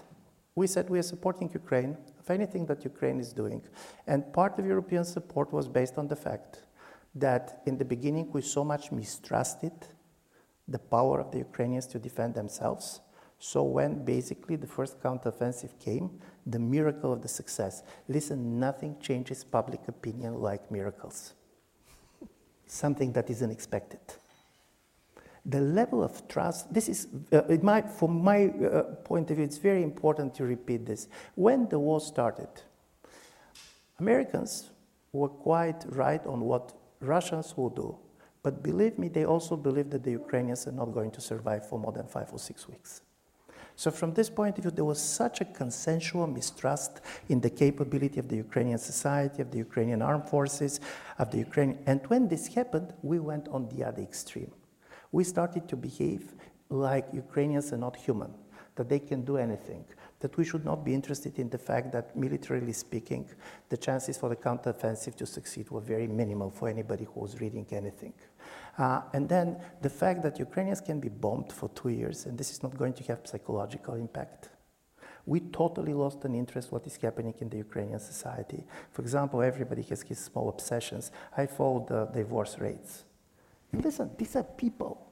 We 0.56 0.66
said 0.66 0.90
we 0.90 0.98
are 0.98 1.04
supporting 1.04 1.50
Ukraine 1.54 1.98
of 2.22 2.30
anything 2.30 2.68
that 2.68 2.86
Ukraine 2.86 3.20
is 3.20 3.34
doing. 3.34 3.64
And 4.08 4.32
part 4.32 4.58
of 4.60 4.66
European 4.66 5.04
support 5.04 5.52
was 5.52 5.68
based 5.68 5.98
on 5.98 6.08
the 6.08 6.16
fact 6.16 6.64
that 7.16 7.64
in 7.66 7.78
the 7.78 7.86
beginning 7.86 8.32
we 8.32 8.42
so 8.44 8.64
much 8.64 8.94
mistrusted 8.94 9.74
the 10.68 10.80
power 10.80 11.20
of 11.20 11.32
the 11.32 11.40
Ukrainians 11.40 11.88
to 11.88 12.00
defend 12.00 12.34
themselves. 12.36 13.02
So 13.40 13.64
when 13.64 14.04
basically 14.04 14.56
the 14.56 14.68
first 14.68 15.00
counteroffensive 15.02 15.80
came, 15.80 16.20
the 16.46 16.60
miracle 16.60 17.14
of 17.14 17.22
the 17.22 17.28
success. 17.28 17.84
Listen, 18.08 18.60
nothing 18.60 18.98
changes 19.00 19.44
public 19.44 19.88
opinion 19.88 20.42
like 20.42 20.72
miracles. 20.72 21.34
Something 22.66 23.14
that 23.14 23.30
is 23.30 23.44
unexpected. 23.44 24.00
The 25.46 25.62
level 25.62 26.04
of 26.04 26.28
trust, 26.28 26.74
this 26.74 26.90
is, 26.90 27.08
uh, 27.32 27.82
from 27.98 28.22
my 28.22 28.48
uh, 28.48 28.84
point 29.06 29.32
of 29.32 29.38
view, 29.38 29.46
it's 29.46 29.58
very 29.58 29.82
important 29.82 30.34
to 30.36 30.44
repeat 30.44 30.86
this. 30.86 31.08
When 31.36 31.70
the 31.70 31.80
war 31.80 32.02
started, 32.02 32.50
Americans 34.00 34.72
were 35.14 35.30
quite 35.30 35.86
right 35.88 36.26
on 36.26 36.42
what 36.42 36.74
Russians 37.00 37.56
will 37.56 37.70
do. 37.70 37.98
But 38.44 38.64
believe 38.64 38.98
me, 38.98 39.08
they 39.08 39.26
also 39.26 39.56
believe 39.56 39.90
that 39.90 40.04
the 40.04 40.12
Ukrainians 40.12 40.68
are 40.68 40.72
not 40.72 40.94
going 40.94 41.12
to 41.12 41.22
survive 41.22 41.68
for 41.68 41.80
more 41.80 41.92
than 41.92 42.08
five 42.08 42.30
or 42.32 42.40
six 42.40 42.68
weeks. 42.68 43.02
So, 43.76 43.92
from 43.92 44.14
this 44.14 44.28
point 44.28 44.58
of 44.58 44.64
view, 44.64 44.72
there 44.72 44.86
was 44.86 45.00
such 45.00 45.40
a 45.40 45.46
consensual 45.46 46.26
mistrust 46.26 47.02
in 47.30 47.40
the 47.40 47.50
capability 47.52 48.20
of 48.20 48.28
the 48.28 48.38
Ukrainian 48.38 48.80
society, 48.80 49.44
of 49.44 49.52
the 49.52 49.60
Ukrainian 49.60 50.02
armed 50.02 50.28
forces, 50.28 50.80
of 51.20 51.30
the 51.30 51.38
Ukrainian. 51.38 51.78
And 51.86 52.02
when 52.08 52.28
this 52.28 52.48
happened, 52.48 52.94
we 53.04 53.20
went 53.20 53.48
on 53.50 53.70
the 53.70 53.84
other 53.84 54.02
extreme. 54.02 54.52
We 55.12 55.24
started 55.24 55.68
to 55.70 55.76
behave 55.76 56.34
like 56.70 57.06
Ukrainians 57.14 57.72
are 57.72 57.78
not 57.78 57.96
human, 57.96 58.34
that 58.76 58.90
they 58.90 59.00
can 59.00 59.24
do 59.24 59.38
anything, 59.38 59.86
that 60.20 60.36
we 60.38 60.44
should 60.44 60.66
not 60.66 60.84
be 60.84 60.94
interested 60.94 61.38
in 61.38 61.50
the 61.50 61.58
fact 61.58 61.92
that, 61.92 62.16
militarily 62.16 62.74
speaking, 62.74 63.30
the 63.70 63.78
chances 63.78 64.18
for 64.18 64.30
the 64.30 64.36
counteroffensive 64.36 65.16
to 65.16 65.26
succeed 65.26 65.70
were 65.70 65.82
very 65.82 66.08
minimal 66.08 66.50
for 66.50 66.68
anybody 66.68 67.06
who 67.06 67.20
was 67.20 67.40
reading 67.40 67.66
anything. 67.72 68.14
Uh, 68.78 69.02
and 69.14 69.28
then 69.28 69.58
the 69.82 69.90
fact 69.90 70.22
that 70.24 70.40
Ukrainians 70.40 70.82
can 70.82 71.00
be 71.00 71.10
bombed 71.10 71.52
for 71.52 71.70
two 71.70 71.90
years 71.90 72.26
and 72.26 72.38
this 72.38 72.52
is 72.52 72.62
not 72.62 72.78
going 72.78 72.94
to 72.94 73.04
have 73.06 73.20
psychological 73.26 73.96
impact. 73.96 74.50
We 75.26 75.42
totally 75.42 75.94
lost 75.94 76.24
an 76.24 76.36
interest 76.36 76.72
what 76.72 76.88
is 76.88 76.96
happening 76.96 77.34
in 77.42 77.50
the 77.50 77.58
Ukrainian 77.58 78.00
society. 78.00 78.64
For 78.92 79.02
example, 79.02 79.42
everybody 79.42 79.82
has 79.84 80.02
his 80.02 80.20
small 80.20 80.48
obsessions. 80.48 81.12
I 81.36 81.48
follow 81.48 81.86
the 81.88 82.06
divorce 82.06 82.58
rates. 82.60 83.04
Listen, 83.74 84.12
these 84.18 84.36
are 84.38 84.44
people. 84.44 85.07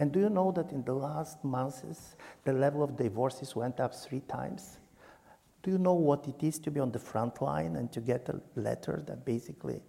And 0.00 0.12
do 0.12 0.20
you 0.20 0.30
know 0.30 0.52
that 0.52 0.70
in 0.70 0.84
the 0.84 0.94
last 0.94 1.42
months, 1.44 2.16
the 2.44 2.52
level 2.52 2.82
of 2.82 2.96
divorces 2.96 3.56
went 3.56 3.80
up 3.80 3.94
three 3.94 4.20
times? 4.20 4.78
Do 5.62 5.72
you 5.72 5.78
know 5.78 5.94
what 5.94 6.28
it 6.28 6.42
is 6.42 6.58
to 6.60 6.70
be 6.70 6.78
on 6.78 6.92
the 6.92 7.00
front 7.00 7.42
line 7.42 7.76
and 7.76 7.90
to 7.92 8.00
get 8.00 8.28
a 8.28 8.40
letter 8.54 9.02
that 9.06 9.24
basically 9.24 9.82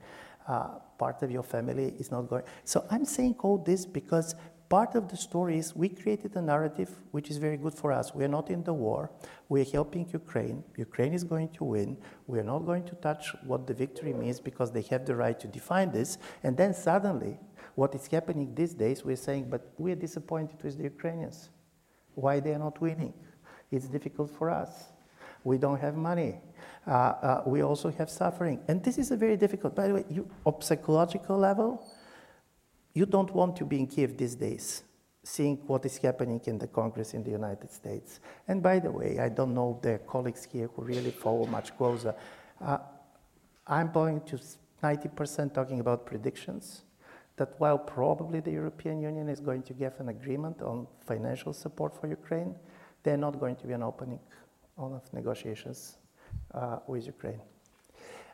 uh, 0.50 0.80
part 0.98 1.22
of 1.22 1.32
your 1.32 1.43
family 1.43 1.93
is 2.00 2.12
not 2.12 2.24
going. 2.24 2.43
So 2.65 2.86
I'm 2.89 3.06
saying 3.06 3.36
all 3.39 3.60
this 3.60 3.86
because 3.86 4.36
part 4.67 4.95
of 4.95 5.08
the 5.08 5.15
story 5.15 5.58
is 5.58 5.76
we 5.76 5.89
created 5.89 6.36
a 6.36 6.41
narrative 6.41 6.89
which 7.12 7.30
is 7.30 7.38
very 7.38 7.58
good 7.58 7.74
for 7.74 7.91
us. 7.91 8.13
We 8.15 8.24
are 8.24 8.34
not 8.39 8.50
in 8.50 8.63
the 8.63 8.74
war. 8.74 9.12
We 9.48 9.62
are 9.62 9.72
helping 9.72 10.10
Ukraine. 10.12 10.63
Ukraine 10.76 11.13
is 11.13 11.24
going 11.24 11.50
to 11.50 11.63
win. 11.63 11.98
We 12.28 12.39
are 12.39 12.43
not 12.43 12.65
going 12.65 12.86
to 12.86 12.95
touch 12.95 13.34
what 13.43 13.67
the 13.67 13.74
victory 13.74 14.13
means 14.13 14.39
because 14.39 14.72
they 14.72 14.82
have 14.84 15.06
the 15.06 15.15
right 15.15 15.39
to 15.39 15.48
define 15.48 15.91
this. 15.91 16.17
And 16.43 16.58
then 16.58 16.74
suddenly, 16.74 17.38
what 17.79 17.95
is 17.95 18.05
happening 18.07 18.53
these 18.53 18.73
days, 18.73 18.97
we're 19.05 19.23
saying, 19.29 19.45
but 19.49 19.61
we 19.77 19.91
are 19.93 20.01
disappointed 20.07 20.57
with 20.63 20.77
the 20.77 20.83
Ukrainians. 20.83 21.49
Why 22.15 22.39
they 22.39 22.53
are 22.55 22.63
not 22.67 22.81
winning? 22.81 23.13
It's 23.71 23.87
difficult 23.87 24.29
for 24.37 24.47
us. 24.49 24.71
We 25.43 25.57
don't 25.57 25.79
have 25.79 25.95
money 25.95 26.31
uh, 26.87 26.91
uh, 26.91 27.43
we 27.45 27.61
also 27.61 27.91
have 27.91 28.09
suffering. 28.09 28.59
And 28.67 28.83
this 28.83 28.97
is 28.97 29.11
a 29.11 29.17
very 29.17 29.37
difficult, 29.37 29.75
by 29.75 29.87
the 29.87 29.93
way, 29.95 30.05
you, 30.09 30.29
on 30.45 30.61
psychological 30.61 31.37
level, 31.37 31.85
you 32.93 33.05
don't 33.05 33.33
want 33.33 33.55
to 33.57 33.65
be 33.65 33.79
in 33.79 33.87
Kiev 33.87 34.17
these 34.17 34.35
days, 34.35 34.83
seeing 35.23 35.57
what 35.67 35.85
is 35.85 35.97
happening 35.97 36.41
in 36.45 36.57
the 36.57 36.67
Congress 36.67 37.13
in 37.13 37.23
the 37.23 37.29
United 37.29 37.71
States. 37.71 38.19
And 38.47 38.63
by 38.63 38.79
the 38.79 38.91
way, 38.91 39.19
I 39.19 39.29
don't 39.29 39.53
know 39.53 39.79
their 39.83 39.99
colleagues 39.99 40.47
here 40.51 40.69
who 40.75 40.81
really 40.83 41.11
follow 41.11 41.45
much 41.45 41.77
closer. 41.77 42.15
Uh, 42.59 42.79
I'm 43.67 43.91
going 43.91 44.21
to 44.21 44.39
90% 44.81 45.53
talking 45.53 45.79
about 45.79 46.05
predictions 46.05 46.83
that 47.39 47.58
while 47.58 47.78
probably 47.78 48.41
the 48.41 48.52
European 48.52 49.02
Union 49.02 49.30
is 49.30 49.39
going 49.39 49.63
to 49.63 49.73
give 49.73 49.93
an 49.99 50.10
agreement 50.10 50.62
on 50.62 50.86
financial 51.12 51.54
support 51.54 51.91
for 51.99 52.08
Ukraine, 52.08 52.54
they're 53.04 53.23
not 53.28 53.39
going 53.39 53.56
to 53.62 53.65
be 53.65 53.73
an 53.73 53.82
opening 53.82 54.19
of 54.78 55.02
negotiations 55.13 55.97
uh, 56.54 56.80
with 56.86 57.06
Ukraine. 57.08 57.41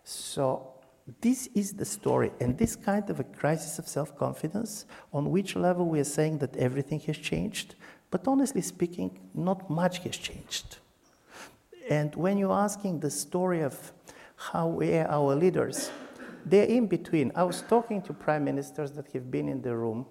So 0.04 0.44
this 1.22 1.48
is 1.54 1.74
the 1.74 1.86
story, 1.86 2.32
and 2.41 2.58
this 2.58 2.76
kind 2.76 3.08
of 3.12 3.20
a 3.20 3.24
crisis 3.24 3.78
of 3.78 3.88
self-confidence, 3.88 4.86
on 5.13 5.30
which 5.30 5.56
level 5.56 5.86
we 5.86 6.00
are 6.00 6.12
saying 6.20 6.39
that 6.39 6.56
everything 6.58 7.00
has 7.02 7.18
changed, 7.18 7.76
but 8.10 8.28
honestly 8.28 8.62
speaking, 8.62 9.20
not 9.36 9.70
much 9.70 10.00
has 10.00 10.18
changed. 10.18 10.78
And 11.89 12.15
when 12.15 12.39
you're 12.39 12.60
asking 12.68 13.02
the 13.02 13.12
story 13.12 13.62
of 13.62 13.76
how 14.36 14.68
we 14.68 14.98
are 14.98 15.08
our 15.08 15.36
leaders, 15.36 15.91
they're 16.45 16.65
in 16.65 16.88
between. 16.88 17.31
I 17.36 17.43
was 17.43 17.62
talking 17.62 18.01
to 18.03 18.13
prime 18.13 18.43
ministers 18.43 18.91
that 18.93 19.12
have 19.13 19.29
been 19.31 19.49
in 19.49 19.62
the 19.62 19.75
room 19.75 20.05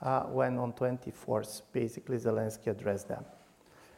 uh, 0.00 0.22
when 0.22 0.58
on 0.58 0.72
24th, 0.72 1.62
basically 1.72 2.16
Zelensky 2.16 2.68
addressed 2.68 3.08
them. 3.08 3.24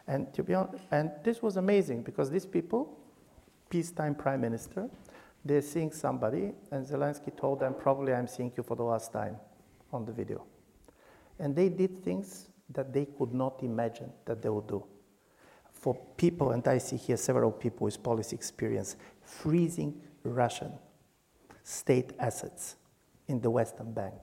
And 0.06 0.32
to 0.34 0.42
be 0.42 0.54
honest, 0.54 0.82
and 0.90 1.12
this 1.22 1.42
was 1.42 1.56
amazing 1.56 2.02
because 2.02 2.30
these 2.30 2.46
people 2.46 2.98
peacetime 3.72 4.14
prime 4.14 4.42
minister. 4.42 4.90
They're 5.46 5.62
seeing 5.62 5.90
somebody, 5.92 6.52
and 6.70 6.86
Zelensky 6.86 7.34
told 7.34 7.60
them, 7.60 7.74
Probably 7.74 8.12
I'm 8.12 8.28
seeing 8.28 8.52
you 8.54 8.62
for 8.62 8.76
the 8.76 8.82
last 8.82 9.12
time 9.12 9.36
on 9.92 10.04
the 10.04 10.12
video. 10.12 10.44
And 11.38 11.56
they 11.56 11.70
did 11.70 12.04
things 12.04 12.50
that 12.68 12.92
they 12.92 13.06
could 13.06 13.32
not 13.32 13.62
imagine 13.62 14.12
that 14.26 14.42
they 14.42 14.50
would 14.50 14.68
do. 14.68 14.84
For 15.72 15.94
people, 16.16 16.52
and 16.52 16.68
I 16.68 16.78
see 16.78 16.96
here 16.96 17.16
several 17.16 17.50
people 17.50 17.86
with 17.86 18.02
policy 18.02 18.36
experience, 18.36 18.96
freezing 19.22 20.00
Russian 20.22 20.72
state 21.62 22.12
assets 22.18 22.76
in 23.28 23.40
the 23.40 23.50
Western 23.50 23.92
Bank 23.92 24.14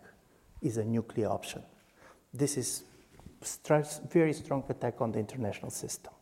is 0.62 0.78
a 0.78 0.84
nuclear 0.84 1.28
option. 1.28 1.64
This 2.34 2.58
is 2.58 2.84
very 4.12 4.34
strong 4.34 4.64
attack 4.70 5.02
on 5.02 5.12
the 5.12 5.20
international 5.20 5.72
system 5.72 6.14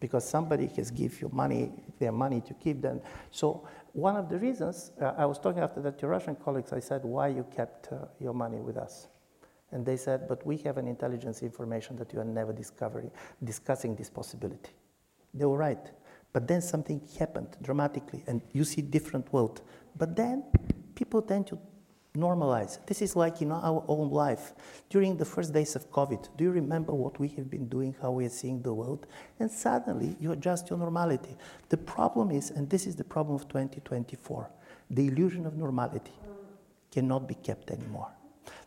because 0.00 0.28
somebody 0.28 0.66
has 0.76 0.90
give 0.90 1.20
you 1.20 1.30
money, 1.32 1.72
their 1.98 2.12
money 2.12 2.40
to 2.42 2.54
keep 2.54 2.80
them. 2.82 3.00
So 3.30 3.66
one 3.92 4.16
of 4.16 4.28
the 4.28 4.38
reasons, 4.38 4.92
uh, 5.00 5.14
I 5.16 5.26
was 5.26 5.38
talking 5.38 5.62
after 5.62 5.80
that 5.82 5.98
to 5.98 6.06
Russian 6.06 6.36
colleagues, 6.36 6.72
I 6.72 6.78
said, 6.80 7.04
why 7.04 7.28
you 7.28 7.44
kept 7.54 7.92
uh, 7.92 8.06
your 8.20 8.34
money 8.34 8.58
with 8.58 8.76
us? 8.76 9.08
And 9.72 9.84
they 9.84 9.96
said, 9.96 10.28
but 10.28 10.46
we 10.46 10.56
have 10.58 10.78
an 10.78 10.86
intelligence 10.86 11.42
information 11.42 11.96
that 11.96 12.12
you 12.12 12.20
are 12.20 12.24
never 12.24 12.52
discovering, 12.52 13.10
discussing 13.42 13.96
this 13.96 14.08
possibility. 14.08 14.70
They 15.34 15.44
were 15.44 15.58
right. 15.58 15.90
But 16.32 16.46
then 16.46 16.62
something 16.62 17.00
happened 17.18 17.56
dramatically, 17.62 18.22
and 18.26 18.40
you 18.52 18.64
see 18.64 18.82
different 18.82 19.32
world. 19.32 19.62
But 19.98 20.16
then 20.16 20.44
people 20.94 21.20
tend 21.22 21.48
to 21.48 21.58
normalize. 22.16 22.84
This 22.86 23.02
is 23.02 23.14
like 23.14 23.42
in 23.42 23.52
our 23.52 23.84
own 23.86 24.10
life. 24.10 24.54
During 24.88 25.16
the 25.16 25.24
first 25.24 25.52
days 25.52 25.76
of 25.76 25.90
COVID, 25.90 26.28
do 26.36 26.44
you 26.44 26.50
remember 26.50 26.92
what 26.92 27.18
we 27.20 27.28
have 27.28 27.50
been 27.50 27.68
doing, 27.68 27.94
how 28.00 28.10
we 28.12 28.26
are 28.26 28.30
seeing 28.30 28.62
the 28.62 28.72
world? 28.72 29.06
And 29.38 29.50
suddenly 29.50 30.16
you 30.18 30.32
adjust 30.32 30.70
your 30.70 30.78
normality. 30.78 31.36
The 31.68 31.76
problem 31.76 32.30
is, 32.30 32.50
and 32.50 32.68
this 32.68 32.86
is 32.86 32.96
the 32.96 33.04
problem 33.04 33.36
of 33.36 33.48
2024, 33.48 34.50
the 34.90 35.06
illusion 35.06 35.46
of 35.46 35.56
normality 35.56 36.12
cannot 36.90 37.28
be 37.28 37.34
kept 37.34 37.70
anymore. 37.70 38.10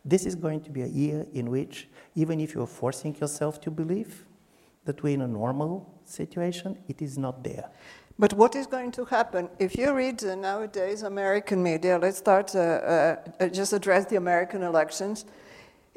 This 0.04 0.26
is 0.26 0.34
going 0.34 0.62
to 0.62 0.70
be 0.70 0.82
a 0.82 0.86
year 0.86 1.26
in 1.32 1.50
which, 1.50 1.88
even 2.14 2.40
if 2.40 2.54
you're 2.54 2.66
forcing 2.66 3.14
yourself 3.16 3.60
to 3.62 3.70
believe 3.70 4.24
that 4.84 5.02
we're 5.02 5.14
in 5.14 5.22
a 5.22 5.28
normal 5.28 6.00
situation, 6.04 6.78
it 6.88 7.02
is 7.02 7.18
not 7.18 7.44
there. 7.44 7.70
But 8.18 8.34
what 8.34 8.54
is 8.54 8.66
going 8.66 8.92
to 8.92 9.04
happen? 9.04 9.48
If 9.58 9.76
you 9.76 9.92
read 9.92 10.22
uh, 10.22 10.34
nowadays 10.34 11.02
American 11.02 11.62
media, 11.62 11.98
let's 11.98 12.18
start, 12.18 12.54
uh, 12.54 12.58
uh, 12.58 13.16
uh, 13.40 13.48
just 13.48 13.72
address 13.72 14.06
the 14.06 14.16
American 14.16 14.62
elections. 14.62 15.24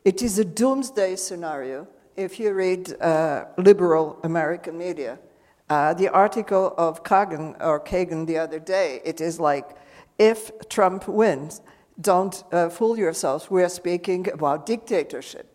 It 0.03 0.21
is 0.21 0.39
a 0.39 0.45
doomsday 0.45 1.17
scenario 1.17 1.87
if 2.15 2.39
you 2.39 2.53
read 2.53 2.99
uh, 3.01 3.45
liberal 3.57 4.17
American 4.23 4.77
media, 4.77 5.19
the 5.67 6.09
article 6.13 6.73
of 6.77 7.03
Kagan 7.03 7.55
or 7.59 7.79
Kagan 7.79 8.25
the 8.25 8.37
other 8.37 8.59
day, 8.59 9.01
it 9.03 9.19
is 9.19 9.39
like, 9.39 9.75
if 10.17 10.51
Trump 10.69 11.09
wins, 11.09 11.61
don't 11.99 12.43
fool 12.71 12.97
yourselves, 12.97 13.51
we 13.51 13.63
are 13.63 13.69
speaking 13.69 14.31
about 14.31 14.65
dictatorship. 14.65 15.53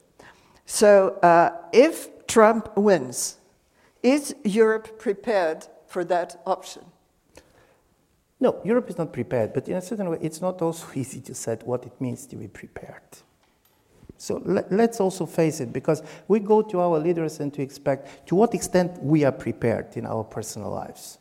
So 0.66 1.18
if 1.72 2.26
Trump 2.26 2.76
wins, 2.76 3.38
is 4.02 4.34
Europe 4.44 4.98
prepared 4.98 5.66
for 5.90 6.04
that 6.04 6.40
option? 6.46 6.82
No, 8.38 8.60
Europe 8.64 8.88
is 8.88 8.96
not 8.96 9.12
prepared, 9.12 9.52
but 9.52 9.68
in 9.68 9.76
a 9.76 9.82
certain 9.82 10.08
way, 10.08 10.18
it's 10.22 10.40
not 10.40 10.62
also 10.62 10.86
easy 10.94 11.20
to 11.20 11.34
say 11.34 11.58
what 11.64 11.84
it 11.84 12.00
means 12.00 12.26
to 12.26 12.36
be 12.36 12.48
prepared. 12.48 13.02
So 14.16 14.40
let, 14.44 14.70
us 14.72 15.00
also 15.00 15.26
face 15.26 15.60
it, 15.60 15.72
because 15.72 16.02
we 16.28 16.40
go 16.40 16.62
to 16.62 16.80
our 16.80 16.98
leaders 16.98 17.40
and 17.40 17.52
to 17.54 17.62
expect 17.62 18.26
to 18.28 18.34
what 18.34 18.54
extent 18.54 19.02
we 19.02 19.24
are 19.24 19.32
prepared 19.32 19.96
in 19.96 20.06
our 20.06 20.22
personal 20.24 20.70
lives. 20.70 21.18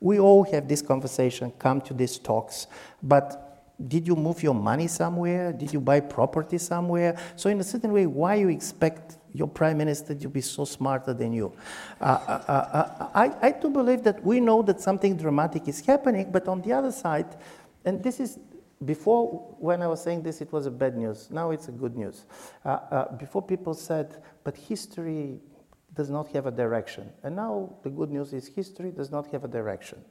We 0.00 0.18
all 0.18 0.44
have 0.44 0.68
this 0.68 0.82
conversation, 0.82 1.52
come 1.58 1.80
to 1.82 1.94
these 1.94 2.18
talks, 2.18 2.66
but 3.02 3.43
did 3.88 4.06
you 4.06 4.14
move 4.14 4.42
your 4.42 4.54
money 4.54 4.86
somewhere? 4.86 5.52
Did 5.52 5.72
you 5.72 5.80
buy 5.80 6.00
property 6.00 6.58
somewhere? 6.58 7.18
So, 7.36 7.50
in 7.50 7.58
a 7.60 7.64
certain 7.64 7.92
way, 7.92 8.06
why 8.06 8.36
you 8.36 8.48
expect 8.48 9.18
your 9.32 9.48
prime 9.48 9.76
minister 9.78 10.14
to 10.14 10.28
be 10.28 10.40
so 10.40 10.64
smarter 10.64 11.12
than 11.12 11.32
you. 11.32 11.52
Uh, 12.00 12.04
uh, 12.04 12.44
uh, 12.46 12.52
uh, 12.52 13.08
I, 13.14 13.48
I 13.48 13.50
do 13.50 13.68
believe 13.68 14.04
that 14.04 14.22
we 14.24 14.38
know 14.38 14.62
that 14.62 14.80
something 14.80 15.16
dramatic 15.16 15.66
is 15.66 15.84
happening, 15.84 16.30
but 16.30 16.46
on 16.46 16.62
the 16.62 16.72
other 16.72 16.92
side, 16.92 17.36
and 17.84 18.02
this 18.02 18.20
is 18.20 18.38
before 18.84 19.56
when 19.58 19.82
I 19.82 19.88
was 19.88 20.02
saying 20.02 20.22
this, 20.22 20.40
it 20.40 20.52
was 20.52 20.66
a 20.66 20.70
bad 20.70 20.96
news. 20.96 21.30
Now 21.30 21.50
it's 21.50 21.68
a 21.68 21.72
good 21.72 21.96
news. 21.96 22.26
Uh, 22.64 22.68
uh, 22.68 23.16
before 23.16 23.42
people 23.42 23.74
said, 23.74 24.22
but 24.44 24.56
history 24.56 25.40
does 25.94 26.10
not 26.10 26.28
have 26.28 26.46
a 26.46 26.50
direction. 26.50 27.10
And 27.22 27.36
now 27.36 27.74
the 27.82 27.90
good 27.90 28.10
news 28.10 28.32
is 28.32 28.46
history 28.46 28.90
does 28.90 29.10
not 29.10 29.26
have 29.32 29.44
a 29.44 29.48
direction. 29.48 30.04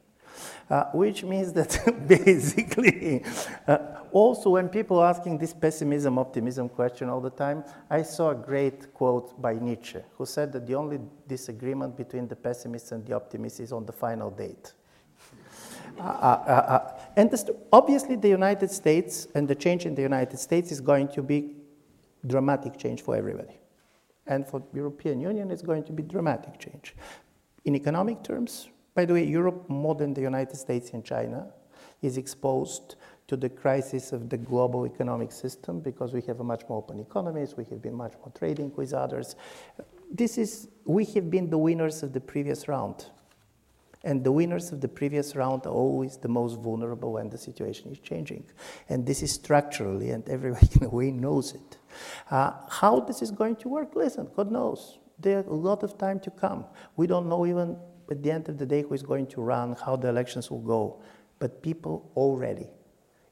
Uh, 0.70 0.84
which 0.92 1.22
means 1.24 1.52
that 1.52 1.78
basically, 2.08 3.22
uh, 3.68 3.78
also 4.12 4.50
when 4.50 4.68
people 4.68 4.98
are 4.98 5.10
asking 5.10 5.36
this 5.36 5.52
pessimism 5.52 6.18
optimism 6.18 6.68
question 6.68 7.10
all 7.10 7.20
the 7.20 7.30
time, 7.30 7.62
I 7.90 8.02
saw 8.02 8.30
a 8.30 8.34
great 8.34 8.94
quote 8.94 9.40
by 9.40 9.54
Nietzsche, 9.54 9.98
who 10.16 10.24
said 10.24 10.52
that 10.52 10.66
the 10.66 10.74
only 10.74 11.00
disagreement 11.28 11.96
between 11.96 12.28
the 12.28 12.36
pessimists 12.36 12.92
and 12.92 13.04
the 13.04 13.14
optimists 13.14 13.60
is 13.60 13.72
on 13.72 13.84
the 13.84 13.92
final 13.92 14.30
date. 14.30 14.72
Uh, 15.98 16.02
uh, 16.02 16.06
uh, 16.06 16.50
uh 16.50 17.00
and 17.16 17.32
obviously, 17.72 18.16
the 18.16 18.28
United 18.28 18.70
States 18.70 19.28
and 19.34 19.46
the 19.46 19.54
change 19.54 19.84
in 19.84 19.94
the 19.94 20.02
United 20.02 20.38
States 20.38 20.72
is 20.72 20.80
going 20.80 21.08
to 21.08 21.22
be 21.22 21.56
dramatic 22.26 22.78
change 22.78 23.02
for 23.02 23.14
everybody. 23.14 23.60
And 24.26 24.46
for 24.46 24.62
European 24.72 25.20
Union, 25.20 25.50
it's 25.50 25.62
going 25.62 25.84
to 25.84 25.92
be 25.92 26.02
dramatic 26.02 26.58
change. 26.58 26.96
In 27.64 27.76
economic 27.76 28.22
terms, 28.22 28.68
by 28.94 29.04
the 29.04 29.14
way, 29.14 29.24
Europe, 29.24 29.68
more 29.68 29.94
than 29.94 30.14
the 30.14 30.20
United 30.20 30.56
States 30.56 30.90
and 30.90 31.04
China, 31.04 31.48
is 32.02 32.16
exposed 32.16 32.96
to 33.26 33.36
the 33.36 33.48
crisis 33.48 34.12
of 34.12 34.28
the 34.28 34.36
global 34.36 34.86
economic 34.86 35.32
system 35.32 35.80
because 35.80 36.12
we 36.12 36.20
have 36.22 36.40
a 36.40 36.44
much 36.44 36.62
more 36.68 36.78
open 36.78 37.00
economies, 37.00 37.56
we 37.56 37.64
have 37.64 37.80
been 37.80 37.94
much 37.94 38.12
more 38.18 38.30
trading 38.38 38.70
with 38.76 38.92
others. 38.92 39.34
This 40.10 40.38
is, 40.38 40.68
we 40.84 41.04
have 41.06 41.30
been 41.30 41.50
the 41.50 41.58
winners 41.58 42.02
of 42.02 42.12
the 42.12 42.20
previous 42.20 42.68
round. 42.68 43.06
And 44.04 44.22
the 44.22 44.30
winners 44.30 44.70
of 44.70 44.82
the 44.82 44.88
previous 44.88 45.34
round 45.34 45.64
are 45.64 45.72
always 45.72 46.18
the 46.18 46.28
most 46.28 46.60
vulnerable 46.60 47.12
when 47.12 47.30
the 47.30 47.38
situation 47.38 47.90
is 47.90 47.98
changing. 47.98 48.44
And 48.90 49.06
this 49.06 49.22
is 49.22 49.32
structurally, 49.32 50.10
and 50.10 50.28
everybody 50.28 50.68
in 50.80 50.84
a 50.84 50.90
way 50.90 51.10
knows 51.10 51.54
it. 51.54 51.78
Uh, 52.30 52.52
how 52.68 53.00
this 53.00 53.22
is 53.22 53.30
going 53.30 53.56
to 53.56 53.68
work, 53.70 53.96
listen, 53.96 54.28
God 54.36 54.52
knows. 54.52 54.98
There's 55.18 55.46
a 55.46 55.54
lot 55.54 55.82
of 55.82 55.96
time 55.96 56.20
to 56.20 56.30
come. 56.30 56.66
We 56.96 57.06
don't 57.06 57.30
know 57.30 57.46
even 57.46 57.78
at 58.10 58.22
the 58.22 58.30
end 58.30 58.48
of 58.48 58.58
the 58.58 58.66
day 58.66 58.82
who 58.82 58.94
is 58.94 59.02
going 59.02 59.26
to 59.28 59.40
run, 59.40 59.76
how 59.84 59.96
the 59.96 60.08
elections 60.08 60.50
will 60.50 60.60
go. 60.60 61.02
But 61.38 61.62
people 61.62 62.10
already 62.16 62.68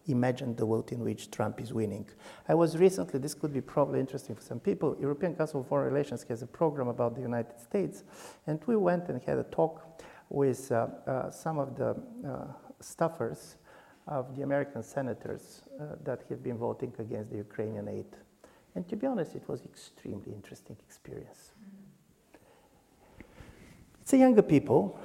imagine 0.06 0.56
the 0.56 0.66
world 0.66 0.90
in 0.92 1.00
which 1.00 1.30
Trump 1.30 1.60
is 1.60 1.72
winning. 1.72 2.08
I 2.48 2.54
was 2.54 2.76
recently, 2.76 3.20
this 3.20 3.34
could 3.34 3.52
be 3.52 3.60
probably 3.60 4.00
interesting 4.00 4.34
for 4.34 4.42
some 4.42 4.60
people, 4.60 4.96
European 5.00 5.34
Council 5.36 5.60
of 5.60 5.68
Foreign 5.68 5.92
Relations 5.92 6.24
has 6.28 6.42
a 6.42 6.46
program 6.46 6.88
about 6.88 7.14
the 7.14 7.20
United 7.20 7.60
States, 7.60 8.04
and 8.46 8.60
we 8.66 8.76
went 8.76 9.08
and 9.08 9.22
had 9.22 9.38
a 9.38 9.44
talk 9.44 10.02
with 10.28 10.72
uh, 10.72 10.88
uh, 11.06 11.30
some 11.30 11.58
of 11.58 11.76
the 11.76 11.90
uh, 12.26 12.46
staffers 12.80 13.56
of 14.08 14.34
the 14.36 14.42
American 14.42 14.82
senators 14.82 15.62
uh, 15.80 15.94
that 16.02 16.22
have 16.28 16.42
been 16.42 16.58
voting 16.58 16.92
against 16.98 17.30
the 17.30 17.36
Ukrainian 17.36 17.86
aid. 17.88 18.06
And 18.74 18.88
to 18.88 18.96
be 18.96 19.06
honest, 19.06 19.36
it 19.36 19.46
was 19.48 19.62
extremely 19.64 20.32
interesting 20.32 20.76
experience. 20.84 21.52
It's 24.12 24.18
a 24.18 24.20
younger 24.20 24.42
people, 24.42 25.00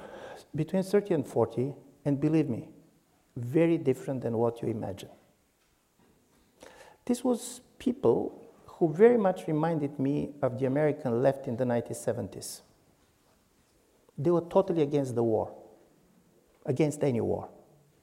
between 0.54 0.82
30 0.82 1.14
and 1.14 1.26
40, 1.26 1.72
and 2.04 2.20
believe 2.20 2.50
me, 2.50 2.68
very 3.36 3.78
different 3.78 4.20
than 4.20 4.36
what 4.36 4.60
you 4.60 4.68
imagine. 4.68 5.08
This 7.06 7.24
was 7.24 7.62
people 7.78 8.52
who 8.66 8.92
very 8.92 9.16
much 9.16 9.46
reminded 9.46 9.98
me 9.98 10.32
of 10.42 10.58
the 10.58 10.66
American 10.66 11.22
left 11.22 11.48
in 11.48 11.56
the 11.56 11.64
1970s. 11.64 12.60
They 14.18 14.30
were 14.30 14.42
totally 14.42 14.82
against 14.82 15.14
the 15.14 15.22
war, 15.22 15.54
against 16.66 17.02
any 17.02 17.22
war. 17.22 17.48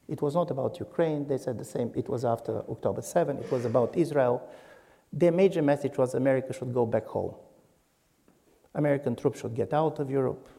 It 0.08 0.24
was 0.24 0.34
not 0.34 0.50
about 0.50 0.80
Ukraine, 0.80 1.28
they 1.28 1.38
said 1.38 1.60
the 1.60 1.66
same, 1.66 1.92
it 1.96 2.10
was 2.10 2.26
after 2.26 2.64
October 2.68 3.04
7, 3.04 3.38
it 3.38 3.52
was 3.52 3.66
about 3.66 3.96
Israel. 3.96 4.42
Their 5.14 5.32
major 5.32 5.62
message 5.62 6.00
was 6.00 6.16
America 6.16 6.52
should 6.52 6.74
go 6.74 6.88
back 6.88 7.06
home. 7.06 7.36
American 8.74 9.16
troops 9.16 9.42
should 9.42 9.54
get 9.54 9.72
out 9.72 10.00
of 10.00 10.10
Europe. 10.10 10.50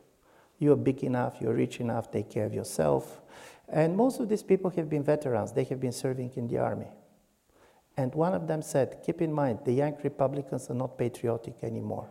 You're 0.59 0.77
big 0.77 1.05
enough, 1.05 1.37
you're 1.41 1.55
rich 1.55 1.81
enough, 1.81 2.11
take 2.11 2.31
care 2.31 2.47
of 2.47 2.55
yourself. 2.55 3.21
And 3.69 3.97
most 3.97 4.21
of 4.21 4.29
these 4.29 4.43
people 4.43 4.71
have 4.71 4.89
been 4.89 5.03
veterans, 5.03 5.53
they 5.53 5.65
have 5.65 5.81
been 5.81 5.93
serving 5.93 6.33
in 6.37 6.47
the 6.49 6.59
army. 6.59 6.89
And 7.97 8.15
one 8.15 8.35
of 8.35 8.47
them 8.47 8.63
said, 8.63 9.03
Keep 9.05 9.23
in 9.23 9.33
mind, 9.33 9.61
the 9.65 9.73
young 9.73 9.97
Republicans 10.03 10.71
are 10.71 10.75
not 10.75 10.99
patriotic 10.99 11.63
anymore. 11.63 12.09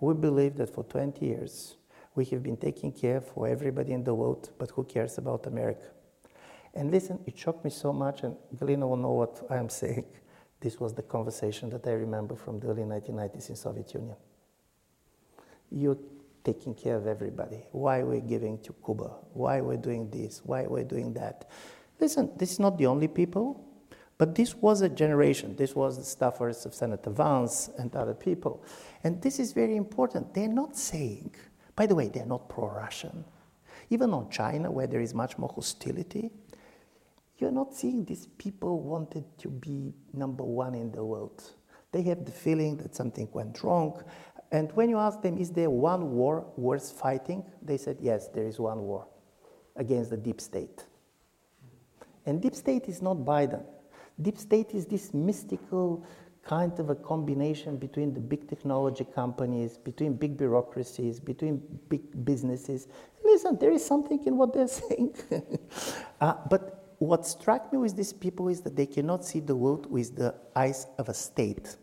We 0.00 0.14
believe 0.14 0.56
that 0.56 0.74
for 0.74 0.84
20 0.84 1.24
years, 1.24 1.76
we 2.14 2.24
have 2.26 2.42
been 2.42 2.56
taking 2.56 2.92
care 2.92 3.20
for 3.20 3.46
everybody 3.46 3.92
in 3.92 4.02
the 4.02 4.14
world, 4.14 4.50
but 4.58 4.70
who 4.70 4.84
cares 4.84 5.18
about 5.18 5.46
America? 5.46 5.86
And 6.74 6.90
listen, 6.90 7.20
it 7.26 7.38
shocked 7.38 7.64
me 7.64 7.70
so 7.70 7.92
much, 7.92 8.22
and 8.22 8.36
Galina 8.56 8.88
will 8.88 8.96
know 8.96 9.12
what 9.12 9.42
I'm 9.50 9.68
saying. 9.82 10.06
This 10.60 10.78
was 10.78 10.92
the 10.94 11.02
conversation 11.02 11.70
that 11.70 11.86
I 11.86 11.92
remember 11.92 12.34
from 12.34 12.60
the 12.60 12.68
early 12.68 12.82
1990s 12.82 13.50
in 13.50 13.56
Soviet 13.56 13.94
Union. 13.94 14.16
You 15.70 15.98
taking 16.44 16.74
care 16.74 16.96
of 16.96 17.06
everybody, 17.06 17.64
why 17.72 18.02
we're 18.02 18.20
giving 18.20 18.58
to 18.62 18.74
Cuba, 18.84 19.10
why 19.32 19.60
we're 19.60 19.76
doing 19.76 20.10
this, 20.10 20.40
why 20.44 20.66
we're 20.66 20.84
doing 20.84 21.12
that. 21.14 21.50
Listen, 22.00 22.30
this 22.36 22.52
is 22.52 22.58
not 22.58 22.78
the 22.78 22.86
only 22.86 23.08
people, 23.08 23.64
but 24.16 24.34
this 24.34 24.54
was 24.54 24.82
a 24.82 24.88
generation. 24.88 25.56
This 25.56 25.74
was 25.74 25.96
the 25.96 26.02
staffers 26.02 26.66
of 26.66 26.74
Senator 26.74 27.10
Vance 27.10 27.70
and 27.78 27.94
other 27.94 28.14
people. 28.14 28.64
And 29.02 29.20
this 29.22 29.38
is 29.38 29.52
very 29.52 29.76
important. 29.76 30.34
They're 30.34 30.48
not 30.48 30.76
saying, 30.76 31.34
by 31.76 31.86
the 31.86 31.94
way, 31.94 32.08
they're 32.08 32.26
not 32.26 32.48
pro 32.48 32.68
Russian. 32.68 33.24
Even 33.88 34.12
on 34.12 34.30
China, 34.30 34.70
where 34.70 34.86
there 34.86 35.00
is 35.00 35.14
much 35.14 35.38
more 35.38 35.48
hostility, 35.54 36.30
you're 37.38 37.50
not 37.50 37.74
seeing 37.74 38.04
these 38.04 38.26
people 38.36 38.82
wanted 38.82 39.24
to 39.38 39.48
be 39.48 39.94
number 40.12 40.44
one 40.44 40.74
in 40.74 40.92
the 40.92 41.02
world. 41.02 41.42
They 41.92 42.02
have 42.02 42.24
the 42.24 42.30
feeling 42.30 42.76
that 42.76 42.94
something 42.94 43.28
went 43.32 43.62
wrong, 43.62 44.02
and 44.52 44.72
when 44.72 44.88
you 44.88 44.98
ask 44.98 45.22
them, 45.22 45.38
is 45.38 45.50
there 45.50 45.70
one 45.70 46.12
war 46.12 46.46
worth 46.56 46.92
fighting? 46.92 47.44
They 47.62 47.76
said, 47.76 47.98
yes, 48.00 48.28
there 48.28 48.46
is 48.46 48.58
one 48.58 48.80
war 48.80 49.06
against 49.76 50.10
the 50.10 50.16
deep 50.16 50.40
state. 50.40 50.84
And 52.26 52.42
deep 52.42 52.54
state 52.54 52.88
is 52.88 53.00
not 53.00 53.18
Biden. 53.18 53.64
Deep 54.20 54.36
state 54.36 54.74
is 54.74 54.86
this 54.86 55.14
mystical 55.14 56.04
kind 56.42 56.78
of 56.78 56.90
a 56.90 56.94
combination 56.94 57.76
between 57.76 58.12
the 58.12 58.20
big 58.20 58.48
technology 58.48 59.04
companies, 59.04 59.78
between 59.78 60.14
big 60.14 60.36
bureaucracies, 60.36 61.20
between 61.20 61.62
big 61.88 62.24
businesses. 62.24 62.88
Listen, 63.24 63.56
there 63.58 63.70
is 63.70 63.84
something 63.84 64.22
in 64.26 64.36
what 64.36 64.52
they're 64.52 64.68
saying. 64.82 65.14
uh, 66.20 66.34
but 66.48 66.94
what 66.98 67.26
struck 67.26 67.72
me 67.72 67.78
with 67.78 67.96
these 67.96 68.12
people 68.12 68.48
is 68.48 68.60
that 68.62 68.76
they 68.76 68.86
cannot 68.86 69.24
see 69.24 69.40
the 69.40 69.54
world 69.54 69.90
with 69.90 70.16
the 70.16 70.34
eyes 70.56 70.86
of 70.98 71.08
a 71.08 71.14
state, 71.14 71.76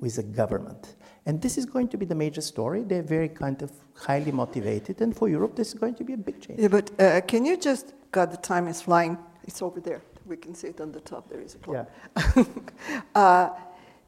with 0.00 0.18
a 0.18 0.22
government. 0.22 0.96
And 1.26 1.40
this 1.40 1.58
is 1.58 1.66
going 1.66 1.88
to 1.88 1.98
be 1.98 2.06
the 2.06 2.14
major 2.14 2.40
story. 2.40 2.82
They're 2.82 3.02
very 3.02 3.28
kind 3.28 3.62
of 3.62 3.70
highly 3.94 4.32
motivated. 4.32 5.00
And 5.00 5.14
for 5.14 5.28
Europe, 5.28 5.54
this 5.54 5.68
is 5.68 5.74
going 5.74 5.94
to 5.96 6.04
be 6.04 6.14
a 6.14 6.16
big 6.16 6.40
change. 6.40 6.58
Yeah, 6.58 6.68
but 6.68 6.90
uh, 7.00 7.20
can 7.20 7.44
you 7.44 7.56
just, 7.56 7.94
God, 8.10 8.32
the 8.32 8.38
time 8.38 8.66
is 8.66 8.80
flying. 8.80 9.18
It's 9.44 9.62
over 9.62 9.80
there. 9.80 10.02
We 10.26 10.36
can 10.36 10.54
see 10.54 10.68
it 10.68 10.80
on 10.80 10.92
the 10.92 11.00
top. 11.00 11.28
There 11.28 11.40
is 11.40 11.54
a 11.54 11.58
clock. 11.58 11.88
Yeah. 12.16 12.44
uh, 13.14 13.50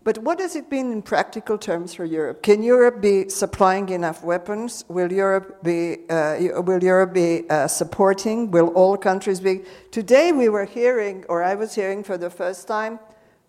but 0.05 0.18
what 0.18 0.38
does 0.38 0.57
it 0.57 0.70
mean 0.70 0.90
in 0.90 1.02
practical 1.02 1.57
terms 1.57 1.94
for 1.94 2.05
Europe? 2.05 2.42
Can 2.42 2.62
Europe 2.62 3.00
be 3.00 3.28
supplying 3.28 3.88
enough 3.90 4.24
weapons? 4.24 4.85
Will 4.88 5.12
Europe 5.12 5.62
be, 5.62 5.98
uh, 6.11 6.38
will 6.62 6.83
Europe 6.83 7.12
be 7.12 7.48
uh, 7.48 7.68
supporting? 7.68 8.50
Will 8.50 8.68
all 8.68 8.96
countries 8.96 9.38
be? 9.38 9.62
Today 9.92 10.33
we 10.33 10.48
were 10.48 10.64
hearing, 10.64 11.24
or 11.28 11.42
I 11.44 11.55
was 11.55 11.74
hearing 11.74 12.02
for 12.02 12.18
the 12.18 12.31
first 12.31 12.66
time, 12.66 12.98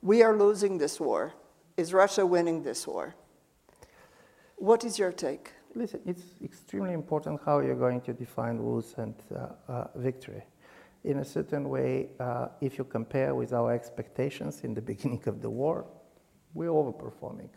we 0.03 0.21
are 0.21 0.37
losing 0.37 0.77
this 0.77 0.99
war. 0.99 1.33
Is 1.75 1.91
Russia 1.91 2.25
winning 2.25 2.61
this 2.61 2.85
war? 2.87 3.15
What 4.57 4.83
is 4.83 4.99
your 4.99 5.11
take? 5.11 5.51
Listen, 5.73 6.01
it's 6.05 6.23
extremely 6.43 6.93
important 6.93 7.41
how 7.43 7.59
you're 7.61 7.75
going 7.75 8.01
to 8.01 8.13
define 8.13 8.63
lose 8.63 8.93
and 8.97 9.15
uh, 9.35 9.47
uh, 9.67 9.87
victory. 9.95 10.43
In 11.03 11.17
a 11.17 11.25
certain 11.25 11.67
way, 11.69 12.09
uh, 12.19 12.49
if 12.61 12.77
you 12.77 12.83
compare 12.83 13.33
with 13.33 13.53
our 13.53 13.73
expectations 13.73 14.61
in 14.63 14.75
the 14.75 14.81
beginning 14.91 15.23
of 15.25 15.41
the 15.41 15.49
war, 15.49 15.85
we're 16.53 16.69
overperforming. 16.69 17.49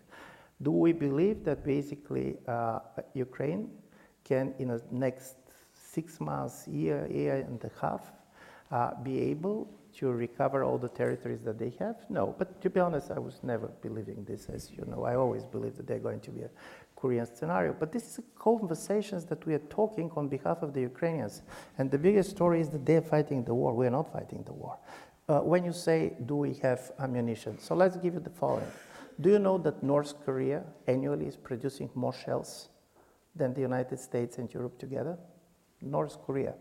Do 0.62 0.70
we 0.70 0.94
believe 0.94 1.44
that 1.44 1.62
basically 1.62 2.38
uh, 2.48 2.78
Ukraine 3.12 3.68
can, 4.24 4.54
in 4.58 4.68
the 4.68 4.82
next 4.90 5.36
six 5.74 6.18
months, 6.20 6.66
year, 6.66 7.06
year 7.12 7.36
and 7.36 7.62
a 7.62 7.70
half, 7.82 8.12
uh, 8.70 8.94
be 9.02 9.20
able 9.20 9.68
to 9.96 10.12
recover 10.12 10.62
all 10.62 10.78
the 10.78 10.88
territories 10.88 11.40
that 11.44 11.58
they 11.58 11.72
have? 11.78 11.96
No. 12.08 12.34
But 12.38 12.60
to 12.62 12.70
be 12.70 12.80
honest, 12.80 13.10
I 13.10 13.18
was 13.18 13.40
never 13.42 13.68
believing 13.82 14.24
this, 14.24 14.48
as 14.48 14.70
you 14.70 14.84
know. 14.86 15.04
I 15.04 15.14
always 15.14 15.44
believed 15.44 15.76
that 15.78 15.86
they're 15.86 15.98
going 15.98 16.20
to 16.20 16.30
be 16.30 16.42
a 16.42 16.50
Korean 16.96 17.26
scenario. 17.26 17.72
But 17.72 17.92
this 17.92 18.04
is 18.18 18.24
conversations 18.38 19.24
that 19.26 19.44
we 19.46 19.54
are 19.54 19.64
talking 19.70 20.10
on 20.16 20.28
behalf 20.28 20.62
of 20.62 20.74
the 20.74 20.80
Ukrainians. 20.80 21.42
And 21.78 21.90
the 21.90 21.98
biggest 21.98 22.30
story 22.30 22.60
is 22.60 22.68
that 22.70 22.84
they're 22.84 23.02
fighting 23.02 23.44
the 23.44 23.54
war. 23.54 23.74
We're 23.74 23.90
not 23.90 24.12
fighting 24.12 24.42
the 24.44 24.52
war. 24.52 24.78
Uh, 25.28 25.40
when 25.40 25.64
you 25.64 25.72
say, 25.72 26.14
do 26.26 26.36
we 26.36 26.54
have 26.54 26.92
ammunition? 26.98 27.58
So 27.58 27.74
let's 27.74 27.96
give 27.96 28.14
you 28.14 28.20
the 28.20 28.30
following. 28.30 28.70
Do 29.20 29.30
you 29.30 29.38
know 29.38 29.56
that 29.58 29.82
North 29.82 30.14
Korea 30.24 30.62
annually 30.86 31.26
is 31.26 31.36
producing 31.36 31.90
more 31.94 32.12
shells 32.12 32.68
than 33.34 33.54
the 33.54 33.62
United 33.62 33.98
States 33.98 34.36
and 34.38 34.52
Europe 34.52 34.78
together? 34.78 35.18
North 35.80 36.22
Korea. 36.24 36.54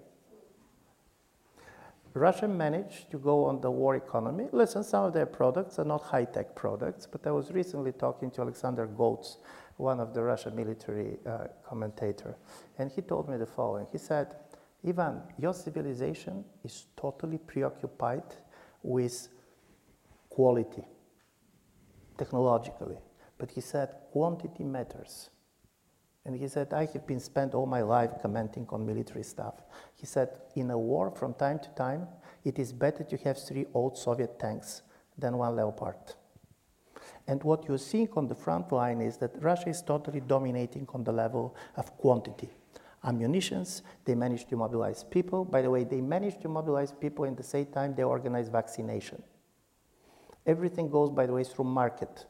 Russia 2.15 2.47
managed 2.47 3.11
to 3.11 3.17
go 3.17 3.43
on 3.43 3.59
the 3.59 3.69
war 3.69 3.97
economy. 3.97 4.47
Listen, 4.53 4.83
some 4.85 5.03
of 5.03 5.13
their 5.13 5.25
products 5.25 5.79
are 5.79 5.83
not 5.85 6.01
high 6.01 6.23
tech 6.23 6.55
products, 6.55 7.05
but 7.05 7.27
I 7.27 7.31
was 7.31 7.51
recently 7.51 7.91
talking 7.91 8.31
to 8.31 8.41
Alexander 8.41 8.87
Goltz, 8.87 9.37
one 9.75 9.99
of 9.99 10.13
the 10.13 10.23
Russian 10.23 10.55
military 10.55 11.17
uh, 11.25 11.47
commentator, 11.67 12.37
and 12.77 12.89
he 12.89 13.01
told 13.01 13.27
me 13.27 13.35
the 13.35 13.45
following. 13.45 13.85
He 13.91 13.97
said, 13.97 14.33
Ivan, 14.87 15.23
your 15.37 15.53
civilization 15.53 16.45
is 16.63 16.85
totally 16.95 17.37
preoccupied 17.37 18.23
with 18.81 19.27
quality, 20.29 20.85
technologically. 22.17 22.97
But 23.37 23.51
he 23.51 23.59
said, 23.59 23.89
quantity 24.13 24.63
matters. 24.63 25.31
And 26.25 26.35
he 26.35 26.47
said, 26.47 26.73
I 26.73 26.85
have 26.85 27.05
been 27.05 27.19
spent 27.19 27.53
all 27.53 27.67
my 27.67 27.81
life 27.81 28.11
commenting 28.21 28.67
on 28.71 28.85
military 28.85 29.23
stuff. 29.23 29.53
He 29.93 30.07
said, 30.07 30.29
in 30.55 30.71
a 30.71 30.77
war, 30.77 31.11
from 31.11 31.35
time 31.35 31.59
to 31.59 31.69
time, 31.69 32.07
it 32.43 32.57
is 32.57 32.73
better 32.73 33.03
to 33.03 33.17
have 33.17 33.37
three 33.37 33.67
old 33.73 33.97
Soviet 33.97 34.39
tanks 34.39 34.81
than 35.17 35.37
one 35.37 35.55
Leopard. 35.55 35.95
And 37.27 37.43
what 37.43 37.67
you're 37.67 37.77
seeing 37.77 38.09
on 38.15 38.27
the 38.27 38.35
front 38.35 38.71
line 38.71 39.01
is 39.01 39.17
that 39.17 39.41
Russia 39.41 39.69
is 39.69 39.81
totally 39.81 40.19
dominating 40.19 40.87
on 40.93 41.03
the 41.03 41.11
level 41.11 41.55
of 41.75 41.95
quantity. 41.97 42.49
Ammunitions, 43.03 43.83
they 44.03 44.15
managed 44.15 44.49
to 44.49 44.57
mobilize 44.57 45.03
people. 45.03 45.45
By 45.45 45.61
the 45.61 45.69
way, 45.69 45.83
they 45.83 46.01
managed 46.01 46.41
to 46.41 46.49
mobilize 46.49 46.91
people 46.91 47.25
in 47.25 47.35
the 47.35 47.43
same 47.43 47.67
time 47.67 47.93
they 47.95 48.03
organize 48.03 48.49
vaccination. 48.49 49.21
Everything 50.45 50.89
goes, 50.89 51.11
by 51.11 51.25
the 51.27 51.33
way, 51.33 51.43
through 51.43 51.65
market, 51.65 52.25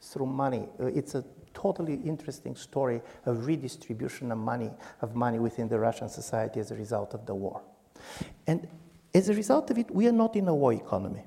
through 0.00 0.26
money. 0.26 0.68
Uh, 0.80 0.86
it's 0.86 1.14
a 1.14 1.24
totally 1.56 1.94
interesting 2.04 2.54
story 2.54 3.00
of 3.24 3.46
redistribution 3.46 4.30
of 4.30 4.38
money, 4.38 4.70
of 5.00 5.14
money 5.14 5.38
within 5.38 5.68
the 5.68 5.78
Russian 5.78 6.08
society 6.08 6.60
as 6.60 6.70
a 6.70 6.74
result 6.74 7.14
of 7.14 7.24
the 7.24 7.34
war. 7.34 7.62
And 8.46 8.68
as 9.14 9.30
a 9.30 9.34
result 9.34 9.70
of 9.70 9.78
it, 9.78 9.90
we 9.90 10.06
are 10.06 10.12
not 10.12 10.36
in 10.36 10.48
a 10.48 10.54
war 10.54 10.74
economy. 10.74 11.24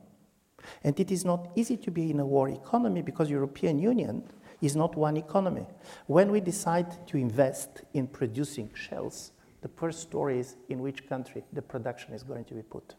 And 0.83 0.99
it 0.99 1.09
is 1.09 1.25
not 1.25 1.49
easy 1.55 1.77
to 1.77 1.89
be 1.89 2.11
in 2.11 2.19
a 2.19 2.25
war 2.25 2.47
economy 2.49 3.01
because 3.01 3.29
European 3.29 3.79
Union 3.79 4.23
is 4.61 4.75
not 4.75 4.95
one 4.95 5.17
economy. 5.17 5.65
When 6.05 6.31
we 6.31 6.41
decide 6.41 7.07
to 7.07 7.17
invest 7.17 7.81
in 7.93 8.05
producing 8.07 8.69
shells, 8.75 9.31
the 9.61 9.69
first 9.69 10.01
story 10.01 10.39
is 10.39 10.57
in 10.69 10.79
which 10.79 11.07
country 11.09 11.43
the 11.51 11.61
production 11.61 12.13
is 12.13 12.23
going 12.23 12.45
to 12.45 12.53
be 12.53 12.61
put. 12.61 12.95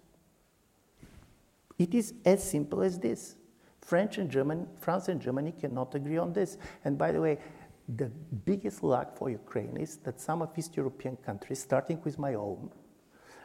It 1.78 1.94
is 1.94 2.12
as 2.24 2.42
simple 2.42 2.82
as 2.82 2.98
this. 2.98 3.36
French 3.90 4.18
and 4.18 4.30
Germany, 4.30 4.66
France 4.78 5.08
and 5.08 5.20
Germany 5.20 5.52
cannot 5.60 5.96
agree 5.96 6.16
on 6.16 6.32
this. 6.32 6.58
And 6.84 6.96
by 6.96 7.10
the 7.10 7.20
way, 7.20 7.38
the 7.96 8.08
biggest 8.44 8.84
luck 8.84 9.16
for 9.18 9.28
Ukraine 9.30 9.76
is 9.76 9.96
that 10.04 10.20
some 10.20 10.42
of 10.42 10.56
East 10.56 10.76
European 10.76 11.16
countries, 11.16 11.58
starting 11.58 12.00
with 12.04 12.16
my 12.16 12.34
own, 12.34 12.70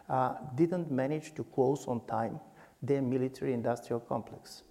uh, 0.08 0.36
didn't 0.54 0.92
manage 0.92 1.34
to 1.34 1.44
close 1.56 1.88
on 1.88 2.06
time 2.06 2.40
their 2.80 3.02
military 3.02 3.54
industrial 3.54 4.00
complex. 4.00 4.62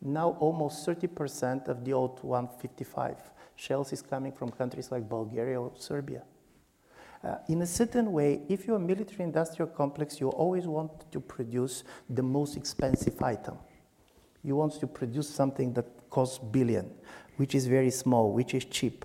Now, 0.00 0.36
almost 0.38 0.86
30% 0.86 1.66
of 1.66 1.84
the 1.84 1.92
old 1.92 2.22
155 2.22 3.16
shells 3.56 3.92
is 3.92 4.00
coming 4.00 4.30
from 4.30 4.52
countries 4.52 4.92
like 4.92 5.08
Bulgaria 5.08 5.60
or 5.60 5.72
Serbia. 5.74 6.22
Uh, 7.24 7.38
in 7.48 7.62
a 7.62 7.66
certain 7.66 8.12
way, 8.12 8.42
if 8.48 8.64
you're 8.64 8.76
a 8.84 8.88
military 8.92 9.24
industrial 9.24 9.70
complex, 9.80 10.20
you 10.20 10.28
always 10.28 10.68
want 10.68 11.10
to 11.10 11.18
produce 11.18 11.82
the 12.08 12.22
most 12.22 12.56
expensive 12.56 13.20
item. 13.20 13.58
You 14.42 14.56
want 14.56 14.72
to 14.80 14.86
produce 14.86 15.28
something 15.28 15.72
that 15.74 15.86
costs 16.10 16.38
billion, 16.38 16.90
which 17.36 17.54
is 17.54 17.66
very 17.66 17.90
small, 17.90 18.32
which 18.32 18.54
is 18.54 18.64
cheap. 18.64 19.04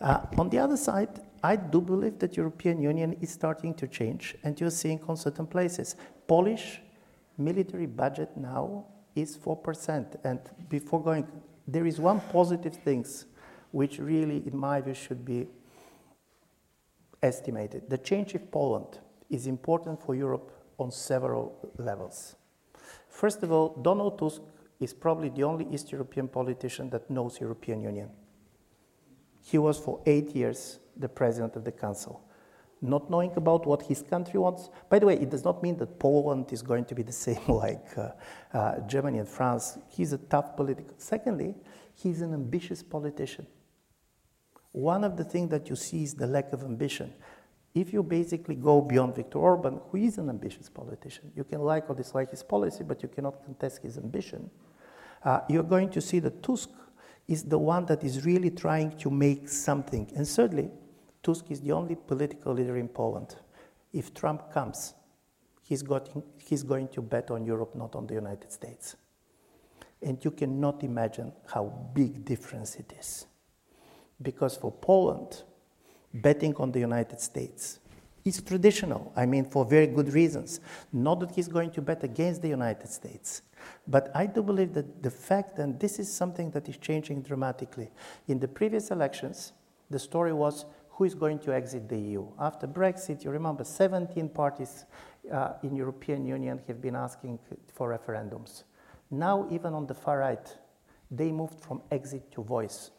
Uh, 0.00 0.20
on 0.38 0.48
the 0.48 0.58
other 0.58 0.76
side, 0.76 1.20
I 1.42 1.56
do 1.56 1.80
believe 1.80 2.18
that 2.18 2.36
European 2.36 2.80
Union 2.80 3.16
is 3.20 3.30
starting 3.30 3.74
to 3.74 3.86
change, 3.86 4.34
and 4.42 4.58
you're 4.60 4.70
seeing 4.70 5.00
on 5.08 5.16
certain 5.16 5.46
places. 5.46 5.94
Polish 6.26 6.80
military 7.36 7.86
budget 7.86 8.36
now 8.36 8.86
is 9.14 9.36
4%. 9.36 10.16
And 10.24 10.40
before 10.68 11.02
going, 11.02 11.26
there 11.66 11.86
is 11.86 12.00
one 12.00 12.20
positive 12.32 12.74
thing 12.74 13.06
which 13.70 13.98
really, 13.98 14.42
in 14.46 14.56
my 14.56 14.80
view, 14.80 14.94
should 14.94 15.24
be 15.24 15.46
estimated. 17.22 17.88
The 17.88 17.98
change 17.98 18.34
of 18.34 18.50
Poland 18.50 18.98
is 19.30 19.46
important 19.46 20.02
for 20.02 20.14
Europe 20.14 20.52
on 20.78 20.90
several 20.90 21.70
levels. 21.76 22.36
First 23.08 23.42
of 23.42 23.52
all, 23.52 23.80
Donald 23.82 24.18
Tusk 24.18 24.42
is 24.80 24.94
probably 24.94 25.28
the 25.28 25.42
only 25.44 25.66
East 25.72 25.90
European 25.92 26.28
politician 26.28 26.90
that 26.90 27.10
knows 27.10 27.40
European 27.40 27.82
Union. 27.82 28.10
He 29.42 29.58
was 29.58 29.78
for 29.78 30.00
eight 30.06 30.34
years 30.34 30.78
the 30.96 31.08
president 31.08 31.56
of 31.56 31.64
the 31.64 31.72
council 31.72 32.28
not 32.80 33.10
knowing 33.10 33.32
about 33.36 33.66
what 33.66 33.82
his 33.82 34.02
country 34.02 34.38
wants. 34.38 34.70
By 34.88 34.98
the 34.98 35.06
way, 35.06 35.14
it 35.14 35.30
does 35.30 35.44
not 35.44 35.62
mean 35.62 35.76
that 35.78 35.98
Poland 35.98 36.52
is 36.52 36.62
going 36.62 36.84
to 36.86 36.94
be 36.94 37.02
the 37.02 37.12
same 37.12 37.40
like 37.48 37.86
uh, 37.96 38.10
uh, 38.52 38.80
Germany 38.86 39.18
and 39.18 39.28
France. 39.28 39.78
He's 39.88 40.12
a 40.12 40.18
tough 40.18 40.56
political. 40.56 40.94
Secondly, 40.98 41.54
he's 41.94 42.20
an 42.20 42.32
ambitious 42.32 42.82
politician. 42.82 43.46
One 44.72 45.02
of 45.02 45.16
the 45.16 45.24
things 45.24 45.50
that 45.50 45.68
you 45.68 45.76
see 45.76 46.04
is 46.04 46.14
the 46.14 46.26
lack 46.26 46.52
of 46.52 46.62
ambition. 46.62 47.12
If 47.74 47.92
you 47.92 48.02
basically 48.02 48.54
go 48.54 48.80
beyond 48.80 49.16
Viktor 49.16 49.38
Orban, 49.38 49.80
who 49.90 49.98
is 49.98 50.18
an 50.18 50.28
ambitious 50.28 50.68
politician, 50.68 51.32
you 51.34 51.44
can 51.44 51.60
like 51.60 51.88
or 51.88 51.94
dislike 51.94 52.30
his 52.30 52.42
policy, 52.42 52.84
but 52.84 53.02
you 53.02 53.08
cannot 53.08 53.44
contest 53.44 53.82
his 53.82 53.98
ambition. 53.98 54.50
Uh, 55.24 55.40
you're 55.48 55.62
going 55.62 55.90
to 55.90 56.00
see 56.00 56.18
that 56.20 56.42
Tusk 56.42 56.70
is 57.26 57.44
the 57.44 57.58
one 57.58 57.84
that 57.86 58.04
is 58.04 58.24
really 58.24 58.50
trying 58.50 58.96
to 58.98 59.10
make 59.10 59.48
something. 59.48 60.10
And 60.16 60.26
thirdly, 60.26 60.70
Tusk 61.22 61.50
is 61.50 61.60
the 61.60 61.72
only 61.72 61.94
political 61.94 62.54
leader 62.54 62.76
in 62.76 62.88
Poland. 62.88 63.36
If 63.92 64.14
Trump 64.14 64.52
comes, 64.52 64.94
he's, 65.62 65.82
got, 65.82 66.08
he's 66.38 66.62
going 66.62 66.88
to 66.88 67.02
bet 67.02 67.30
on 67.30 67.44
Europe, 67.44 67.74
not 67.74 67.94
on 67.94 68.06
the 68.06 68.14
United 68.14 68.52
States. 68.52 68.96
And 70.00 70.24
you 70.24 70.30
cannot 70.30 70.82
imagine 70.84 71.32
how 71.46 71.90
big 71.92 72.24
difference 72.24 72.76
it 72.76 72.92
is. 72.98 73.26
Because 74.22 74.56
for 74.56 74.70
Poland, 74.72 75.42
betting 76.14 76.54
on 76.56 76.72
the 76.72 76.80
United 76.80 77.20
States 77.20 77.80
is 78.28 78.42
traditional. 78.42 79.12
I 79.16 79.26
mean, 79.26 79.44
for 79.44 79.64
very 79.64 79.86
good 79.86 80.12
reasons. 80.12 80.60
Not 80.92 81.20
that 81.20 81.32
he's 81.32 81.48
going 81.48 81.70
to 81.72 81.82
bet 81.82 82.04
against 82.04 82.42
the 82.42 82.48
United 82.48 82.88
States. 82.88 83.42
But 83.86 84.10
I 84.14 84.26
do 84.26 84.42
believe 84.42 84.72
that 84.74 85.02
the 85.02 85.10
fact, 85.10 85.58
and 85.58 85.78
this 85.80 85.98
is 85.98 86.12
something 86.12 86.50
that 86.52 86.68
is 86.68 86.76
changing 86.76 87.22
dramatically. 87.22 87.90
In 88.28 88.38
the 88.38 88.48
previous 88.48 88.90
elections, 88.90 89.52
the 89.90 89.98
story 89.98 90.32
was 90.32 90.66
who 90.90 91.04
is 91.04 91.14
going 91.14 91.38
to 91.38 91.54
exit 91.54 91.88
the 91.88 91.98
EU. 91.98 92.26
After 92.38 92.66
Brexit, 92.66 93.24
you 93.24 93.30
remember 93.30 93.64
17 93.64 94.28
parties 94.28 94.84
uh, 95.32 95.52
in 95.62 95.76
European 95.76 96.26
Union 96.26 96.60
have 96.66 96.80
been 96.80 96.96
asking 96.96 97.38
for 97.72 97.96
referendums. 97.96 98.64
Now, 99.10 99.46
even 99.50 99.74
on 99.74 99.86
the 99.86 99.94
far 99.94 100.18
right, 100.18 100.56
they 101.10 101.30
moved 101.32 101.60
from 101.60 101.82
exit 101.90 102.30
to 102.32 102.42
voice. 102.42 102.90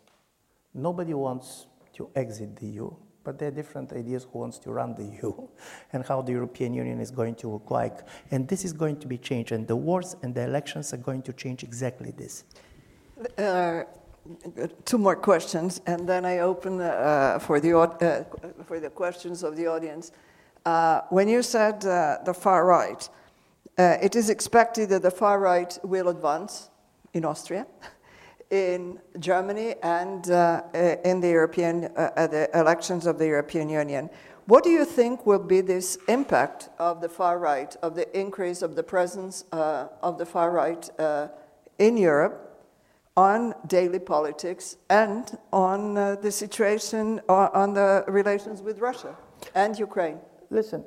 Nobody 0.74 1.14
wants 1.14 1.68
to 1.94 2.10
exit 2.16 2.56
the 2.56 2.68
EU, 2.68 2.92
but 3.24 3.38
there 3.38 3.50
are 3.50 3.52
different 3.52 3.92
ideas 3.94 4.28
who 4.32 4.40
wants 4.40 4.58
to 4.60 4.72
run 4.72 4.96
the 4.96 5.04
EU 5.22 5.48
and 5.94 6.06
how 6.06 6.22
the 6.22 6.32
European 6.32 6.74
Union 6.74 7.00
is 7.00 7.12
going 7.12 7.36
to 7.36 7.48
look 7.50 7.72
like. 7.72 8.00
And 8.32 8.48
this 8.48 8.66
is 8.66 8.74
going 8.74 8.98
to 9.00 9.08
be 9.08 9.18
changed, 9.18 9.52
and 9.52 9.68
the 9.68 9.76
wars 9.76 10.16
and 10.24 10.34
the 10.34 10.44
elections 10.44 10.94
are 10.94 10.98
going 10.98 11.22
to 11.24 11.34
change 11.34 11.64
exactly 11.64 12.12
this. 12.12 12.44
Uh, 13.38 13.84
two 14.86 14.98
more 14.98 15.16
questions, 15.16 15.82
and 15.86 16.08
then 16.08 16.26
I 16.26 16.40
open 16.40 16.80
uh, 16.82 17.40
for, 17.40 17.60
the, 17.60 17.78
uh, 17.78 18.24
for 18.66 18.80
the 18.80 18.90
questions 18.90 19.44
of 19.44 19.56
the 19.56 19.68
audience. 19.68 20.12
Uh, 20.66 21.02
when 21.10 21.28
you 21.28 21.42
said 21.42 21.86
uh, 21.86 22.18
the 22.26 22.34
far 22.34 22.66
right, 22.66 23.10
uh, 23.78 23.98
it 24.02 24.16
is 24.16 24.30
expected 24.30 24.90
that 24.90 25.02
the 25.02 25.12
far 25.12 25.40
right 25.40 25.78
will 25.84 26.10
advance 26.10 26.70
in 27.14 27.26
Austria. 27.26 27.66
in 28.50 29.00
Germany 29.20 29.76
and 29.84 30.30
uh, 30.32 30.64
in 31.04 31.22
the 31.22 31.30
European 31.30 31.86
uh, 31.96 32.28
the 32.28 32.50
elections 32.54 33.06
of 33.06 33.18
the 33.18 33.28
European 33.28 33.70
Union. 33.70 34.10
What 34.50 34.64
do 34.64 34.72
you 34.72 34.84
think 34.84 35.28
will 35.28 35.38
be 35.38 35.62
this 35.62 35.98
impact 36.08 36.70
of 36.80 37.02
the 37.02 37.10
far 37.10 37.38
right, 37.38 37.76
of 37.84 37.94
the 37.94 38.20
increase 38.20 38.64
of 38.64 38.76
the 38.76 38.82
presence 38.82 39.46
uh, 39.52 39.88
of 40.02 40.18
the 40.18 40.26
far 40.26 40.50
right 40.50 40.90
uh, 41.00 41.28
in 41.78 41.98
Europe 41.98 42.66
on 43.16 43.54
daily 43.68 44.00
politics 44.00 44.78
and 44.90 45.38
on 45.54 45.98
uh, 45.98 46.16
the 46.16 46.32
situation, 46.32 47.22
uh, 47.30 47.50
on 47.54 47.76
the 47.76 48.04
relations 48.08 48.64
with 48.64 48.80
Russia 48.80 49.16
and 49.54 49.78
Ukraine? 49.78 50.18
Listen, 50.50 50.84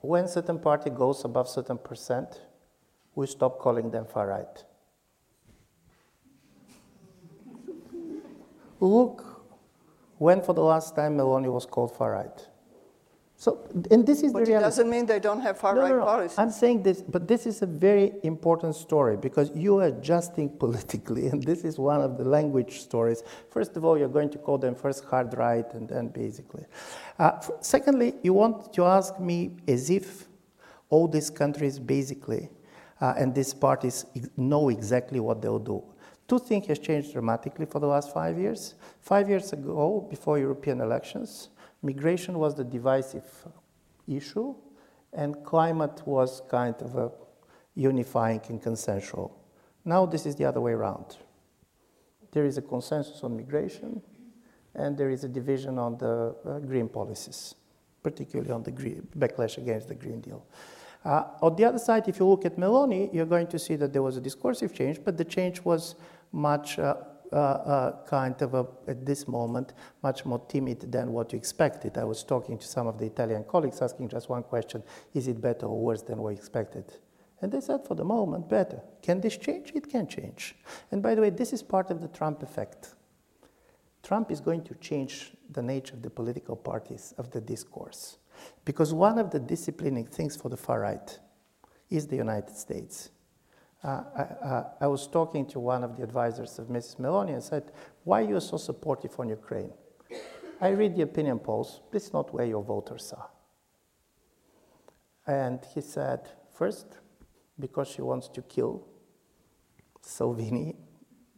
when 0.00 0.26
certain 0.26 0.58
party 0.58 0.88
goes 0.88 1.22
above 1.26 1.48
certain 1.48 1.76
percent, 1.76 2.40
we 3.14 3.26
stop 3.26 3.58
calling 3.58 3.90
them 3.90 4.06
far 4.06 4.28
right. 4.28 4.64
Look 8.82 9.24
when 10.18 10.42
for 10.42 10.54
the 10.54 10.62
last 10.62 10.96
time 10.96 11.16
Meloni 11.16 11.50
was 11.52 11.66
called 11.66 11.96
far 11.96 12.12
right. 12.12 12.48
So, 13.36 13.58
and 13.90 14.04
this 14.04 14.22
is 14.22 14.32
but 14.32 14.40
the 14.40 14.46
reality. 14.46 14.66
it 14.66 14.68
doesn't 14.68 14.90
mean 14.90 15.06
they 15.06 15.20
don't 15.20 15.40
have 15.40 15.58
far 15.58 15.74
no, 15.74 15.82
right 15.82 15.90
no, 15.90 15.98
no. 15.98 16.04
policies. 16.04 16.38
I'm 16.38 16.50
saying 16.50 16.82
this, 16.82 17.00
but 17.00 17.28
this 17.28 17.46
is 17.46 17.62
a 17.62 17.66
very 17.66 18.12
important 18.24 18.74
story 18.74 19.16
because 19.16 19.50
you 19.54 19.78
are 19.78 19.86
adjusting 19.86 20.48
politically, 20.64 21.28
and 21.28 21.42
this 21.42 21.62
is 21.62 21.78
one 21.78 22.00
of 22.00 22.18
the 22.18 22.24
language 22.24 22.80
stories. 22.80 23.22
First 23.50 23.76
of 23.76 23.84
all, 23.84 23.96
you're 23.96 24.08
going 24.18 24.30
to 24.30 24.38
call 24.38 24.58
them 24.58 24.74
first 24.74 25.04
hard 25.04 25.36
right, 25.36 25.72
and 25.74 25.88
then 25.88 26.08
basically. 26.08 26.64
Uh, 27.20 27.40
secondly, 27.60 28.14
you 28.22 28.32
want 28.32 28.72
to 28.74 28.84
ask 28.84 29.18
me 29.20 29.56
as 29.68 29.90
if 29.90 30.28
all 30.88 31.06
these 31.06 31.30
countries 31.30 31.78
basically 31.78 32.48
uh, 33.00 33.14
and 33.16 33.34
these 33.34 33.54
parties 33.54 34.06
know 34.36 34.68
exactly 34.68 35.20
what 35.20 35.40
they'll 35.40 35.58
do. 35.58 35.82
Two 36.32 36.38
things 36.38 36.66
have 36.68 36.80
changed 36.80 37.12
dramatically 37.12 37.66
for 37.66 37.78
the 37.78 37.86
last 37.86 38.10
five 38.10 38.38
years. 38.38 38.74
Five 39.02 39.28
years 39.28 39.52
ago, 39.52 40.06
before 40.08 40.38
European 40.38 40.80
elections, 40.80 41.50
migration 41.82 42.38
was 42.38 42.54
the 42.54 42.64
divisive 42.64 43.30
issue, 44.08 44.54
and 45.12 45.44
climate 45.44 46.00
was 46.06 46.40
kind 46.48 46.74
of 46.80 46.96
a 46.96 47.10
unifying 47.74 48.40
and 48.48 48.62
consensual. 48.62 49.44
Now 49.84 50.06
this 50.06 50.24
is 50.24 50.34
the 50.34 50.46
other 50.46 50.62
way 50.62 50.72
around. 50.72 51.18
There 52.30 52.46
is 52.46 52.56
a 52.56 52.62
consensus 52.62 53.22
on 53.22 53.36
migration, 53.36 54.00
and 54.74 54.96
there 54.96 55.10
is 55.10 55.24
a 55.24 55.28
division 55.28 55.78
on 55.78 55.98
the 55.98 56.34
uh, 56.46 56.60
green 56.60 56.88
policies, 56.88 57.56
particularly 58.02 58.52
on 58.52 58.62
the 58.62 58.70
green, 58.70 59.06
backlash 59.18 59.58
against 59.58 59.88
the 59.88 59.94
Green 59.94 60.22
Deal. 60.22 60.46
Uh, 61.04 61.24
on 61.42 61.56
the 61.56 61.64
other 61.64 61.78
side, 61.78 62.08
if 62.08 62.18
you 62.20 62.26
look 62.26 62.46
at 62.46 62.56
Meloni, 62.56 63.12
you're 63.12 63.26
going 63.26 63.48
to 63.48 63.58
see 63.58 63.76
that 63.76 63.92
there 63.92 64.02
was 64.02 64.16
a 64.16 64.20
discursive 64.20 64.72
change, 64.72 65.00
but 65.04 65.18
the 65.18 65.24
change 65.24 65.60
was 65.60 65.96
much 66.32 66.78
uh, 66.78 66.94
uh, 67.32 67.36
uh, 67.36 68.04
kind 68.04 68.40
of, 68.42 68.54
a, 68.54 68.66
at 68.86 69.06
this 69.06 69.26
moment, 69.26 69.72
much 70.02 70.26
more 70.26 70.40
timid 70.48 70.92
than 70.92 71.12
what 71.12 71.32
you 71.32 71.38
expected. 71.38 71.96
I 71.96 72.04
was 72.04 72.24
talking 72.24 72.58
to 72.58 72.66
some 72.66 72.86
of 72.86 72.98
the 72.98 73.06
Italian 73.06 73.44
colleagues 73.44 73.80
asking 73.80 74.10
just 74.10 74.28
one 74.28 74.42
question 74.42 74.82
is 75.14 75.28
it 75.28 75.40
better 75.40 75.66
or 75.66 75.80
worse 75.80 76.02
than 76.02 76.22
we 76.22 76.34
expected? 76.34 76.84
And 77.40 77.50
they 77.50 77.60
said, 77.60 77.86
for 77.86 77.94
the 77.94 78.04
moment, 78.04 78.48
better. 78.48 78.82
Can 79.02 79.20
this 79.20 79.36
change? 79.36 79.72
It 79.74 79.90
can 79.90 80.06
change. 80.06 80.54
And 80.90 81.02
by 81.02 81.14
the 81.14 81.22
way, 81.22 81.30
this 81.30 81.52
is 81.52 81.62
part 81.62 81.90
of 81.90 82.00
the 82.00 82.08
Trump 82.08 82.42
effect. 82.42 82.94
Trump 84.02 84.30
is 84.30 84.40
going 84.40 84.62
to 84.64 84.74
change 84.74 85.32
the 85.50 85.62
nature 85.62 85.94
of 85.94 86.02
the 86.02 86.10
political 86.10 86.54
parties, 86.54 87.14
of 87.18 87.30
the 87.30 87.40
discourse. 87.40 88.18
Because 88.64 88.92
one 88.92 89.18
of 89.18 89.30
the 89.30 89.40
disciplining 89.40 90.06
things 90.06 90.36
for 90.36 90.48
the 90.48 90.56
far 90.56 90.80
right 90.80 91.18
is 91.90 92.06
the 92.06 92.16
United 92.16 92.56
States. 92.56 93.10
Uh, 93.84 94.02
I, 94.16 94.22
uh, 94.22 94.64
I, 94.82 94.86
was 94.86 95.08
talking 95.08 95.44
to 95.46 95.58
one 95.58 95.82
of 95.82 95.96
the 95.96 96.04
advisors 96.04 96.58
of 96.60 96.68
Mrs. 96.68 97.00
Meloni 97.00 97.32
and 97.32 97.42
said, 97.42 97.72
Why 98.04 98.22
are 98.22 98.28
you 98.28 98.40
so 98.40 98.56
supportive 98.56 99.18
on 99.18 99.28
Ukraine? 99.28 99.72
I 100.60 100.68
read 100.68 100.94
the 100.94 101.02
opinion 101.02 101.40
polls, 101.40 101.80
this 101.90 102.06
is 102.06 102.12
not 102.12 102.32
where 102.32 102.46
your 102.46 102.62
voters 102.62 103.12
are. 103.16 103.30
And 105.26 105.58
he 105.74 105.80
said, 105.80 106.28
First, 106.54 106.86
because 107.58 107.88
she 107.88 108.02
wants 108.02 108.28
to 108.28 108.42
kill 108.42 108.86
Salvini, 110.00 110.76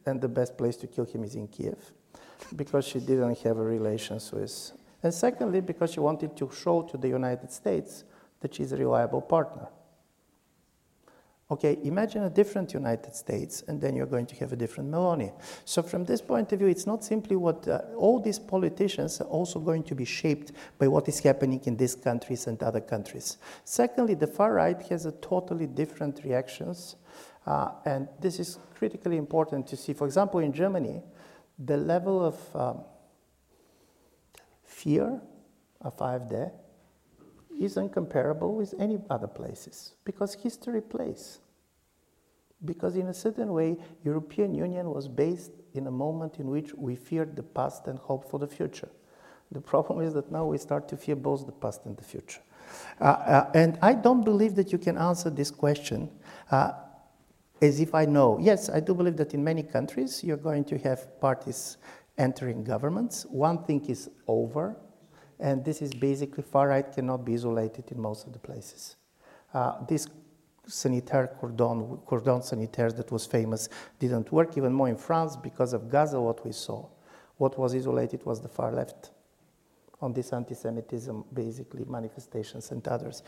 and 0.05 0.21
the 0.21 0.29
best 0.29 0.59
place 0.59 0.77
to 0.77 0.87
kill 0.87 1.07
him 1.07 1.25
is 1.25 1.35
in 1.35 1.49
Kiev, 1.49 1.93
because 2.55 2.85
she 2.85 3.01
didn't 3.01 3.39
have 3.39 3.57
a 3.57 3.65
relations 3.65 4.31
with 4.33 4.73
and 5.05 5.13
secondly, 5.13 5.61
because 5.61 5.93
she 5.93 6.01
wanted 6.01 6.35
to 6.39 6.51
show 6.51 6.81
to 6.83 6.97
the 6.97 7.09
United 7.09 7.53
States 7.53 8.05
that 8.41 8.55
she's 8.55 8.73
a 8.73 8.77
reliable 8.79 9.21
partner. 9.21 9.69
Okay, 11.51 11.79
imagine 11.85 12.23
a 12.23 12.31
different 12.31 12.73
United 12.73 13.15
States, 13.15 13.65
and 13.69 13.79
then 13.79 13.95
you're 13.95 14.07
going 14.07 14.25
to 14.25 14.35
have 14.37 14.55
a 14.55 14.57
different 14.57 14.91
Meloni. 14.91 15.31
So, 15.67 15.83
from 15.83 16.05
this 16.05 16.23
point 16.23 16.51
of 16.53 16.59
view, 16.59 16.69
it's 16.69 16.87
not 16.87 17.05
simply 17.05 17.37
what 17.37 17.69
uh, 17.69 17.83
all 17.99 18.19
these 18.19 18.39
politicians 18.39 19.21
are 19.21 19.27
also 19.27 19.61
going 19.61 19.83
to 19.85 19.95
be 19.95 20.07
shaped 20.07 20.53
by 20.79 20.89
what 20.89 21.07
is 21.07 21.21
happening 21.21 21.61
in 21.65 21.77
these 21.77 21.95
countries 21.95 22.47
and 22.47 22.63
other 22.63 22.81
countries. 22.81 23.37
Secondly, 23.65 24.15
the 24.15 24.27
far 24.27 24.55
right 24.55 24.81
has 24.89 25.05
a 25.05 25.13
totally 25.13 25.67
different 25.67 26.25
reactions, 26.25 26.97
uh, 27.47 27.73
and 27.85 28.09
this 28.21 28.41
is 28.41 28.59
critically 28.75 29.19
important 29.19 29.67
to 29.67 29.77
see. 29.77 29.93
For 29.93 30.07
example, 30.07 30.41
in 30.41 30.51
Germany, 30.51 31.03
the 31.59 31.77
level 31.77 32.25
of 32.25 32.57
um, 32.57 32.81
fear 34.63 35.21
of 35.83 35.95
AfD 35.99 36.53
is 37.61 37.77
incomparable 37.77 38.55
with 38.55 38.75
any 38.79 38.99
other 39.11 39.27
places 39.27 39.95
because 40.05 40.35
history 40.35 40.81
plays. 40.81 41.39
Because 42.65 42.97
in 42.97 43.09
a 43.09 43.15
certain 43.15 43.53
way, 43.53 43.77
European 44.05 44.55
Union 44.55 44.91
was 44.91 45.07
based 45.09 45.53
in 45.75 45.87
a 45.87 45.91
moment 45.91 46.39
in 46.39 46.49
which 46.49 46.73
we 46.75 46.97
feared 46.97 47.37
the 47.37 47.43
past 47.43 47.87
and 47.87 47.99
hoped 47.99 48.31
for 48.31 48.39
the 48.39 48.47
future. 48.47 48.89
The 49.53 49.61
problem 49.61 50.01
is 50.01 50.15
that 50.15 50.33
now 50.33 50.47
we 50.47 50.59
start 50.59 50.89
to 50.89 50.97
fear 50.97 51.17
both 51.17 51.47
the 51.47 51.53
past 51.53 51.85
and 51.85 51.97
the 51.97 52.05
future. 52.05 52.41
Uh, 53.01 53.05
uh, 53.05 53.51
and 53.55 53.79
I 53.83 53.93
don't 53.93 54.25
believe 54.25 54.55
that 54.57 54.73
you 54.73 54.79
can 54.79 54.97
answer 54.97 55.31
this 55.31 55.51
question 55.51 56.11
uh, 56.51 56.73
as 57.61 57.81
if 57.81 57.95
I 57.95 58.05
know. 58.05 58.39
Yes, 58.41 58.69
I 58.69 58.81
do 58.81 58.95
believe 58.95 59.17
that 59.19 59.35
in 59.35 59.45
many 59.45 59.63
countries 59.63 60.25
you're 60.25 60.37
going 60.37 60.65
to 60.65 60.79
have 60.79 61.21
parties 61.21 61.77
entering 62.17 62.65
governments. 62.65 63.27
One 63.29 63.65
thing 63.65 63.85
is 63.87 64.11
over, 64.27 64.77
and 65.41 65.65
this 65.65 65.83
is 65.83 65.93
basically 65.93 66.43
far 66.43 66.69
right 66.69 66.93
cannot 66.93 67.25
be 67.25 67.35
isolated 67.35 67.91
in 67.91 68.01
most 68.01 68.27
of 68.27 68.33
the 68.33 68.39
places. 68.39 68.97
Uh, 69.53 69.85
this 69.87 70.09
sanitaire 70.67 71.29
cordon, 71.39 71.99
cordon 72.07 72.43
sanitaire 72.43 72.91
that 72.93 73.11
was 73.13 73.27
famous 73.27 73.69
didn't 73.99 74.33
work 74.33 74.57
even 74.57 74.73
more 74.73 74.89
in 74.89 74.97
France 74.97 75.37
because 75.37 75.73
of 75.73 75.91
Gaza, 75.91 76.21
what 76.21 76.45
we 76.45 76.53
saw. 76.53 76.87
What 77.37 77.59
was 77.59 77.75
isolated 77.75 78.25
was 78.25 78.41
the 78.41 78.49
far 78.49 78.73
left 78.73 79.11
on 80.01 80.13
this 80.13 80.33
anti 80.33 80.55
Semitism, 80.55 81.25
basically, 81.33 81.85
manifestations 81.85 82.71
and 82.71 82.87
others. 82.89 83.23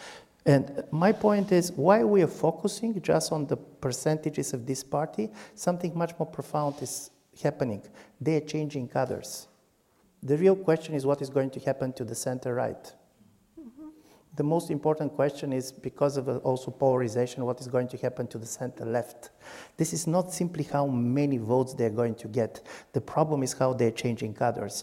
And 0.45 0.85
my 0.93 1.11
point 1.11 1.51
is 1.51 1.73
why 1.73 2.05
we 2.05 2.23
are 2.23 2.29
focusing 2.29 3.01
just 3.03 3.33
on 3.33 3.47
the 3.47 3.57
percentages 3.57 4.53
of 4.53 4.65
this 4.65 4.85
party, 4.85 5.31
something 5.55 5.97
much 5.97 6.13
more 6.19 6.27
profound 6.27 6.81
is 6.81 7.11
happening. 7.43 7.83
They 8.21 8.37
are 8.37 8.47
changing 8.47 8.91
others. 8.95 9.49
The 10.27 10.37
real 10.37 10.57
question 10.57 10.97
is 10.97 11.07
what 11.07 11.23
is 11.23 11.31
going 11.31 11.51
to 11.51 11.61
happen 11.61 11.93
to 11.93 12.05
the 12.05 12.17
center 12.17 12.53
right. 12.53 12.93
The 14.35 14.43
most 14.43 14.73
important 14.73 15.15
question 15.15 15.53
is 15.53 15.71
because 15.71 16.17
of 16.17 16.29
uh, 16.29 16.39
also 16.39 16.73
polarization, 16.73 17.45
what 17.45 17.61
is 17.61 17.69
going 17.69 17.87
to 17.89 17.97
happen 17.97 18.27
to 18.27 18.39
the 18.39 18.45
center 18.45 18.85
left? 18.85 19.31
This 19.77 19.93
is 19.93 20.09
not 20.09 20.33
simply 20.33 20.65
how 20.65 20.87
many 20.87 21.39
votes 21.39 21.75
they're 21.75 21.91
going 22.03 22.17
to 22.17 22.29
get. 22.29 22.67
The 22.93 23.01
problem 23.01 23.45
is 23.45 23.53
how 23.53 23.73
they're 23.73 23.93
changing 23.93 24.37
others. 24.41 24.83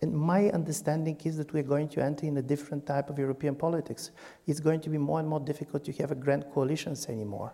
And 0.00 0.14
my 0.14 0.48
understanding 0.50 1.20
is 1.24 1.36
that 1.38 1.52
we're 1.52 1.64
going 1.64 1.88
to 1.88 2.02
enter 2.02 2.26
in 2.26 2.36
a 2.36 2.42
different 2.42 2.86
type 2.86 3.10
of 3.10 3.18
European 3.18 3.56
politics. 3.56 4.12
It's 4.46 4.60
going 4.60 4.80
to 4.82 4.90
be 4.90 4.98
more 4.98 5.18
and 5.18 5.28
more 5.28 5.40
difficult 5.40 5.84
to 5.86 5.92
have 5.94 6.12
a 6.12 6.14
grand 6.14 6.44
coalitions 6.54 7.08
anymore 7.08 7.52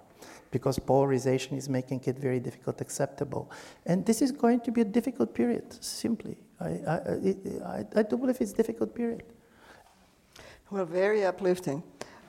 because 0.51 0.79
polarization 0.79 1.57
is 1.57 1.71
making 1.71 2.03
it 2.05 2.19
very 2.19 2.39
difficult 2.39 2.83
acceptable. 2.83 3.51
And 3.87 4.05
this 4.05 4.21
is 4.21 4.31
going 4.31 4.61
to 4.61 4.71
be 4.71 4.83
a 4.83 4.85
difficult 4.85 5.35
period, 5.35 5.83
simply. 5.83 6.37
I, 6.61 6.69
I, 6.69 7.37
I, 7.65 7.85
I 7.97 8.03
do 8.03 8.17
believe 8.17 8.37
it's 8.41 8.53
a 8.53 8.55
difficult 8.55 8.95
period. 8.95 9.23
Well, 10.71 10.85
very 10.85 11.25
uplifting. 11.25 11.83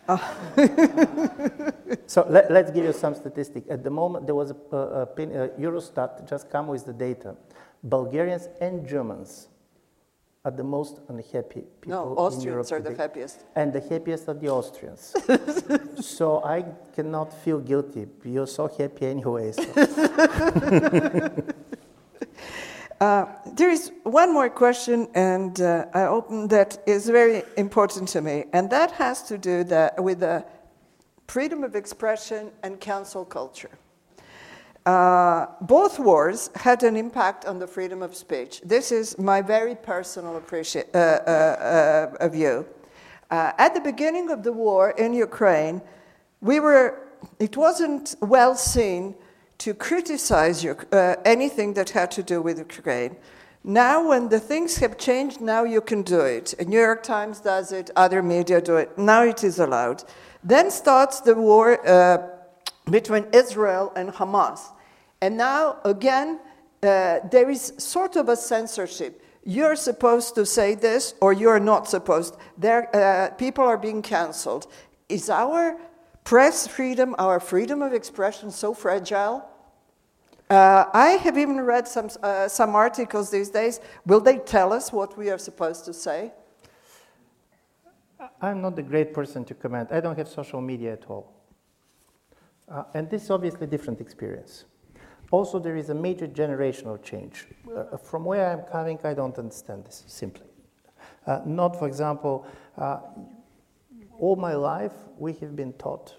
Oh. 0.10 0.38
so 2.08 2.26
let, 2.30 2.52
us 2.52 2.72
give 2.72 2.86
you 2.86 2.94
some 2.94 3.14
statistic. 3.14 3.66
At 3.70 3.84
the 3.84 3.90
moment, 3.90 4.26
there 4.26 4.36
was 4.36 4.52
a, 4.52 4.76
a, 4.76 5.02
a, 5.04 5.08
Eurostat 5.60 6.28
just 6.28 6.50
come 6.50 6.68
with 6.68 6.86
the 6.86 6.94
data. 6.94 7.36
Bulgarians 7.84 8.48
and 8.60 8.88
Germans 8.88 9.48
are 10.44 10.52
the 10.52 10.64
most 10.64 11.00
unhappy 11.08 11.62
people. 11.82 11.92
No, 11.92 12.16
Austrians 12.18 12.72
are 12.72 12.82
the 12.82 12.96
happiest. 12.96 13.46
And 13.56 13.72
the 13.72 13.80
happiest 13.80 14.28
are 14.28 14.34
the 14.34 14.50
Austrians. 14.50 15.14
so 16.06 16.44
I 16.44 16.66
cannot 16.96 17.32
feel 17.44 17.60
guilty. 17.60 18.08
You're 18.24 18.48
so 18.48 18.68
happy 18.68 19.06
anyway. 19.06 19.52
So. 19.52 19.64
uh, 23.02 23.26
there 23.56 23.72
is 23.72 23.91
one 24.04 24.32
more 24.32 24.49
question, 24.49 25.08
and 25.16 25.60
uh, 25.60 25.86
I 25.91 26.04
open 26.04 26.47
that 26.49 26.78
is 26.86 27.10
very 27.10 27.41
important 27.58 28.08
to 28.10 28.22
me, 28.22 28.45
and 28.54 28.70
that 28.70 28.91
has 28.91 29.24
to 29.24 29.39
do 29.39 29.64
that 29.66 30.02
with 30.02 30.20
the 30.20 30.45
freedom 31.28 31.64
of 31.64 31.76
expression 31.76 32.52
and 32.62 32.80
cancel 32.80 33.26
culture. 33.26 33.72
Uh, 34.86 35.47
both 35.62 35.97
wars 35.97 36.52
had 36.56 36.84
an 36.84 36.95
impact 36.95 37.45
on 37.45 37.58
the 37.58 37.68
freedom 37.68 38.04
of 38.04 38.16
speech. 38.16 38.62
This 38.64 38.91
is 38.91 39.18
my 39.18 39.41
very 39.41 39.76
personal 39.76 40.39
appreci- 40.39 40.86
uh, 40.93 42.18
uh, 42.20 42.28
view. 42.30 42.68
Uh, 43.32 43.52
at 43.58 43.74
the 43.74 43.82
beginning 43.82 44.30
of 44.30 44.43
the 44.43 44.54
war 44.54 44.91
in 44.91 45.14
Ukraine, 45.14 45.82
we 46.41 46.60
were, 46.60 46.99
it 47.39 47.58
wasn't 47.58 48.16
well 48.22 48.54
seen 48.56 49.16
to 49.62 49.76
criticize 49.76 50.66
uh, 50.66 51.16
anything 51.24 51.76
that 51.76 51.91
had 51.91 52.09
to 52.09 52.24
do 52.24 52.41
with 52.41 52.57
Ukraine. 52.57 53.16
Now, 53.64 54.07
when 54.09 54.30
the 54.30 54.39
things 54.39 54.78
have 54.78 54.97
changed, 54.97 55.39
now 55.39 55.64
you 55.64 55.82
can 55.82 56.01
do 56.01 56.22
it. 56.22 56.55
The 56.57 56.66
New 56.66 56.80
York 56.80 57.03
Times 57.03 57.39
does 57.41 57.72
it, 57.72 57.91
other 57.95 58.24
media 58.24 58.59
do 58.59 58.78
it. 58.78 58.97
Now 58.97 59.24
it 59.24 59.43
is 59.43 59.59
allowed. 59.59 60.03
Then 60.43 60.72
starts 60.72 61.22
the 61.22 61.36
war 61.36 61.68
uh, 61.88 62.18
between 62.89 63.28
Israel 63.34 63.93
and 63.95 64.09
Hamas. 64.09 64.62
And 65.22 65.38
now, 65.38 65.78
again, 65.86 66.39
uh, 66.82 67.20
there 67.30 67.51
is 67.51 67.74
sort 67.78 68.16
of 68.16 68.30
a 68.30 68.36
censorship. 68.36 69.24
You're 69.45 69.76
supposed 69.76 70.34
to 70.36 70.43
say 70.43 70.74
this, 70.74 71.14
or 71.22 71.34
you're 71.34 71.59
not 71.59 71.88
supposed. 71.88 72.36
There, 72.57 72.84
uh, 72.95 73.30
people 73.36 73.64
are 73.64 73.78
being 73.78 74.01
canceled. 74.01 74.66
Is 75.07 75.30
our 75.30 75.78
press 76.24 76.66
freedom, 76.66 77.14
our 77.20 77.39
freedom 77.39 77.84
of 77.84 77.93
expression, 77.93 78.49
so 78.49 78.74
fragile? 78.74 79.51
Uh, 80.52 80.89
I 80.93 81.12
have 81.12 81.38
even 81.38 81.62
read 81.62 81.88
some, 81.88 82.10
uh, 82.22 82.49
some 82.49 82.76
articles 82.76 83.30
these 83.30 83.49
days. 83.49 83.80
Will 84.06 84.20
they 84.20 84.38
tell 84.38 84.74
us 84.74 84.91
what 84.91 85.18
we 85.18 85.30
are 85.30 85.38
supposed 85.38 85.86
to 85.86 85.93
say? 85.93 86.34
I'm 88.41 88.62
not 88.62 88.76
the 88.76 88.84
great 88.84 89.14
person 89.14 89.45
to 89.45 89.54
comment. 89.54 89.93
I 89.93 90.02
don't 90.02 90.18
have 90.18 90.28
social 90.28 90.60
media 90.60 90.91
at 90.91 91.06
all. 91.10 91.32
Uh, 92.68 92.84
and 92.93 93.10
this 93.10 93.24
is 93.24 93.32
obviously 93.32 93.64
a 93.64 93.68
different 93.68 94.02
experience. 94.02 94.66
Also, 95.32 95.58
there 95.58 95.78
is 95.78 95.89
a 95.89 95.95
major 95.95 96.28
generational 96.28 97.02
change. 97.02 97.47
Uh, 97.74 97.95
from 97.95 98.26
where 98.26 98.52
I'm 98.52 98.64
coming, 98.64 98.99
I 99.06 99.14
don't 99.14 99.38
understand 99.38 99.86
this 99.86 100.04
simply. 100.08 100.47
Uh, 101.26 101.39
not, 101.45 101.80
for 101.80 101.88
example, 101.88 102.45
uh, 102.78 102.99
all 104.20 104.36
my 104.36 104.56
life 104.56 104.95
we 105.18 105.32
have 105.32 105.56
been 105.56 105.72
taught 105.74 106.14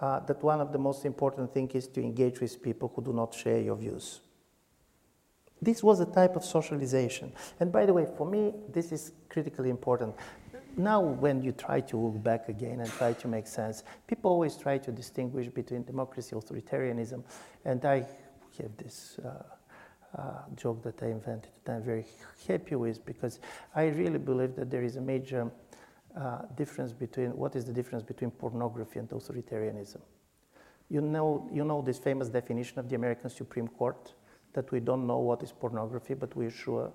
uh, 0.00 0.20
that 0.20 0.42
one 0.42 0.60
of 0.60 0.72
the 0.72 0.78
most 0.78 1.04
important 1.04 1.52
things 1.52 1.74
is 1.74 1.88
to 1.88 2.00
engage 2.00 2.40
with 2.40 2.62
people 2.62 2.92
who 2.94 3.02
do 3.02 3.12
not 3.12 3.34
share 3.34 3.60
your 3.60 3.76
views. 3.76 4.20
This 5.60 5.82
was 5.82 6.00
a 6.00 6.06
type 6.06 6.36
of 6.36 6.44
socialization. 6.44 7.32
And 7.58 7.72
by 7.72 7.84
the 7.84 7.92
way, 7.92 8.06
for 8.16 8.26
me, 8.26 8.54
this 8.72 8.92
is 8.92 9.12
critically 9.28 9.70
important. 9.70 10.14
Now, 10.76 11.00
when 11.00 11.42
you 11.42 11.50
try 11.50 11.80
to 11.80 11.96
look 11.96 12.22
back 12.22 12.48
again 12.48 12.80
and 12.80 12.88
try 12.88 13.12
to 13.14 13.28
make 13.28 13.48
sense, 13.48 13.82
people 14.06 14.30
always 14.30 14.56
try 14.56 14.78
to 14.78 14.92
distinguish 14.92 15.48
between 15.48 15.82
democracy, 15.82 16.36
authoritarianism, 16.36 17.24
and 17.64 17.84
I 17.84 18.06
have 18.58 18.76
this 18.76 19.18
uh, 19.24 19.42
uh, 20.16 20.32
joke 20.54 20.82
that 20.84 21.02
I 21.02 21.06
invented 21.06 21.50
that 21.64 21.76
I'm 21.76 21.82
very 21.82 22.06
happy 22.46 22.76
with 22.76 23.04
because 23.04 23.40
I 23.74 23.86
really 23.86 24.18
believe 24.18 24.54
that 24.56 24.70
there 24.70 24.82
is 24.82 24.96
a 24.96 25.00
major 25.00 25.50
uh, 26.18 26.42
difference 26.56 26.92
between 26.92 27.30
what 27.36 27.54
is 27.54 27.64
the 27.64 27.72
difference 27.72 28.02
between 28.02 28.30
pornography 28.30 28.98
and 28.98 29.08
authoritarianism. 29.10 30.00
You 30.90 31.00
know, 31.00 31.48
you 31.52 31.64
know 31.64 31.82
this 31.82 31.98
famous 31.98 32.28
definition 32.28 32.78
of 32.78 32.88
the 32.88 32.96
American 32.96 33.30
Supreme 33.30 33.68
Court 33.68 34.12
that 34.52 34.70
we 34.72 34.80
don't 34.80 35.06
know 35.06 35.18
what 35.18 35.42
is 35.42 35.52
pornography, 35.52 36.14
but 36.14 36.34
we're 36.34 36.50
sure 36.50 36.90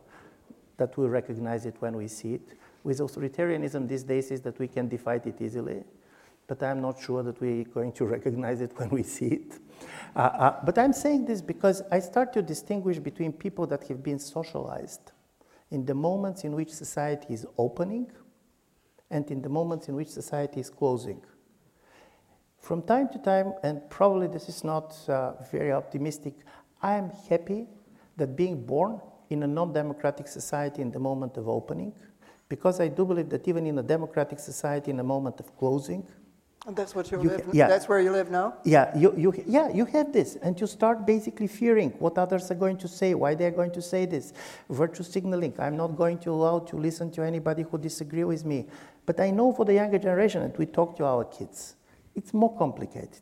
that 0.77 0.97
we 0.97 1.07
recognize 1.07 1.65
it 1.65 1.75
when 1.79 1.95
we 1.95 2.07
see 2.07 2.33
it. 2.33 2.57
With 2.83 2.99
authoritarianism 2.99 3.87
these 3.87 4.03
days 4.03 4.31
is 4.31 4.41
that 4.41 4.59
we 4.59 4.67
can 4.67 4.89
define 4.89 5.21
it 5.25 5.39
easily, 5.39 5.83
but 6.47 6.61
I'm 6.61 6.81
not 6.81 6.99
sure 6.99 7.23
that 7.23 7.39
we're 7.39 7.63
going 7.63 7.93
to 7.93 8.05
recognize 8.17 8.59
it 8.61 8.71
when 8.77 8.89
we 8.89 9.03
see 9.03 9.27
it. 9.27 9.59
Uh, 10.15 10.19
uh, 10.19 10.65
but 10.65 10.77
I'm 10.77 10.93
saying 10.93 11.25
this 11.25 11.41
because 11.41 11.81
I 11.91 11.99
start 11.99 12.33
to 12.33 12.41
distinguish 12.41 12.99
between 12.99 13.31
people 13.31 13.67
that 13.67 13.87
have 13.87 14.03
been 14.03 14.19
socialized 14.19 15.11
in 15.71 15.85
the 15.85 15.93
moments 15.93 16.43
in 16.43 16.53
which 16.53 16.69
society 16.69 17.33
is 17.33 17.45
opening 17.57 18.11
and 19.09 19.29
in 19.31 19.41
the 19.41 19.49
moments 19.49 19.89
in 19.89 19.95
which 19.95 20.09
society 20.09 20.59
is 20.59 20.69
closing. 20.69 21.21
From 22.57 22.81
time 22.81 23.09
to 23.09 23.19
time, 23.19 23.53
and 23.63 23.81
probably 23.89 24.27
this 24.27 24.47
is 24.47 24.63
not 24.63 24.97
uh, 25.09 25.33
very 25.51 25.71
optimistic, 25.71 26.33
I 26.81 26.95
am 26.95 27.11
happy 27.29 27.67
that 28.17 28.35
being 28.35 28.65
born 28.65 29.01
in 29.29 29.43
a 29.43 29.47
non 29.47 29.73
democratic 29.73 30.27
society 30.27 30.81
in 30.81 30.91
the 30.91 30.99
moment 30.99 31.37
of 31.37 31.49
opening, 31.49 31.93
because 32.47 32.79
I 32.79 32.87
do 32.87 33.05
believe 33.05 33.29
that 33.29 33.47
even 33.47 33.65
in 33.65 33.77
a 33.79 33.83
democratic 33.83 34.39
society, 34.39 34.91
in 34.91 34.99
a 34.99 35.03
moment 35.03 35.39
of 35.39 35.57
closing, 35.57 36.07
and 36.65 36.75
that's 36.75 36.95
what 36.95 37.11
you, 37.11 37.21
you 37.21 37.29
live. 37.29 37.49
Yeah. 37.51 37.67
That's 37.67 37.89
where 37.89 37.99
you 37.99 38.11
live 38.11 38.31
now. 38.31 38.55
Yeah, 38.63 38.97
you, 38.97 39.13
you, 39.17 39.33
yeah, 39.45 39.69
you 39.69 39.85
have 39.85 40.13
this, 40.13 40.37
and 40.37 40.59
you 40.59 40.67
start 40.67 41.05
basically 41.05 41.47
fearing 41.47 41.91
what 41.99 42.17
others 42.17 42.49
are 42.51 42.55
going 42.55 42.77
to 42.77 42.87
say, 42.87 43.13
why 43.13 43.35
they 43.35 43.45
are 43.45 43.51
going 43.51 43.71
to 43.71 43.81
say 43.81 44.05
this. 44.05 44.33
Virtue 44.69 45.03
signaling. 45.03 45.53
I'm 45.59 45.75
not 45.75 45.97
going 45.97 46.19
to 46.19 46.31
allow 46.31 46.59
to 46.59 46.77
listen 46.77 47.11
to 47.11 47.21
anybody 47.21 47.63
who 47.63 47.77
disagree 47.77 48.23
with 48.23 48.45
me. 48.45 48.67
But 49.05 49.19
I 49.19 49.31
know 49.31 49.51
for 49.51 49.65
the 49.65 49.73
younger 49.73 49.99
generation, 49.99 50.41
and 50.41 50.57
we 50.57 50.65
talk 50.65 50.95
to 50.97 51.05
our 51.05 51.25
kids, 51.25 51.75
it's 52.15 52.33
more 52.33 52.55
complicated. 52.57 53.21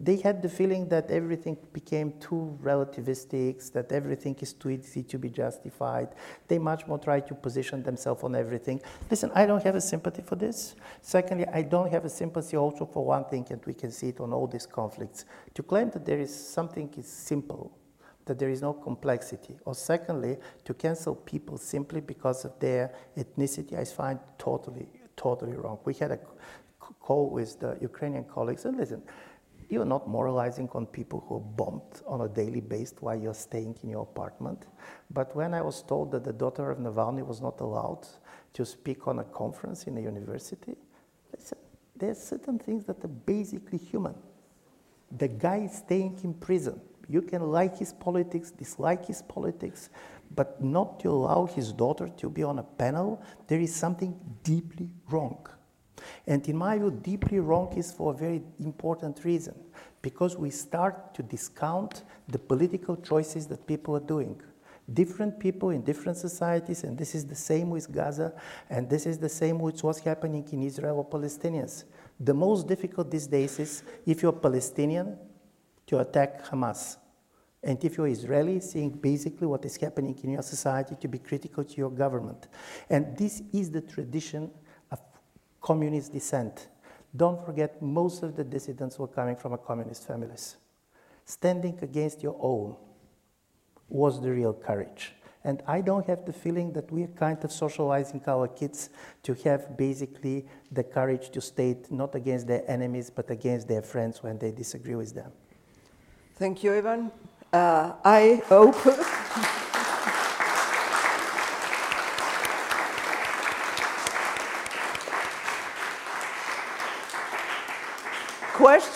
They 0.00 0.16
had 0.16 0.42
the 0.42 0.48
feeling 0.48 0.88
that 0.90 1.10
everything 1.10 1.56
became 1.72 2.12
too 2.20 2.56
relativistic, 2.62 3.72
that 3.72 3.90
everything 3.90 4.36
is 4.40 4.52
too 4.52 4.70
easy 4.70 5.02
to 5.02 5.18
be 5.18 5.28
justified. 5.28 6.14
They 6.46 6.58
much 6.58 6.86
more 6.86 6.98
try 6.98 7.18
to 7.20 7.34
position 7.34 7.82
themselves 7.82 8.22
on 8.22 8.36
everything. 8.36 8.80
Listen, 9.10 9.32
I 9.34 9.44
don't 9.44 9.62
have 9.64 9.74
a 9.74 9.80
sympathy 9.80 10.22
for 10.22 10.36
this. 10.36 10.76
Secondly, 11.02 11.46
I 11.52 11.62
don't 11.62 11.90
have 11.90 12.04
a 12.04 12.08
sympathy 12.08 12.56
also 12.56 12.86
for 12.86 13.04
one 13.04 13.24
thing, 13.24 13.46
and 13.50 13.60
we 13.66 13.74
can 13.74 13.90
see 13.90 14.10
it 14.10 14.20
on 14.20 14.32
all 14.32 14.46
these 14.46 14.66
conflicts. 14.66 15.24
To 15.54 15.64
claim 15.64 15.90
that 15.90 16.06
there 16.06 16.20
is 16.20 16.32
something 16.32 16.88
is 16.96 17.08
simple 17.08 17.76
that 18.28 18.38
there 18.38 18.50
is 18.50 18.62
no 18.62 18.72
complexity. 18.74 19.58
Or 19.64 19.74
secondly, 19.74 20.36
to 20.64 20.74
cancel 20.74 21.16
people 21.16 21.58
simply 21.58 22.00
because 22.00 22.44
of 22.44 22.56
their 22.60 22.92
ethnicity, 23.16 23.76
I 23.76 23.84
find 23.84 24.20
totally, 24.38 24.86
totally 25.16 25.54
wrong. 25.54 25.78
We 25.84 25.94
had 25.94 26.12
a 26.12 26.20
call 27.00 27.30
with 27.30 27.58
the 27.58 27.76
Ukrainian 27.80 28.24
colleagues, 28.24 28.64
and 28.64 28.76
listen, 28.76 29.02
you're 29.68 29.84
not 29.84 30.08
moralizing 30.08 30.68
on 30.72 30.86
people 30.86 31.24
who 31.28 31.36
are 31.36 31.40
bombed 31.40 32.02
on 32.06 32.22
a 32.22 32.28
daily 32.28 32.60
basis 32.60 32.94
while 33.00 33.18
you're 33.18 33.34
staying 33.34 33.76
in 33.82 33.90
your 33.90 34.02
apartment. 34.02 34.66
But 35.10 35.34
when 35.36 35.54
I 35.54 35.62
was 35.62 35.82
told 35.82 36.12
that 36.12 36.24
the 36.24 36.32
daughter 36.32 36.70
of 36.70 36.78
Navalny 36.78 37.26
was 37.26 37.40
not 37.40 37.60
allowed 37.60 38.06
to 38.54 38.64
speak 38.64 39.06
on 39.06 39.18
a 39.18 39.24
conference 39.24 39.84
in 39.84 39.98
a 39.98 40.00
university, 40.00 40.76
listen, 41.36 41.58
are 42.02 42.14
certain 42.14 42.58
things 42.58 42.84
that 42.86 43.04
are 43.04 43.08
basically 43.08 43.78
human. 43.78 44.14
The 45.16 45.28
guy 45.28 45.58
is 45.58 45.76
staying 45.76 46.20
in 46.24 46.34
prison 46.34 46.80
you 47.08 47.22
can 47.22 47.50
like 47.50 47.78
his 47.78 47.92
politics, 47.92 48.50
dislike 48.50 49.06
his 49.06 49.22
politics, 49.22 49.88
but 50.34 50.62
not 50.62 51.00
to 51.00 51.10
allow 51.10 51.46
his 51.46 51.72
daughter 51.72 52.08
to 52.08 52.28
be 52.28 52.42
on 52.42 52.58
a 52.58 52.62
panel, 52.62 53.22
there 53.46 53.60
is 53.60 53.74
something 53.74 54.14
deeply 54.42 54.90
wrong. 55.10 55.46
And 56.26 56.46
in 56.48 56.56
my 56.56 56.78
view, 56.78 56.90
deeply 56.90 57.40
wrong 57.40 57.72
is 57.76 57.92
for 57.92 58.12
a 58.12 58.16
very 58.16 58.42
important 58.60 59.24
reason 59.24 59.54
because 60.02 60.36
we 60.36 60.50
start 60.50 61.14
to 61.14 61.22
discount 61.22 62.02
the 62.28 62.38
political 62.38 62.96
choices 62.96 63.46
that 63.48 63.66
people 63.66 63.96
are 63.96 64.06
doing. 64.14 64.40
Different 64.92 65.38
people 65.38 65.70
in 65.70 65.82
different 65.82 66.16
societies, 66.16 66.84
and 66.84 66.96
this 66.96 67.14
is 67.14 67.26
the 67.26 67.34
same 67.34 67.68
with 67.68 67.92
Gaza, 67.92 68.32
and 68.70 68.88
this 68.88 69.04
is 69.04 69.18
the 69.18 69.28
same 69.28 69.58
with 69.58 69.82
what's 69.84 69.98
happening 70.00 70.48
in 70.50 70.62
Israel 70.62 70.98
or 70.98 71.04
Palestinians. 71.04 71.84
The 72.18 72.32
most 72.32 72.66
difficult 72.66 73.10
these 73.10 73.26
days 73.26 73.58
is 73.58 73.82
if 74.06 74.22
you're 74.22 74.32
Palestinian, 74.32 75.18
to 75.88 75.98
attack 75.98 76.44
Hamas. 76.46 76.98
And 77.62 77.82
if 77.84 77.96
you're 77.96 78.06
Israeli, 78.06 78.60
seeing 78.60 78.90
basically 78.90 79.46
what 79.46 79.64
is 79.64 79.76
happening 79.76 80.16
in 80.22 80.30
your 80.30 80.42
society 80.42 80.94
to 81.00 81.08
be 81.08 81.18
critical 81.18 81.64
to 81.64 81.76
your 81.76 81.90
government. 81.90 82.46
And 82.88 83.16
this 83.16 83.42
is 83.52 83.70
the 83.70 83.80
tradition 83.80 84.50
communist 85.60 86.12
descent. 86.12 86.68
Don't 87.14 87.44
forget, 87.44 87.80
most 87.80 88.22
of 88.22 88.36
the 88.36 88.44
dissidents 88.44 88.98
were 88.98 89.08
coming 89.08 89.36
from 89.36 89.56
communist 89.58 90.06
families. 90.06 90.56
Standing 91.24 91.78
against 91.82 92.22
your 92.22 92.36
own 92.40 92.76
was 93.88 94.20
the 94.20 94.30
real 94.30 94.52
courage. 94.52 95.12
And 95.44 95.62
I 95.66 95.80
don't 95.80 96.06
have 96.06 96.26
the 96.26 96.32
feeling 96.32 96.72
that 96.72 96.90
we're 96.90 97.06
kind 97.06 97.42
of 97.44 97.52
socializing 97.52 98.22
our 98.26 98.48
kids 98.48 98.90
to 99.22 99.34
have 99.44 99.76
basically 99.76 100.46
the 100.70 100.82
courage 100.82 101.30
to 101.30 101.40
state 101.40 101.90
not 101.90 102.14
against 102.14 102.46
their 102.46 102.68
enemies, 102.68 103.10
but 103.10 103.30
against 103.30 103.68
their 103.68 103.82
friends 103.82 104.22
when 104.22 104.38
they 104.38 104.50
disagree 104.50 104.96
with 104.96 105.14
them. 105.14 105.32
Thank 106.34 106.62
you, 106.62 106.74
Ivan. 106.74 107.10
Uh, 107.52 107.94
I 108.04 108.42
hope. 108.46 108.76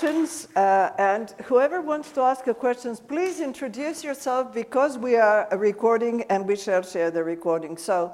questions, 0.03 0.49
uh, 0.57 0.91
and 0.99 1.31
whoever 1.45 1.81
wants 1.81 2.11
to 2.11 2.21
ask 2.21 2.49
a 2.49 2.55
questions, 2.55 2.99
please 2.99 3.41
introduce 3.41 4.03
yourself 4.03 4.53
because 4.53 4.99
we 4.99 5.15
are 5.15 5.47
recording 5.57 6.23
and 6.23 6.45
we 6.45 6.57
shall 6.57 6.83
share 6.83 7.13
the 7.13 7.23
recording. 7.23 7.77
So, 7.77 8.13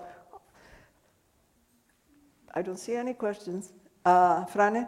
I 2.53 2.61
don't 2.61 2.79
see 2.79 2.95
any 2.95 3.15
questions. 3.15 3.73
Uh, 4.05 4.45
Frane, 4.45 4.87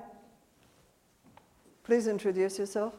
please 1.84 2.06
introduce 2.06 2.58
yourself. 2.58 2.92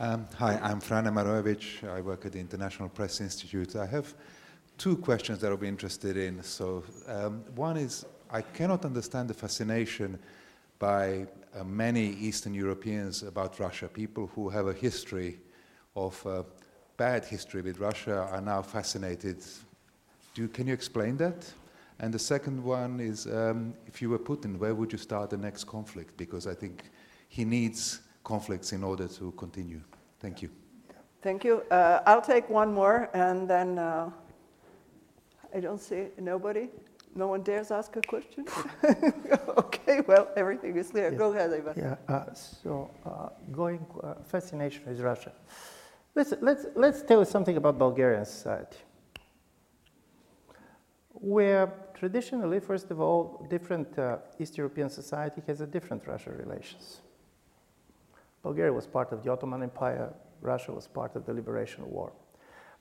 Um, 0.00 0.26
hi, 0.34 0.58
I'm 0.62 0.80
Frane 0.80 1.12
Maroević. 1.12 1.86
I 1.86 2.00
work 2.00 2.24
at 2.24 2.32
the 2.32 2.40
International 2.40 2.88
Press 2.88 3.20
Institute. 3.20 3.76
I 3.76 3.84
have 3.84 4.14
two 4.78 4.96
questions 4.96 5.40
that 5.40 5.50
I'll 5.50 5.58
be 5.58 5.68
interested 5.68 6.16
in. 6.16 6.42
So, 6.42 6.82
um, 7.08 7.44
one 7.56 7.76
is 7.76 8.06
I 8.30 8.40
cannot 8.40 8.86
understand 8.86 9.28
the 9.28 9.34
fascination 9.34 10.18
by 10.78 11.26
uh, 11.56 11.64
many 11.64 12.08
Eastern 12.20 12.54
Europeans 12.54 13.22
about 13.22 13.58
Russia. 13.58 13.88
People 13.88 14.30
who 14.34 14.48
have 14.48 14.66
a 14.66 14.72
history 14.72 15.38
of 15.94 16.26
uh, 16.26 16.42
bad 16.96 17.24
history 17.24 17.62
with 17.62 17.78
Russia 17.80 18.28
are 18.30 18.40
now 18.40 18.62
fascinated. 18.62 19.42
Can 20.52 20.66
you 20.66 20.74
explain 20.74 21.16
that? 21.16 21.50
And 21.98 22.12
the 22.12 22.18
second 22.18 22.62
one 22.62 23.00
is 23.00 23.26
um, 23.26 23.72
if 23.86 24.02
you 24.02 24.10
were 24.10 24.18
Putin, 24.18 24.58
where 24.58 24.74
would 24.74 24.92
you 24.92 24.98
start 24.98 25.30
the 25.30 25.38
next 25.38 25.64
conflict? 25.64 26.16
Because 26.18 26.46
I 26.46 26.54
think 26.54 26.90
he 27.28 27.44
needs 27.44 28.00
conflicts 28.22 28.72
in 28.72 28.84
order 28.84 29.08
to 29.08 29.32
continue. 29.32 29.80
Thank 30.20 30.42
you. 30.42 30.50
Thank 31.22 31.42
you. 31.42 31.62
Uh, 31.70 32.00
I'll 32.06 32.20
take 32.20 32.50
one 32.50 32.72
more 32.72 33.08
and 33.14 33.48
then 33.48 33.78
uh, 33.78 34.10
I 35.54 35.60
don't 35.60 35.80
see 35.80 36.08
nobody. 36.18 36.68
No 37.16 37.28
one 37.28 37.42
dares 37.42 37.70
ask 37.70 37.96
a 37.96 38.02
question? 38.02 38.44
okay, 39.56 40.02
well, 40.06 40.28
everything 40.36 40.76
is 40.76 40.90
clear. 40.90 41.10
Go 41.10 41.32
ahead, 41.32 41.50
Ivan. 41.50 41.72
Yeah, 41.74 42.14
uh, 42.14 42.34
so 42.34 42.90
uh, 43.06 43.30
going, 43.50 43.86
uh, 44.04 44.16
fascination 44.22 44.82
with 44.86 45.00
Russia. 45.00 45.32
Let's, 46.14 46.34
let's, 46.42 46.66
let's 46.74 47.00
tell 47.00 47.20
you 47.20 47.24
something 47.24 47.56
about 47.56 47.78
Bulgarian 47.78 48.26
society. 48.26 48.76
Where 51.14 51.72
traditionally, 51.94 52.60
first 52.60 52.90
of 52.90 53.00
all, 53.00 53.46
different 53.48 53.98
uh, 53.98 54.18
East 54.38 54.58
European 54.58 54.90
society 54.90 55.42
has 55.46 55.62
a 55.62 55.66
different 55.66 56.06
Russia 56.06 56.32
relations. 56.32 57.00
Bulgaria 58.42 58.74
was 58.74 58.86
part 58.86 59.10
of 59.12 59.24
the 59.24 59.32
Ottoman 59.32 59.62
Empire, 59.62 60.12
Russia 60.42 60.70
was 60.70 60.86
part 60.86 61.16
of 61.16 61.24
the 61.24 61.32
Liberation 61.32 61.90
War. 61.90 62.12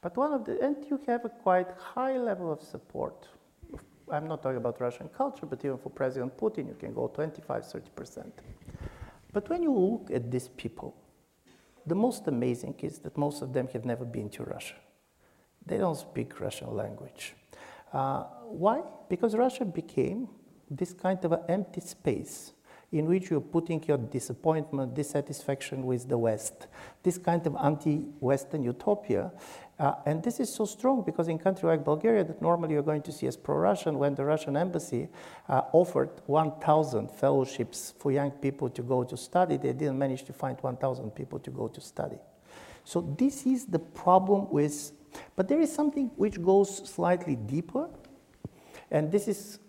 But 0.02 0.18
one 0.18 0.34
of 0.34 0.44
the, 0.44 0.62
and 0.62 0.76
you 0.90 1.00
have 1.08 1.24
a 1.24 1.30
quite 1.30 1.72
high 1.78 2.18
level 2.18 2.52
of 2.52 2.62
support 2.62 3.30
I'm 4.12 4.28
not 4.28 4.44
talking 4.44 4.58
about 4.58 4.80
Russian 4.80 5.10
culture, 5.10 5.46
but 5.46 5.64
even 5.66 5.78
for 5.78 5.90
President 5.90 6.38
Putin, 6.38 6.68
you 6.68 6.76
can 6.80 6.94
go 6.94 7.08
25, 7.08 7.64
30%. 7.64 8.32
But 9.34 9.50
when 9.50 9.64
you 9.64 9.74
look 9.74 10.12
at 10.14 10.32
these 10.32 10.48
people, 10.48 10.96
the 11.86 11.96
most 11.96 12.28
amazing 12.28 12.76
is 12.80 13.00
that 13.00 13.18
most 13.18 13.42
of 13.42 13.54
them 13.54 13.68
have 13.74 13.86
never 13.86 14.06
been 14.06 14.30
to 14.30 14.44
Russia. 14.44 14.76
They 15.66 15.78
don't 15.78 15.98
speak 15.98 16.40
Russian 16.40 16.76
language. 16.76 17.34
Uh, 17.92 18.24
why? 18.48 18.82
Because 19.10 19.36
Russia 19.36 19.66
became 19.66 20.30
this 20.70 20.94
kind 20.94 21.24
of 21.26 21.32
an 21.32 21.42
empty 21.48 21.82
space 21.82 22.54
in 22.92 23.06
which 23.06 23.30
you're 23.30 23.42
putting 23.42 23.84
your 23.84 23.98
disappointment, 23.98 24.94
dissatisfaction 24.94 25.86
with 25.86 26.08
the 26.08 26.18
West, 26.18 26.68
this 27.04 27.18
kind 27.18 27.46
of 27.48 27.56
anti 27.56 27.98
Western 28.20 28.64
utopia. 28.64 29.32
Uh, 29.78 29.94
and 30.06 30.24
this 30.24 30.40
is 30.40 30.54
so 30.54 30.64
strong 30.64 31.04
because 31.04 31.28
in 31.28 31.38
country 31.38 31.68
like 31.68 31.84
Bulgaria, 31.84 32.24
that 32.24 32.42
normally 32.42 32.74
you're 32.74 32.84
going 32.84 33.02
to 33.02 33.12
see 33.12 33.28
as 33.28 33.36
pro-Russian, 33.36 34.00
when 34.00 34.16
the 34.16 34.24
Russian 34.24 34.56
embassy 34.56 35.10
uh, 35.50 35.64
offered 35.74 36.10
1,000 36.28 37.12
fellowships 37.12 37.94
for 38.00 38.12
young 38.12 38.32
people 38.32 38.70
to 38.70 38.82
go 38.82 39.04
to 39.04 39.18
study, 39.18 39.58
they 39.58 39.74
didn't 39.74 40.00
manage 40.00 40.24
to 40.24 40.34
find 40.34 40.58
1,000 40.62 41.12
people 41.12 41.40
to 41.40 41.52
go 41.52 41.68
to 41.68 41.82
study. 41.82 42.18
So 42.86 43.02
this 43.18 43.46
is 43.46 43.66
the 43.66 43.80
problem 43.80 44.50
with, 44.50 44.94
but 45.36 45.50
there 45.50 45.60
is 45.60 45.74
something 45.74 46.12
which 46.16 46.42
goes 46.42 46.90
slightly 46.90 47.36
deeper, 47.36 47.90
and 48.92 49.12
this 49.12 49.28
is, 49.28 49.60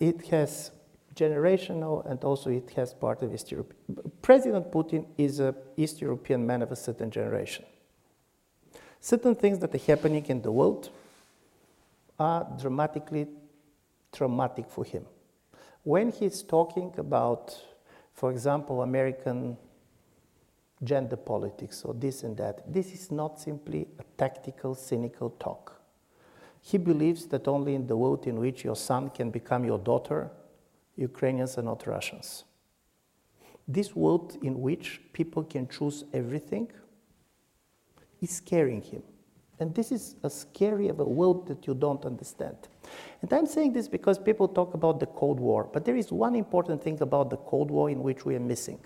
it 0.00 0.26
has 0.28 0.70
generational, 1.14 2.04
and 2.10 2.22
also 2.24 2.50
it 2.50 2.70
has 2.76 2.92
part 2.92 3.22
of 3.22 3.32
East 3.32 3.50
Europe. 3.50 3.72
President 4.20 4.70
Putin 4.70 5.06
is 5.16 5.40
an 5.40 5.54
East 5.76 6.00
European 6.00 6.46
man 6.46 6.62
of 6.62 6.70
a 6.70 6.76
certain 6.76 7.10
generation. 7.10 7.64
Certain 9.00 9.34
things 9.34 9.58
that 9.60 9.74
are 9.74 9.86
happening 9.86 10.26
in 10.26 10.42
the 10.42 10.52
world 10.52 10.90
are 12.18 12.46
dramatically 12.60 13.26
traumatic 14.12 14.68
for 14.68 14.84
him. 14.84 15.04
When 15.84 16.10
he's 16.10 16.42
talking 16.42 16.92
about, 16.98 17.56
for 18.12 18.30
example, 18.30 18.82
American 18.82 19.56
gender 20.82 21.16
politics 21.16 21.82
or 21.84 21.94
this 21.94 22.22
and 22.22 22.36
that, 22.36 22.70
this 22.70 22.92
is 22.92 23.10
not 23.10 23.40
simply 23.40 23.86
a 23.98 24.04
tactical, 24.18 24.74
cynical 24.74 25.30
talk. 25.30 25.75
He 26.66 26.78
believes 26.78 27.26
that 27.26 27.46
only 27.46 27.76
in 27.76 27.86
the 27.86 27.96
world 27.96 28.26
in 28.26 28.40
which 28.40 28.64
your 28.64 28.74
son 28.74 29.10
can 29.10 29.30
become 29.30 29.64
your 29.64 29.78
daughter, 29.78 30.32
Ukrainians 30.96 31.56
are 31.58 31.62
not 31.62 31.86
Russians. 31.86 32.42
This 33.68 33.94
world 33.94 34.36
in 34.42 34.60
which 34.60 35.00
people 35.12 35.44
can 35.44 35.68
choose 35.68 36.02
everything 36.12 36.72
is 38.20 38.30
scaring 38.30 38.82
him. 38.82 39.04
And 39.60 39.76
this 39.76 39.92
is 39.92 40.16
a 40.24 40.28
scary 40.28 40.88
of 40.88 40.98
a 40.98 41.04
world 41.04 41.46
that 41.46 41.68
you 41.68 41.74
don't 41.74 42.04
understand. 42.04 42.56
And 43.22 43.32
I'm 43.32 43.46
saying 43.46 43.72
this 43.72 43.86
because 43.86 44.18
people 44.18 44.48
talk 44.48 44.74
about 44.74 44.98
the 44.98 45.06
Cold 45.06 45.38
War, 45.38 45.70
but 45.72 45.84
there 45.84 45.96
is 45.96 46.10
one 46.10 46.34
important 46.34 46.82
thing 46.82 47.00
about 47.00 47.30
the 47.30 47.36
Cold 47.36 47.70
War 47.70 47.90
in 47.90 48.02
which 48.02 48.24
we 48.24 48.34
are 48.34 48.40
missing. 48.40 48.80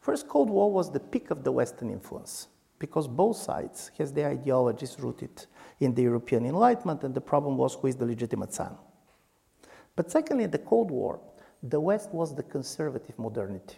First, 0.00 0.26
Cold 0.26 0.50
War 0.50 0.72
was 0.72 0.90
the 0.90 0.98
peak 0.98 1.30
of 1.30 1.44
the 1.44 1.52
Western 1.52 1.88
influence 1.88 2.48
because 2.80 3.06
both 3.06 3.36
sides 3.36 3.92
has 3.96 4.12
their 4.12 4.30
ideologies 4.30 4.96
rooted 4.98 5.46
in 5.80 5.94
the 5.94 6.02
European 6.02 6.44
Enlightenment, 6.46 7.02
and 7.02 7.14
the 7.14 7.20
problem 7.20 7.56
was 7.56 7.74
who 7.74 7.88
is 7.88 7.96
the 7.96 8.04
legitimate 8.04 8.52
son. 8.52 8.76
But 9.96 10.10
secondly, 10.10 10.44
in 10.44 10.50
the 10.50 10.58
Cold 10.58 10.90
War, 10.90 11.20
the 11.62 11.80
West 11.80 12.12
was 12.12 12.34
the 12.34 12.42
conservative 12.42 13.18
modernity. 13.18 13.76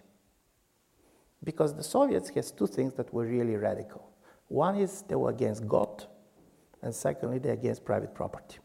Because 1.45 1.75
the 1.75 1.83
Soviets 1.83 2.29
has 2.31 2.51
two 2.51 2.67
things 2.67 2.93
that 2.95 3.13
were 3.13 3.25
really 3.25 3.57
radical. 3.57 4.09
One 4.49 4.77
is 4.77 5.03
they 5.03 5.15
were 5.15 5.31
against 5.31 5.67
God, 5.67 6.05
and 6.83 6.95
secondly, 6.95 7.39
they're 7.39 7.55
against 7.55 7.85
private 7.85 8.15
property. 8.15 8.59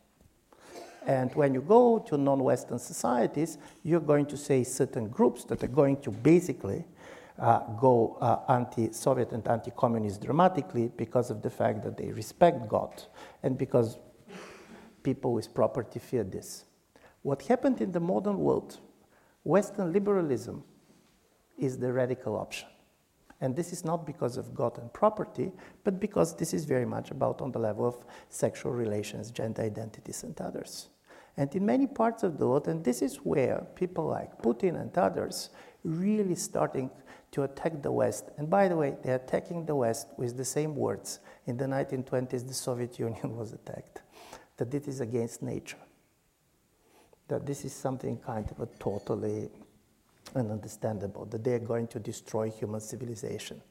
And 1.06 1.34
when 1.36 1.54
you 1.54 1.62
go 1.62 2.00
to 2.00 2.18
non 2.18 2.44
Western 2.44 2.80
societies, 2.80 3.58
you're 3.84 4.02
going 4.02 4.26
to 4.26 4.38
see 4.38 4.64
certain 4.66 5.08
groups 5.08 5.46
that 5.46 5.64
are 5.64 5.70
going 5.70 6.02
to 6.02 6.12
basically 6.12 6.84
uh, 7.40 7.60
go 7.80 8.18
uh, 8.20 8.52
anti 8.52 8.92
Soviet 8.92 9.32
and 9.32 9.48
anti 9.48 9.72
communist 9.72 10.22
dramatically 10.22 10.92
because 10.98 11.30
of 11.30 11.42
the 11.42 11.50
fact 11.50 11.84
that 11.84 11.98
they 11.98 12.12
respect 12.12 12.68
God 12.68 13.04
and 13.44 13.58
because 13.58 13.98
people 15.04 15.34
with 15.34 15.54
property 15.54 16.00
fear 16.00 16.24
this. 16.24 16.66
What 17.22 17.42
happened 17.44 17.82
in 17.82 17.92
the 17.92 18.00
modern 18.00 18.40
world, 18.40 18.80
Western 19.44 19.94
liberalism 19.94 20.64
is 21.58 21.78
the 21.78 21.92
radical 21.92 22.36
option. 22.36 22.68
And 23.40 23.56
this 23.56 23.72
is 23.72 23.86
not 23.86 24.06
because 24.06 24.38
of 24.38 24.56
God 24.56 24.78
and 24.80 24.92
property, 24.92 25.52
but 25.84 26.00
because 26.00 26.36
this 26.36 26.54
is 26.54 26.66
very 26.66 26.86
much 26.86 27.12
about 27.12 27.40
on 27.42 27.52
the 27.52 27.60
level 27.60 27.86
of 27.86 28.04
sexual 28.30 28.72
relations, 28.72 29.30
gender 29.30 29.62
identities, 29.62 30.24
and 30.24 30.40
others. 30.42 30.90
And 31.38 31.54
in 31.56 31.66
many 31.66 31.86
parts 31.86 32.24
of 32.24 32.40
the 32.40 32.48
world, 32.48 32.68
and 32.68 32.84
this 32.84 33.04
is 33.04 33.18
where 33.18 33.68
people 33.76 34.06
like 34.08 34.42
Putin 34.42 34.80
and 34.82 34.98
others 34.98 35.52
really 35.88 36.36
starting 36.36 36.90
to 37.32 37.44
attack 37.44 37.82
the 37.82 37.92
West. 37.92 38.30
And 38.38 38.50
by 38.50 38.68
the 38.68 38.76
way, 38.76 38.96
they're 39.04 39.16
attacking 39.16 39.66
the 39.66 39.76
West 39.76 40.08
with 40.18 40.38
the 40.38 40.46
same 40.46 40.76
words. 40.76 41.20
In 41.46 41.58
the 41.58 41.66
1920s, 41.66 42.48
the 42.48 42.54
Soviet 42.54 43.00
Union 43.08 43.36
was 43.36 43.54
attacked, 43.54 44.02
that 44.58 44.74
it 44.74 44.88
is 44.88 45.02
against 45.02 45.42
nature 45.42 45.78
that 47.28 47.46
this 47.46 47.66
is 47.66 47.74
something 47.74 48.18
kind 48.18 48.50
of 48.52 48.60
a 48.62 48.66
totally 48.80 49.50
ununderstandable, 50.36 51.30
that 51.32 51.44
they 51.44 51.54
are 51.54 51.60
going 51.60 51.88
to 51.88 52.00
destroy 52.00 52.50
human 52.50 52.80
civilization. 52.80 53.62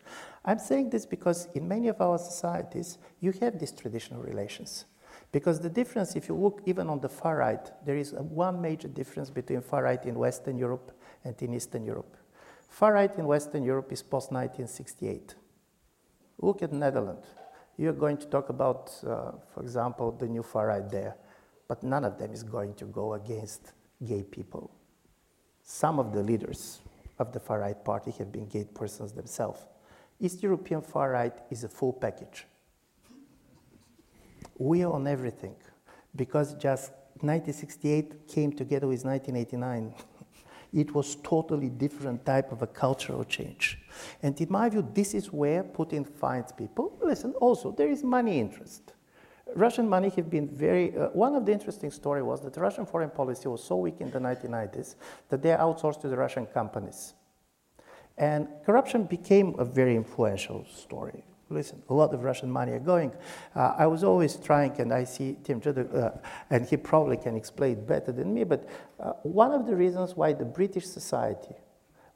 I'm 0.44 0.58
saying 0.58 0.90
this 0.90 1.06
because 1.06 1.48
in 1.54 1.66
many 1.68 1.88
of 1.88 2.00
our 2.00 2.18
societies, 2.18 2.98
you 3.20 3.32
have 3.40 3.58
these 3.58 3.72
traditional 3.72 4.22
relations. 4.22 4.86
Because 5.32 5.60
the 5.60 5.68
difference, 5.68 6.16
if 6.16 6.28
you 6.28 6.34
look 6.34 6.62
even 6.66 6.88
on 6.88 7.00
the 7.00 7.08
far 7.08 7.36
right, 7.36 7.70
there 7.84 7.96
is 7.96 8.12
one 8.12 8.60
major 8.60 8.88
difference 8.88 9.28
between 9.28 9.60
far 9.60 9.82
right 9.82 10.04
in 10.04 10.14
Western 10.14 10.56
Europe 10.56 10.92
and 11.26 11.42
in 11.42 11.54
Eastern 11.54 11.84
Europe. 11.84 12.16
Far 12.68 12.92
right 12.92 13.18
in 13.18 13.26
Western 13.26 13.64
Europe 13.64 13.92
is 13.92 14.02
post 14.02 14.32
1968. 14.32 15.34
Look 16.38 16.62
at 16.62 16.72
Netherlands. 16.72 17.26
You're 17.76 17.92
going 17.92 18.16
to 18.18 18.26
talk 18.26 18.48
about, 18.48 18.92
uh, 19.06 19.32
for 19.52 19.62
example, 19.62 20.12
the 20.12 20.26
new 20.26 20.42
far 20.42 20.68
right 20.68 20.88
there 20.88 21.16
but 21.68 21.82
none 21.82 22.04
of 22.04 22.18
them 22.18 22.32
is 22.32 22.42
going 22.42 22.74
to 22.74 22.84
go 22.84 23.14
against 23.14 23.72
gay 24.04 24.22
people. 24.22 24.70
Some 25.62 25.98
of 25.98 26.12
the 26.12 26.22
leaders 26.22 26.80
of 27.18 27.32
the 27.32 27.40
far 27.40 27.60
right 27.60 27.84
party 27.84 28.12
have 28.12 28.30
been 28.30 28.46
gay 28.46 28.64
persons 28.64 29.12
themselves. 29.12 29.60
East 30.20 30.42
European 30.42 30.80
far 30.80 31.10
right 31.10 31.34
is 31.50 31.64
a 31.64 31.68
full 31.68 31.92
package. 31.92 32.46
We 34.58 34.82
are 34.84 34.92
on 34.92 35.06
everything 35.06 35.56
because 36.14 36.54
just 36.54 36.92
1968 37.20 38.28
came 38.28 38.52
together 38.52 38.86
with 38.86 39.04
1989. 39.04 39.94
it 40.72 40.94
was 40.94 41.16
totally 41.16 41.68
different 41.68 42.24
type 42.24 42.52
of 42.52 42.62
a 42.62 42.66
cultural 42.66 43.24
change. 43.24 43.78
And 44.22 44.40
in 44.40 44.48
my 44.50 44.68
view, 44.68 44.88
this 44.94 45.14
is 45.14 45.32
where 45.32 45.62
Putin 45.62 46.06
finds 46.06 46.52
people. 46.52 46.98
Listen, 47.02 47.32
also, 47.34 47.72
there 47.72 47.88
is 47.88 48.02
money 48.02 48.38
interest. 48.40 48.92
Russian 49.54 49.88
money 49.88 50.10
have 50.16 50.28
been 50.28 50.48
very, 50.48 50.96
uh, 50.96 51.08
one 51.10 51.34
of 51.34 51.46
the 51.46 51.52
interesting 51.52 51.90
story 51.90 52.22
was 52.22 52.40
that 52.42 52.56
Russian 52.56 52.84
foreign 52.84 53.10
policy 53.10 53.48
was 53.48 53.62
so 53.62 53.76
weak 53.76 54.00
in 54.00 54.10
the 54.10 54.18
1990s 54.18 54.96
that 55.28 55.42
they 55.42 55.50
outsourced 55.50 56.00
to 56.00 56.08
the 56.08 56.16
Russian 56.16 56.46
companies. 56.46 57.14
And 58.18 58.48
corruption 58.64 59.04
became 59.04 59.54
a 59.58 59.64
very 59.64 59.94
influential 59.94 60.64
story. 60.64 61.24
Listen, 61.48 61.80
a 61.88 61.94
lot 61.94 62.12
of 62.12 62.24
Russian 62.24 62.50
money 62.50 62.72
are 62.72 62.80
going. 62.80 63.12
Uh, 63.54 63.74
I 63.78 63.86
was 63.86 64.02
always 64.02 64.36
trying, 64.36 64.80
and 64.80 64.92
I 64.92 65.04
see 65.04 65.36
Tim 65.44 65.60
Judah, 65.60 65.86
uh, 65.88 66.18
and 66.50 66.66
he 66.66 66.76
probably 66.76 67.16
can 67.16 67.36
explain 67.36 67.72
it 67.78 67.86
better 67.86 68.10
than 68.10 68.34
me, 68.34 68.42
but 68.42 68.68
uh, 68.98 69.12
one 69.22 69.52
of 69.52 69.66
the 69.66 69.76
reasons 69.76 70.16
why 70.16 70.32
the 70.32 70.44
British 70.44 70.86
society 70.86 71.54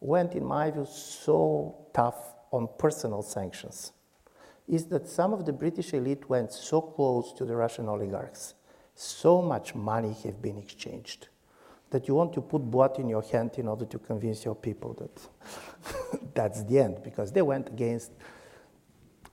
went, 0.01 0.35
in 0.35 0.45
my 0.45 0.71
view, 0.71 0.85
so 0.85 1.77
tough 1.95 2.35
on 2.51 2.69
personal 2.79 3.23
sanctions 3.23 3.93
is 4.67 4.87
that 4.87 5.09
some 5.09 5.33
of 5.33 5.47
the 5.47 5.53
British 5.53 5.93
elite 5.95 6.29
went 6.29 6.53
so 6.53 6.81
close 6.81 7.33
to 7.33 7.45
the 7.45 7.55
Russian 7.55 7.89
oligarchs, 7.89 8.55
so 8.95 9.43
much 9.43 9.75
money 9.75 10.17
have 10.25 10.41
been 10.41 10.57
exchanged 10.59 11.29
that 11.91 12.07
you 12.07 12.15
want 12.15 12.33
to 12.33 12.41
put 12.41 12.63
blood 12.71 12.99
in 13.01 13.09
your 13.09 13.23
hand 13.23 13.51
in 13.57 13.67
order 13.67 13.85
to 13.85 13.99
convince 13.99 14.45
your 14.45 14.55
people 14.55 14.95
that 14.95 16.35
that's 16.35 16.63
the 16.65 16.79
end, 16.79 17.03
because 17.03 17.33
they 17.33 17.43
went 17.43 17.69
against 17.69 18.13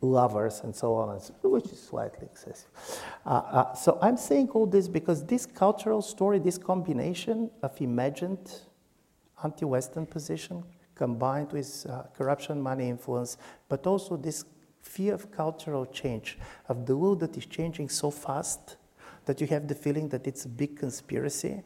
lovers 0.01 0.61
and 0.63 0.75
so 0.75 0.93
on, 0.93 1.19
which 1.43 1.65
is 1.65 1.81
slightly 1.81 2.27
excessive. 2.31 2.69
Uh, 3.25 3.29
uh, 3.29 3.73
so 3.73 3.97
I'm 4.01 4.17
saying 4.17 4.49
all 4.49 4.67
this 4.67 4.87
because 4.87 5.25
this 5.25 5.45
cultural 5.45 6.01
story, 6.01 6.39
this 6.39 6.57
combination 6.57 7.49
of 7.63 7.79
imagined 7.81 8.61
anti-Western 9.43 10.05
position 10.05 10.63
combined 10.95 11.51
with 11.51 11.85
uh, 11.89 12.03
corruption, 12.15 12.61
money 12.61 12.89
influence, 12.89 13.37
but 13.69 13.85
also 13.85 14.17
this 14.17 14.45
fear 14.81 15.13
of 15.13 15.31
cultural 15.31 15.85
change, 15.85 16.37
of 16.69 16.85
the 16.85 16.95
world 16.95 17.19
that 17.19 17.37
is 17.37 17.45
changing 17.45 17.89
so 17.89 18.09
fast 18.09 18.77
that 19.25 19.41
you 19.41 19.47
have 19.47 19.67
the 19.67 19.75
feeling 19.75 20.09
that 20.09 20.25
it's 20.25 20.45
a 20.45 20.49
big 20.49 20.77
conspiracy. 20.77 21.61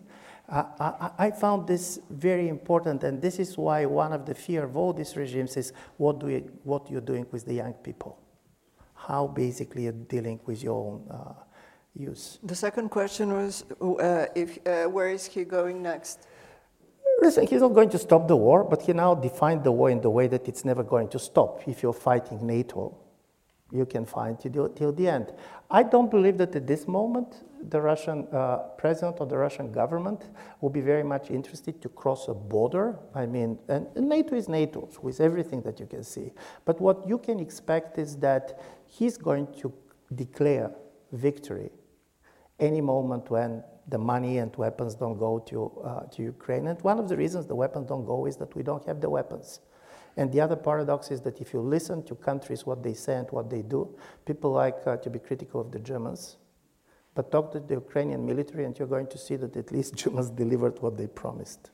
Uh, 0.49 0.63
I, 0.79 1.27
I, 1.27 1.32
found 1.32 1.67
this 1.67 1.99
very 2.09 2.49
important, 2.49 3.03
and 3.03 3.21
this 3.21 3.39
is 3.39 3.57
why 3.57 3.86
one 3.86 4.11
of 4.11 4.25
the 4.25 4.36
fear 4.36 4.63
of 4.63 4.75
all 4.75 4.91
these 4.91 5.15
regimes 5.15 5.55
is 5.55 5.71
what, 5.97 6.19
do 6.19 6.27
you, 6.27 6.51
what 6.63 6.89
you're 6.91 6.99
doing 6.99 7.25
with 7.32 7.45
the 7.45 7.53
young 7.53 7.73
people 7.73 8.17
how 9.07 9.27
basically 9.27 9.83
you're 9.83 10.03
dealing 10.15 10.39
with 10.45 10.63
your 10.63 10.75
own 10.75 11.07
uh, 11.09 11.33
use. 11.95 12.39
The 12.43 12.55
second 12.55 12.89
question 12.89 13.33
was 13.33 13.63
uh, 13.81 14.25
if, 14.35 14.59
uh, 14.65 14.85
where 14.85 15.09
is 15.09 15.25
he 15.25 15.43
going 15.43 15.81
next? 15.81 16.27
Listen, 17.21 17.45
he's 17.45 17.61
not 17.61 17.73
going 17.73 17.89
to 17.89 17.99
stop 17.99 18.27
the 18.27 18.35
war, 18.35 18.63
but 18.63 18.81
he 18.81 18.93
now 18.93 19.13
defined 19.13 19.63
the 19.63 19.71
war 19.71 19.89
in 19.89 20.01
the 20.01 20.09
way 20.09 20.27
that 20.27 20.47
it's 20.47 20.65
never 20.65 20.83
going 20.83 21.07
to 21.09 21.19
stop. 21.19 21.67
If 21.67 21.83
you're 21.83 21.93
fighting 21.93 22.45
NATO, 22.45 22.97
you 23.71 23.85
can 23.85 24.05
fight 24.05 24.39
till, 24.39 24.69
till 24.69 24.91
the 24.91 25.07
end. 25.07 25.33
I 25.69 25.83
don't 25.83 26.09
believe 26.09 26.37
that 26.39 26.55
at 26.55 26.67
this 26.67 26.87
moment 26.87 27.43
the 27.69 27.79
Russian 27.79 28.27
uh, 28.33 28.57
president 28.77 29.17
or 29.19 29.27
the 29.27 29.37
Russian 29.37 29.71
government 29.71 30.29
will 30.61 30.69
be 30.69 30.81
very 30.81 31.03
much 31.03 31.29
interested 31.29 31.81
to 31.81 31.89
cross 31.89 32.27
a 32.27 32.33
border. 32.33 32.97
I 33.13 33.25
mean, 33.25 33.59
and 33.67 33.87
NATO 33.95 34.35
is 34.35 34.49
NATO 34.49 34.89
with 35.01 35.21
everything 35.21 35.61
that 35.61 35.79
you 35.79 35.85
can 35.85 36.03
see. 36.03 36.31
But 36.65 36.81
what 36.81 37.07
you 37.07 37.17
can 37.17 37.39
expect 37.39 37.97
is 37.97 38.17
that 38.17 38.59
he's 38.91 39.17
going 39.17 39.47
to 39.61 39.73
declare 40.13 40.69
victory 41.13 41.71
any 42.59 42.81
moment 42.81 43.29
when 43.29 43.63
the 43.87 43.97
money 43.97 44.37
and 44.37 44.55
weapons 44.57 44.95
don't 44.95 45.17
go 45.17 45.39
to, 45.39 45.71
uh, 45.83 46.01
to 46.11 46.21
Ukraine. 46.23 46.67
And 46.67 46.79
one 46.81 46.99
of 46.99 47.07
the 47.07 47.17
reasons 47.17 47.47
the 47.47 47.55
weapons 47.55 47.87
don't 47.87 48.05
go 48.05 48.25
is 48.25 48.35
that 48.37 48.53
we 48.55 48.63
don't 48.63 48.85
have 48.85 48.99
the 49.01 49.09
weapons. 49.09 49.61
And 50.17 50.31
the 50.31 50.41
other 50.41 50.57
paradox 50.57 51.09
is 51.09 51.21
that 51.21 51.39
if 51.39 51.53
you 51.53 51.61
listen 51.61 52.03
to 52.03 52.15
countries, 52.15 52.65
what 52.65 52.83
they 52.83 52.93
say 52.93 53.15
and 53.15 53.31
what 53.31 53.49
they 53.49 53.61
do, 53.61 53.97
people 54.25 54.51
like 54.51 54.75
uh, 54.85 54.97
to 54.97 55.09
be 55.09 55.19
critical 55.19 55.61
of 55.61 55.71
the 55.71 55.79
Germans, 55.79 56.37
but 57.15 57.31
talk 57.31 57.53
to 57.53 57.59
the 57.61 57.75
Ukrainian 57.75 58.25
military 58.25 58.65
and 58.65 58.77
you're 58.77 58.87
going 58.87 59.07
to 59.07 59.17
see 59.17 59.37
that 59.37 59.55
at 59.55 59.71
least 59.71 59.95
Germans 60.03 60.29
delivered 60.29 60.81
what 60.81 60.97
they 60.97 61.07
promised. 61.07 61.70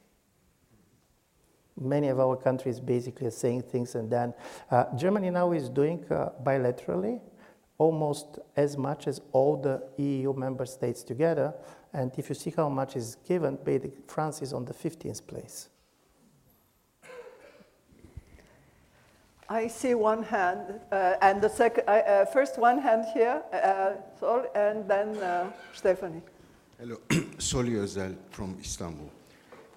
Many 1.79 2.07
of 2.07 2.19
our 2.19 2.35
countries 2.35 2.79
basically 2.79 3.27
are 3.27 3.31
saying 3.31 3.63
things, 3.63 3.95
and 3.95 4.09
then 4.09 4.33
uh, 4.71 4.85
Germany 4.95 5.29
now 5.29 5.51
is 5.51 5.69
doing 5.69 6.03
uh, 6.09 6.29
bilaterally 6.43 7.21
almost 7.77 8.39
as 8.55 8.77
much 8.77 9.07
as 9.07 9.21
all 9.31 9.55
the 9.57 9.83
EU 9.97 10.33
member 10.33 10.65
states 10.65 11.03
together. 11.03 11.53
And 11.93 12.11
if 12.17 12.29
you 12.29 12.35
see 12.35 12.53
how 12.55 12.69
much 12.69 12.95
is 12.95 13.17
given, 13.27 13.57
France 14.07 14.41
is 14.41 14.53
on 14.53 14.65
the 14.65 14.73
15th 14.73 15.25
place. 15.27 15.69
I 19.49 19.67
see 19.67 19.93
one 19.93 20.23
hand, 20.23 20.81
uh, 20.91 21.13
and 21.21 21.41
the 21.41 21.49
second, 21.49 21.85
uh, 21.87 21.91
uh, 21.91 22.25
first 22.25 22.59
one 22.59 22.79
hand 22.79 23.05
here, 23.13 23.41
uh, 23.53 23.93
Sol, 24.19 24.45
and 24.53 24.85
then 24.89 25.15
uh, 25.17 25.49
Stephanie. 25.73 26.21
Hello, 26.77 26.97
Soli 27.37 27.71
Özel 27.75 28.17
from 28.29 28.57
Istanbul. 28.59 29.09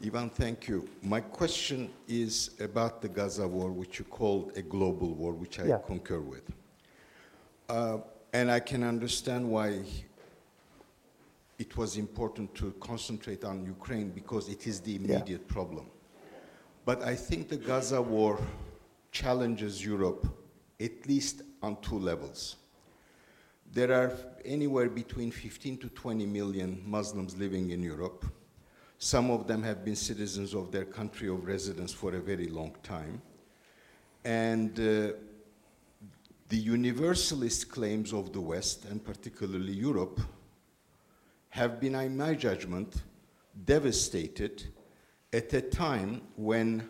Ivan, 0.03 0.31
thank 0.31 0.67
you. 0.67 0.89
My 1.03 1.21
question 1.21 1.91
is 2.09 2.53
about 2.59 3.03
the 3.03 3.09
Gaza 3.09 3.47
war, 3.47 3.71
which 3.71 3.99
you 3.99 4.07
called 4.07 4.53
a 4.57 4.63
global 4.63 5.13
war, 5.13 5.35
which 5.35 5.61
I 5.61 5.67
yeah. 5.67 5.79
concur 5.87 6.21
with. 6.21 6.51
Uh, 7.69 7.99
and 8.33 8.51
I 8.51 8.61
can 8.61 8.83
understand 8.83 9.47
why 9.47 9.83
it 11.59 11.77
was 11.77 11.99
important 11.99 12.55
to 12.55 12.73
concentrate 12.81 13.45
on 13.45 13.63
Ukraine 13.67 14.09
because 14.09 14.49
it 14.49 14.67
is 14.67 14.81
the 14.81 14.97
immediate 14.97 15.45
yeah. 15.47 15.53
problem. 15.53 15.87
But 16.87 17.03
I 17.03 17.15
think 17.15 17.51
the 17.51 17.59
Gaza 17.59 18.01
war 18.01 18.39
challenges 19.13 19.85
Europe 19.85 20.27
at 20.81 21.07
least 21.07 21.43
on 21.63 21.77
two 21.83 21.99
levels. 21.99 22.57
There 23.73 23.93
are 23.93 24.13
anywhere 24.47 24.89
between 24.89 25.31
15 25.31 25.77
to 25.79 25.89
20 25.91 26.25
million 26.25 26.83
Muslims 26.87 27.37
living 27.37 27.71
in 27.71 27.83
Europe. 27.83 28.25
Some 29.03 29.31
of 29.31 29.47
them 29.47 29.63
have 29.63 29.83
been 29.83 29.97
citizens 29.97 30.53
of 30.55 30.71
their 30.71 30.85
country 30.85 31.31
of 31.31 31.47
residence 31.47 31.91
for 31.91 32.15
a 32.15 32.21
very 32.21 32.49
long 32.49 32.77
time. 32.83 33.23
And 34.27 34.79
uh, 34.79 35.17
the 36.51 36.59
universalist 36.59 37.71
claims 37.71 38.13
of 38.13 38.35
the 38.35 38.43
West, 38.43 38.85
and 38.85 39.03
particularly 39.03 39.73
Europe, 39.73 40.21
have 41.49 41.81
been, 41.81 41.95
in 41.95 42.15
my 42.15 42.35
judgment, 42.35 43.03
devastated 43.65 44.65
at 45.33 45.51
a 45.55 45.63
time 45.63 46.21
when 46.37 46.87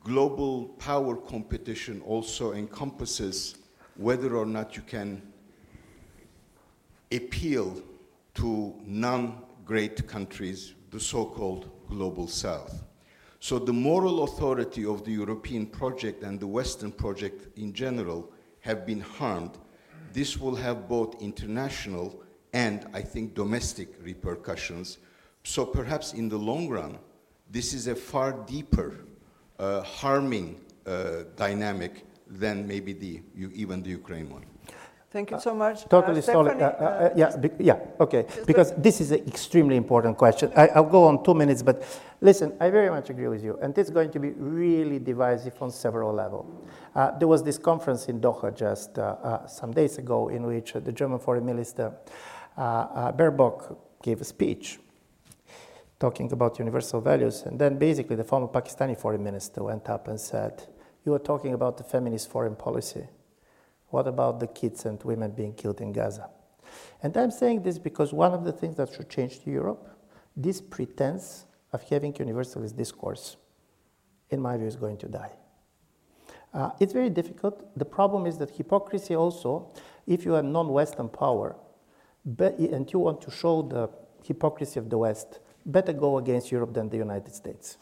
global 0.00 0.68
power 0.78 1.16
competition 1.16 2.00
also 2.06 2.54
encompasses 2.54 3.56
whether 3.96 4.36
or 4.36 4.46
not 4.46 4.74
you 4.74 4.82
can 4.82 5.20
appeal 7.12 7.82
to 8.32 8.74
non-great 8.86 10.08
countries, 10.08 10.72
the 10.94 11.00
so-called 11.00 11.68
global 11.88 12.28
south. 12.28 12.84
So 13.40 13.58
the 13.58 13.72
moral 13.72 14.22
authority 14.22 14.86
of 14.86 15.04
the 15.04 15.10
European 15.10 15.66
project 15.66 16.22
and 16.22 16.38
the 16.38 16.46
Western 16.46 16.92
project 16.92 17.58
in 17.58 17.72
general 17.72 18.30
have 18.60 18.86
been 18.86 19.00
harmed. 19.00 19.58
This 20.12 20.38
will 20.38 20.54
have 20.54 20.88
both 20.88 21.20
international 21.20 22.22
and, 22.52 22.86
I 22.94 23.02
think, 23.02 23.34
domestic 23.34 23.88
repercussions. 24.04 24.98
So 25.42 25.66
perhaps 25.66 26.12
in 26.12 26.28
the 26.28 26.38
long 26.38 26.68
run, 26.68 27.00
this 27.50 27.74
is 27.74 27.88
a 27.88 27.96
far 27.96 28.30
deeper 28.46 28.94
uh, 29.58 29.82
harming 29.82 30.60
uh, 30.86 31.24
dynamic 31.34 32.06
than 32.28 32.68
maybe 32.68 32.92
the, 32.92 33.20
even 33.36 33.82
the 33.82 33.90
Ukraine 33.90 34.30
one. 34.30 34.44
Thank 35.14 35.30
you 35.30 35.38
so 35.38 35.54
much. 35.54 35.84
Uh, 35.84 35.88
totally 35.90 36.22
solid. 36.22 36.60
Uh, 36.60 36.64
uh, 36.64 37.10
yeah, 37.14 37.36
be, 37.36 37.48
yeah, 37.60 37.78
okay. 38.00 38.26
Because 38.46 38.72
this 38.72 39.00
is 39.00 39.12
an 39.12 39.22
extremely 39.28 39.76
important 39.76 40.18
question. 40.18 40.50
I, 40.56 40.80
will 40.80 40.90
go 40.90 41.04
on 41.04 41.22
two 41.22 41.34
minutes, 41.34 41.62
but 41.62 41.84
listen, 42.20 42.52
I 42.58 42.68
very 42.70 42.90
much 42.90 43.10
agree 43.10 43.28
with 43.28 43.44
you. 43.44 43.56
And 43.62 43.78
it's 43.78 43.90
going 43.90 44.10
to 44.10 44.18
be 44.18 44.30
really 44.30 44.98
divisive 44.98 45.54
on 45.62 45.70
several 45.70 46.12
levels. 46.12 46.46
Uh, 46.96 47.16
there 47.16 47.28
was 47.28 47.44
this 47.44 47.58
conference 47.58 48.06
in 48.06 48.20
Doha 48.20 48.56
just 48.56 48.98
some 49.56 49.70
days 49.70 49.98
ago 49.98 50.30
in 50.30 50.42
which 50.46 50.72
the 50.72 50.90
German 50.90 51.20
foreign 51.20 51.46
minister, 51.46 51.92
Baerbock, 52.58 53.76
gave 54.02 54.20
a 54.20 54.24
speech 54.24 54.80
talking 56.00 56.32
about 56.32 56.58
universal 56.58 57.00
values. 57.00 57.42
And 57.42 57.56
then 57.56 57.78
basically 57.78 58.16
the 58.16 58.24
former 58.24 58.48
Pakistani 58.48 58.98
foreign 58.98 59.22
minister 59.22 59.62
went 59.62 59.88
up 59.88 60.08
and 60.08 60.18
said, 60.18 60.66
You 61.04 61.14
are 61.14 61.20
talking 61.20 61.54
about 61.54 61.76
the 61.76 61.84
feminist 61.84 62.28
foreign 62.28 62.56
policy. 62.56 63.06
What 63.94 64.08
about 64.08 64.40
the 64.40 64.48
kids 64.48 64.86
and 64.86 65.00
women 65.04 65.30
being 65.30 65.54
killed 65.54 65.80
in 65.80 65.92
Gaza? 65.92 66.28
And 67.04 67.16
I'm 67.16 67.30
saying 67.30 67.62
this 67.62 67.78
because 67.78 68.12
one 68.12 68.32
of 68.32 68.42
the 68.42 68.50
things 68.50 68.74
that 68.78 68.92
should 68.92 69.08
change 69.08 69.44
to 69.44 69.50
Europe, 69.52 69.88
this 70.36 70.60
pretense 70.60 71.44
of 71.72 71.80
having 71.84 72.12
universalist 72.18 72.76
discourse, 72.76 73.36
in 74.30 74.40
my 74.40 74.56
view, 74.56 74.66
is 74.66 74.74
going 74.74 74.96
to 74.96 75.06
die. 75.06 75.30
Uh, 76.52 76.70
it's 76.80 76.92
very 76.92 77.08
difficult. 77.08 77.56
The 77.78 77.84
problem 77.84 78.26
is 78.26 78.36
that 78.38 78.50
hypocrisy 78.50 79.14
also, 79.14 79.70
if 80.08 80.24
you 80.24 80.34
are 80.34 80.42
non 80.42 80.70
Western 80.70 81.08
power, 81.08 81.54
and 82.24 82.92
you 82.92 82.98
want 82.98 83.20
to 83.22 83.30
show 83.30 83.62
the 83.62 83.88
hypocrisy 84.26 84.80
of 84.80 84.90
the 84.90 84.98
West, 84.98 85.38
better 85.66 85.92
go 85.92 86.18
against 86.18 86.50
Europe 86.50 86.74
than 86.74 86.88
the 86.88 86.96
United 86.96 87.32
States 87.32 87.78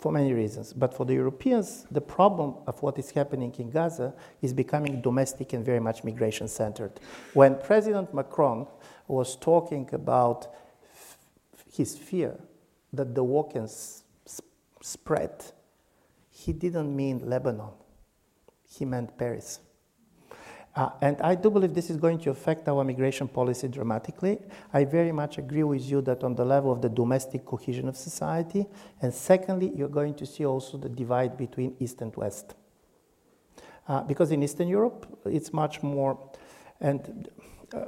for 0.00 0.10
many 0.10 0.32
reasons. 0.32 0.72
But 0.72 0.94
for 0.94 1.04
the 1.04 1.14
Europeans, 1.14 1.86
the 1.90 2.00
problem 2.00 2.54
of 2.66 2.82
what 2.82 2.98
is 2.98 3.10
happening 3.10 3.54
in 3.58 3.70
Gaza 3.70 4.14
is 4.40 4.52
becoming 4.52 5.02
domestic 5.02 5.52
and 5.52 5.64
very 5.64 5.80
much 5.80 6.04
migration 6.04 6.48
centered. 6.48 6.92
When 7.34 7.56
President 7.56 8.12
Macron 8.14 8.66
was 9.06 9.36
talking 9.36 9.88
about 9.92 10.48
his 11.70 11.96
fear 11.96 12.38
that 12.92 13.14
the 13.14 13.22
war 13.22 13.46
can 13.46 13.68
spread 14.80 15.44
he 16.30 16.54
didn't 16.54 16.96
mean 16.96 17.28
Lebanon, 17.28 17.72
he 18.66 18.86
meant 18.86 19.18
Paris. 19.18 19.60
Uh, 20.76 20.90
and 21.00 21.20
I 21.20 21.34
do 21.34 21.50
believe 21.50 21.74
this 21.74 21.90
is 21.90 21.96
going 21.96 22.20
to 22.20 22.30
affect 22.30 22.68
our 22.68 22.84
migration 22.84 23.26
policy 23.26 23.66
dramatically. 23.66 24.38
I 24.72 24.84
very 24.84 25.10
much 25.10 25.36
agree 25.36 25.64
with 25.64 25.82
you 25.90 26.00
that 26.02 26.22
on 26.22 26.36
the 26.36 26.44
level 26.44 26.70
of 26.70 26.80
the 26.80 26.88
domestic 26.88 27.44
cohesion 27.44 27.88
of 27.88 27.96
society. 27.96 28.66
And 29.02 29.12
secondly, 29.12 29.72
you're 29.74 29.88
going 29.88 30.14
to 30.14 30.26
see 30.26 30.46
also 30.46 30.78
the 30.78 30.88
divide 30.88 31.36
between 31.36 31.74
East 31.80 32.00
and 32.02 32.14
West. 32.14 32.54
Uh, 33.88 34.02
because 34.04 34.30
in 34.30 34.42
Eastern 34.44 34.68
Europe, 34.68 35.06
it's 35.24 35.52
much 35.52 35.82
more. 35.82 36.16
And 36.80 37.28
uh, 37.74 37.86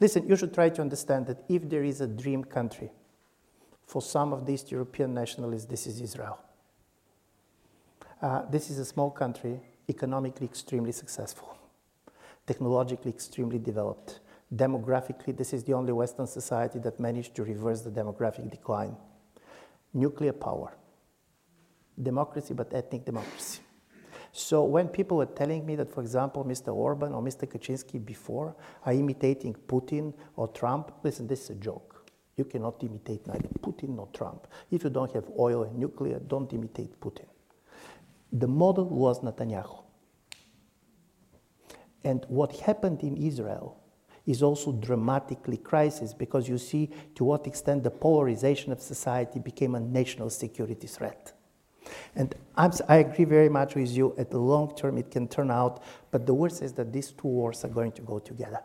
listen, 0.00 0.26
you 0.26 0.34
should 0.34 0.52
try 0.52 0.70
to 0.70 0.80
understand 0.80 1.28
that 1.28 1.44
if 1.48 1.68
there 1.68 1.84
is 1.84 2.00
a 2.00 2.08
dream 2.08 2.42
country 2.42 2.90
for 3.86 4.02
some 4.02 4.32
of 4.32 4.46
these 4.46 4.68
European 4.72 5.14
nationalists, 5.14 5.66
this 5.66 5.86
is 5.86 6.00
Israel. 6.00 6.40
Uh, 8.20 8.42
this 8.50 8.68
is 8.68 8.78
a 8.78 8.84
small 8.84 9.10
country, 9.10 9.60
economically 9.88 10.46
extremely 10.46 10.90
successful 10.90 11.56
technologically 12.46 13.10
extremely 13.10 13.58
developed. 13.58 14.20
Demographically, 14.54 15.36
this 15.36 15.52
is 15.52 15.64
the 15.64 15.72
only 15.72 15.92
Western 15.92 16.26
society 16.26 16.78
that 16.80 17.00
managed 17.00 17.34
to 17.34 17.44
reverse 17.44 17.82
the 17.82 17.90
demographic 17.90 18.50
decline. 18.50 18.96
Nuclear 19.92 20.32
power, 20.32 20.76
democracy, 22.00 22.54
but 22.54 22.72
ethnic 22.72 23.04
democracy. 23.04 23.60
So 24.32 24.64
when 24.64 24.88
people 24.88 25.18
were 25.18 25.26
telling 25.26 25.64
me 25.64 25.76
that, 25.76 25.92
for 25.92 26.00
example, 26.00 26.44
Mr. 26.44 26.74
Orban 26.74 27.12
or 27.12 27.22
Mr. 27.22 27.46
Kaczynski 27.46 28.04
before 28.04 28.56
are 28.84 28.92
imitating 28.92 29.54
Putin 29.68 30.12
or 30.34 30.48
Trump, 30.48 30.90
listen, 31.04 31.28
this 31.28 31.44
is 31.44 31.50
a 31.50 31.54
joke. 31.54 32.10
You 32.36 32.44
cannot 32.44 32.82
imitate 32.82 33.24
neither 33.28 33.48
Putin 33.60 33.90
nor 33.90 34.08
Trump. 34.12 34.48
If 34.72 34.82
you 34.82 34.90
don't 34.90 35.12
have 35.12 35.30
oil 35.38 35.62
and 35.62 35.78
nuclear, 35.78 36.18
don't 36.18 36.52
imitate 36.52 37.00
Putin. 37.00 37.26
The 38.32 38.48
model 38.48 38.86
was 38.86 39.20
Netanyahu. 39.20 39.83
And 42.04 42.24
what 42.28 42.60
happened 42.60 43.02
in 43.02 43.16
Israel 43.16 43.80
is 44.26 44.42
also 44.42 44.72
dramatically 44.72 45.56
crisis 45.56 46.14
because 46.14 46.48
you 46.48 46.58
see 46.58 46.90
to 47.14 47.24
what 47.24 47.46
extent 47.46 47.82
the 47.82 47.90
polarization 47.90 48.72
of 48.72 48.80
society 48.80 49.38
became 49.38 49.74
a 49.74 49.80
national 49.80 50.30
security 50.30 50.86
threat. 50.86 51.32
And 52.16 52.34
I'm, 52.56 52.72
i 52.88 52.96
agree 52.96 53.24
very 53.24 53.48
much 53.48 53.74
with 53.74 53.90
you. 53.90 54.14
At 54.16 54.30
the 54.30 54.38
long 54.38 54.74
term, 54.74 54.96
it 54.96 55.10
can 55.10 55.28
turn 55.28 55.50
out, 55.50 55.82
but 56.10 56.24
the 56.26 56.32
worst 56.32 56.62
is 56.62 56.72
that 56.74 56.92
these 56.92 57.12
two 57.12 57.28
wars 57.28 57.64
are 57.64 57.68
going 57.68 57.92
to 57.92 58.02
go 58.02 58.18
together. 58.18 58.60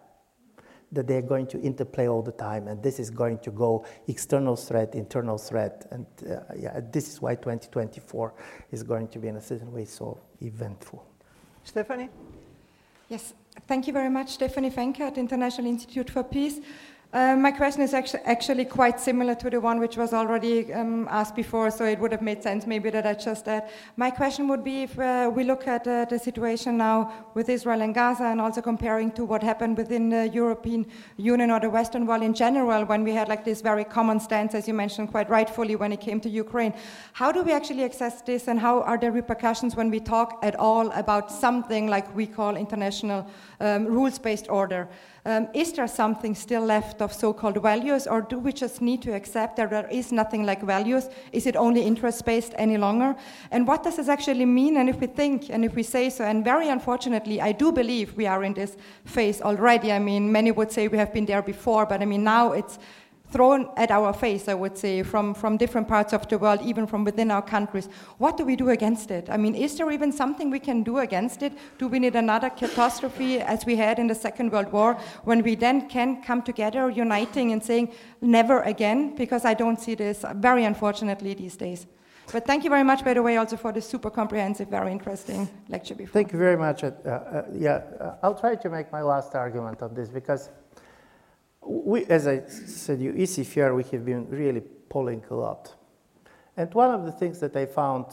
That 0.91 1.07
they're 1.07 1.21
going 1.21 1.47
to 1.47 1.59
interplay 1.59 2.07
all 2.07 2.23
the 2.23 2.31
time, 2.31 2.67
and 2.67 2.81
this 2.81 2.99
is 2.99 3.09
going 3.09 3.39
to 3.39 3.51
go 3.51 3.85
external 4.07 4.55
threat, 4.55 4.95
internal 4.95 5.37
threat, 5.37 5.85
and 5.91 6.05
uh, 6.27 6.39
yeah, 6.57 6.79
this 6.91 7.09
is 7.09 7.21
why 7.21 7.35
2024 7.35 8.33
is 8.71 8.81
going 8.81 9.07
to 9.09 9.19
be 9.19 9.27
in 9.27 9.35
a 9.35 9.41
certain 9.41 9.71
way 9.71 9.85
so 9.85 10.19
eventful. 10.41 11.05
Stephanie? 11.63 12.09
Yes, 13.09 13.33
thank 13.67 13.87
you 13.87 13.93
very 13.93 14.09
much, 14.09 14.29
Stephanie 14.29 14.69
Fenke 14.69 14.99
at 14.99 15.15
the 15.15 15.19
International 15.19 15.65
Institute 15.65 16.11
for 16.11 16.23
Peace. 16.23 16.59
Uh, 17.11 17.35
my 17.35 17.49
question 17.49 17.81
is 17.81 17.95
actually, 17.95 18.21
actually 18.25 18.63
quite 18.63 18.99
similar 18.99 19.33
to 19.33 19.49
the 19.49 19.59
one 19.59 19.79
which 19.79 19.97
was 19.97 20.13
already 20.13 20.71
um, 20.71 21.07
asked 21.09 21.35
before, 21.35 21.71
so 21.71 21.83
it 21.83 21.97
would 21.97 22.11
have 22.11 22.21
made 22.21 22.43
sense 22.43 22.67
maybe 22.67 22.91
that 22.91 23.07
I 23.07 23.15
just 23.15 23.47
add. 23.47 23.67
My 23.97 24.11
question 24.11 24.47
would 24.47 24.63
be 24.63 24.83
if 24.83 24.99
uh, 24.99 25.31
we 25.33 25.43
look 25.43 25.67
at 25.67 25.87
uh, 25.87 26.05
the 26.05 26.19
situation 26.19 26.77
now 26.77 27.11
with 27.33 27.49
Israel 27.49 27.81
and 27.81 27.95
Gaza 27.95 28.25
and 28.25 28.39
also 28.39 28.61
comparing 28.61 29.11
to 29.13 29.25
what 29.25 29.41
happened 29.41 29.75
within 29.75 30.09
the 30.09 30.27
European 30.27 30.85
Union 31.17 31.49
or 31.49 31.59
the 31.59 31.69
Western 31.71 32.05
world 32.05 32.21
in 32.21 32.35
general 32.35 32.85
when 32.85 33.03
we 33.03 33.11
had 33.11 33.27
like 33.27 33.43
this 33.43 33.61
very 33.61 33.85
common 33.85 34.19
stance, 34.19 34.53
as 34.53 34.67
you 34.67 34.75
mentioned 34.75 35.09
quite 35.09 35.31
rightfully, 35.31 35.75
when 35.75 35.91
it 35.91 36.01
came 36.01 36.19
to 36.19 36.29
Ukraine. 36.29 36.75
How 37.13 37.31
do 37.31 37.41
we 37.41 37.53
actually 37.53 37.85
access 37.85 38.21
this 38.21 38.47
and 38.47 38.59
how 38.59 38.81
are 38.83 38.99
the 38.99 39.11
repercussions 39.11 39.75
when 39.75 39.89
we 39.89 39.99
talk 39.99 40.37
at 40.43 40.55
all 40.57 40.91
about 40.91 41.31
something 41.31 41.87
like 41.87 42.15
we 42.15 42.27
call 42.27 42.55
international 42.55 43.27
um, 43.59 43.87
rules 43.87 44.19
based 44.19 44.47
order? 44.47 44.87
Um, 45.25 45.47
is 45.53 45.73
there 45.73 45.87
something 45.87 46.33
still 46.33 46.61
left 46.61 46.98
of 47.01 47.13
so 47.13 47.33
called 47.33 47.61
values, 47.61 48.07
or 48.07 48.21
do 48.21 48.39
we 48.39 48.51
just 48.51 48.81
need 48.81 49.01
to 49.01 49.13
accept 49.13 49.55
that 49.57 49.69
there 49.69 49.87
is 49.89 50.11
nothing 50.11 50.45
like 50.45 50.61
values? 50.61 51.09
Is 51.31 51.45
it 51.45 51.55
only 51.55 51.81
interest 51.81 52.25
based 52.25 52.53
any 52.57 52.77
longer? 52.77 53.15
And 53.51 53.67
what 53.67 53.83
does 53.83 53.97
this 53.97 54.09
actually 54.09 54.45
mean? 54.45 54.77
And 54.77 54.89
if 54.89 54.99
we 54.99 55.07
think 55.07 55.49
and 55.49 55.65
if 55.65 55.75
we 55.75 55.83
say 55.83 56.09
so, 56.09 56.23
and 56.23 56.43
very 56.43 56.69
unfortunately, 56.69 57.41
I 57.41 57.51
do 57.51 57.71
believe 57.71 58.15
we 58.15 58.27
are 58.27 58.43
in 58.43 58.53
this 58.53 58.77
phase 59.05 59.41
already. 59.41 59.91
I 59.91 59.99
mean, 59.99 60.31
many 60.31 60.51
would 60.51 60.71
say 60.71 60.87
we 60.87 60.97
have 60.97 61.13
been 61.13 61.25
there 61.25 61.41
before, 61.41 61.85
but 61.85 62.01
I 62.01 62.05
mean, 62.05 62.23
now 62.23 62.53
it's 62.53 62.79
thrown 63.31 63.69
at 63.77 63.91
our 63.91 64.13
face, 64.13 64.47
I 64.47 64.53
would 64.53 64.77
say, 64.77 65.03
from, 65.03 65.33
from 65.33 65.57
different 65.57 65.87
parts 65.87 66.13
of 66.13 66.27
the 66.27 66.37
world, 66.37 66.61
even 66.63 66.87
from 66.87 67.03
within 67.03 67.31
our 67.31 67.41
countries. 67.41 67.89
What 68.17 68.37
do 68.37 68.45
we 68.45 68.55
do 68.55 68.69
against 68.69 69.11
it? 69.11 69.29
I 69.29 69.37
mean, 69.37 69.55
is 69.55 69.77
there 69.77 69.91
even 69.91 70.11
something 70.11 70.49
we 70.49 70.59
can 70.59 70.83
do 70.83 70.99
against 70.99 71.43
it? 71.43 71.53
Do 71.77 71.87
we 71.87 71.99
need 71.99 72.15
another 72.15 72.49
catastrophe 72.49 73.39
as 73.39 73.65
we 73.65 73.75
had 73.75 73.99
in 73.99 74.07
the 74.07 74.15
Second 74.15 74.51
World 74.51 74.71
War, 74.71 74.95
when 75.23 75.43
we 75.43 75.55
then 75.55 75.87
can 75.89 76.21
come 76.23 76.41
together, 76.41 76.89
uniting 76.89 77.51
and 77.51 77.63
saying, 77.63 77.93
never 78.21 78.61
again? 78.63 79.15
Because 79.15 79.45
I 79.45 79.53
don't 79.53 79.79
see 79.79 79.95
this, 79.95 80.25
very 80.35 80.65
unfortunately, 80.65 81.33
these 81.33 81.55
days. 81.55 81.85
But 82.31 82.45
thank 82.45 82.63
you 82.63 82.69
very 82.69 82.83
much, 82.83 83.03
by 83.03 83.15
the 83.15 83.23
way, 83.23 83.37
also 83.37 83.57
for 83.57 83.71
this 83.71 83.87
super 83.87 84.11
comprehensive, 84.11 84.67
very 84.67 84.91
interesting 84.91 85.49
lecture 85.67 85.95
before. 85.95 86.13
Thank 86.13 86.31
you 86.31 86.37
very 86.37 86.57
much. 86.57 86.83
Uh, 86.83 86.91
uh, 87.05 87.43
yeah, 87.51 87.81
uh, 87.99 88.15
I'll 88.21 88.39
try 88.39 88.55
to 88.55 88.69
make 88.69 88.91
my 88.91 89.01
last 89.01 89.33
argument 89.33 89.81
on 89.81 89.95
this 89.95 90.09
because 90.09 90.49
we, 91.61 92.05
as 92.05 92.27
I 92.27 92.43
said, 92.47 93.01
you 93.01 93.13
ECFR, 93.13 93.75
we 93.75 93.83
have 93.91 94.05
been 94.05 94.29
really 94.29 94.61
polling 94.61 95.23
a 95.29 95.35
lot. 95.35 95.75
And 96.57 96.73
one 96.73 96.91
of 96.91 97.05
the 97.05 97.11
things 97.11 97.39
that 97.39 97.55
I 97.55 97.65
found 97.65 98.05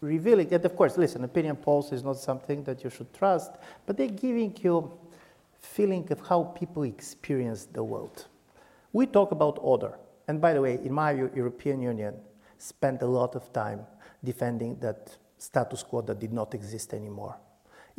revealing, 0.00 0.52
and 0.52 0.64
of 0.64 0.76
course, 0.76 0.96
listen, 0.96 1.24
opinion 1.24 1.56
polls 1.56 1.92
is 1.92 2.02
not 2.02 2.16
something 2.16 2.64
that 2.64 2.82
you 2.84 2.90
should 2.90 3.12
trust, 3.12 3.52
but 3.86 3.96
they're 3.96 4.08
giving 4.08 4.56
you 4.60 4.92
feeling 5.60 6.10
of 6.10 6.20
how 6.26 6.44
people 6.44 6.82
experience 6.84 7.66
the 7.66 7.84
world. 7.84 8.26
We 8.92 9.06
talk 9.06 9.30
about 9.30 9.58
order. 9.60 9.98
And 10.26 10.40
by 10.40 10.54
the 10.54 10.60
way, 10.60 10.74
in 10.74 10.92
my 10.92 11.14
view, 11.14 11.30
European 11.34 11.82
Union 11.82 12.14
spent 12.58 13.02
a 13.02 13.06
lot 13.06 13.34
of 13.34 13.52
time 13.52 13.80
defending 14.24 14.78
that 14.80 15.16
status 15.38 15.82
quo 15.82 16.02
that 16.02 16.18
did 16.18 16.32
not 16.32 16.54
exist 16.54 16.92
anymore 16.92 17.36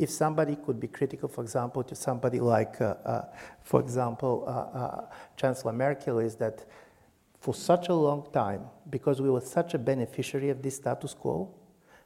if 0.01 0.09
somebody 0.09 0.55
could 0.55 0.79
be 0.79 0.87
critical, 0.87 1.29
for 1.29 1.43
example, 1.43 1.83
to 1.83 1.95
somebody 1.95 2.39
like, 2.39 2.81
uh, 2.81 2.95
uh, 3.05 3.25
for 3.61 3.79
example, 3.79 4.43
uh, 4.47 4.77
uh, 4.77 5.05
Chancellor 5.37 5.73
Merkel, 5.73 6.19
is 6.19 6.35
that 6.37 6.65
for 7.39 7.53
such 7.53 7.89
a 7.89 7.93
long 7.93 8.27
time, 8.33 8.63
because 8.89 9.21
we 9.21 9.29
were 9.29 9.41
such 9.41 9.73
a 9.73 9.77
beneficiary 9.77 10.49
of 10.49 10.61
this 10.61 10.77
status 10.77 11.13
quo, 11.13 11.53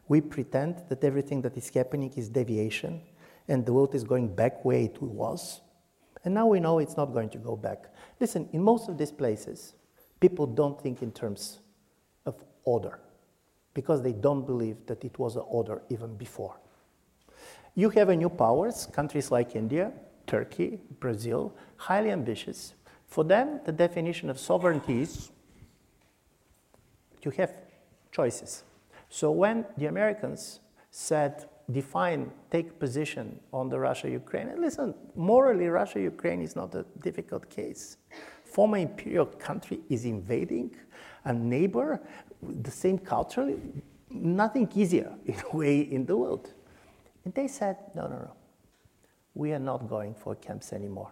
we 0.07 0.21
pretend 0.21 0.83
that 0.89 1.03
everything 1.03 1.41
that 1.41 1.57
is 1.57 1.69
happening 1.69 2.11
is 2.15 2.29
deviation 2.29 3.01
and 3.47 3.65
the 3.65 3.73
world 3.73 3.95
is 3.95 4.03
going 4.03 4.33
back 4.33 4.63
where 4.65 4.79
it 4.79 5.01
was. 5.01 5.61
And 6.23 6.33
now 6.33 6.47
we 6.47 6.59
know 6.59 6.79
it's 6.79 6.97
not 6.97 7.13
going 7.13 7.29
to 7.29 7.37
go 7.37 7.55
back. 7.55 7.93
Listen, 8.19 8.49
in 8.51 8.61
most 8.61 8.89
of 8.89 8.97
these 8.97 9.11
places, 9.11 9.73
people 10.19 10.47
don't 10.47 10.81
think 10.81 11.01
in 11.01 11.11
terms 11.11 11.59
of 12.25 12.35
order 12.63 12.99
because 13.73 14.01
they 14.01 14.13
don't 14.13 14.45
believe 14.45 14.85
that 14.87 15.03
it 15.03 15.17
was 15.19 15.35
an 15.35 15.43
order 15.47 15.81
even 15.89 16.15
before. 16.17 16.55
You 17.75 17.89
have 17.89 18.07
a 18.07 18.15
new 18.15 18.29
powers, 18.29 18.87
countries 18.91 19.31
like 19.31 19.55
India, 19.55 19.91
Turkey, 20.27 20.79
Brazil, 21.01 21.53
highly 21.75 22.09
ambitious. 22.09 22.73
For 23.07 23.25
them, 23.25 23.59
the 23.65 23.73
definition 23.73 24.29
of 24.29 24.39
sovereignty 24.39 25.01
is 25.01 25.31
you 27.21 27.31
have 27.31 27.53
choices. 28.11 28.63
So 29.09 29.29
when 29.31 29.65
the 29.77 29.87
Americans 29.87 30.61
said, 30.89 31.49
define, 31.69 32.31
take 32.49 32.79
position 32.79 33.39
on 33.51 33.67
the 33.69 33.79
Russia-Ukraine, 33.79 34.47
and 34.49 34.61
listen, 34.61 34.93
morally, 35.15 35.67
Russia-Ukraine 35.67 36.41
is 36.41 36.55
not 36.55 36.73
a 36.75 36.85
difficult 37.01 37.49
case. 37.49 37.97
Former 38.45 38.77
imperial 38.77 39.25
country 39.25 39.81
is 39.89 40.05
invading 40.05 40.75
a 41.25 41.33
neighbor, 41.33 41.99
the 42.41 42.71
same 42.71 42.97
culture, 42.97 43.53
nothing 44.09 44.69
easier 44.75 45.11
in 45.25 45.35
a 45.51 45.57
way 45.57 45.79
in 45.81 46.05
the 46.05 46.15
world. 46.15 46.53
And 47.25 47.33
they 47.33 47.47
said, 47.47 47.77
no, 47.95 48.03
no, 48.03 48.17
no. 48.17 48.33
We 49.33 49.51
are 49.51 49.59
not 49.59 49.89
going 49.89 50.13
for 50.13 50.35
camps 50.35 50.71
anymore. 50.71 51.11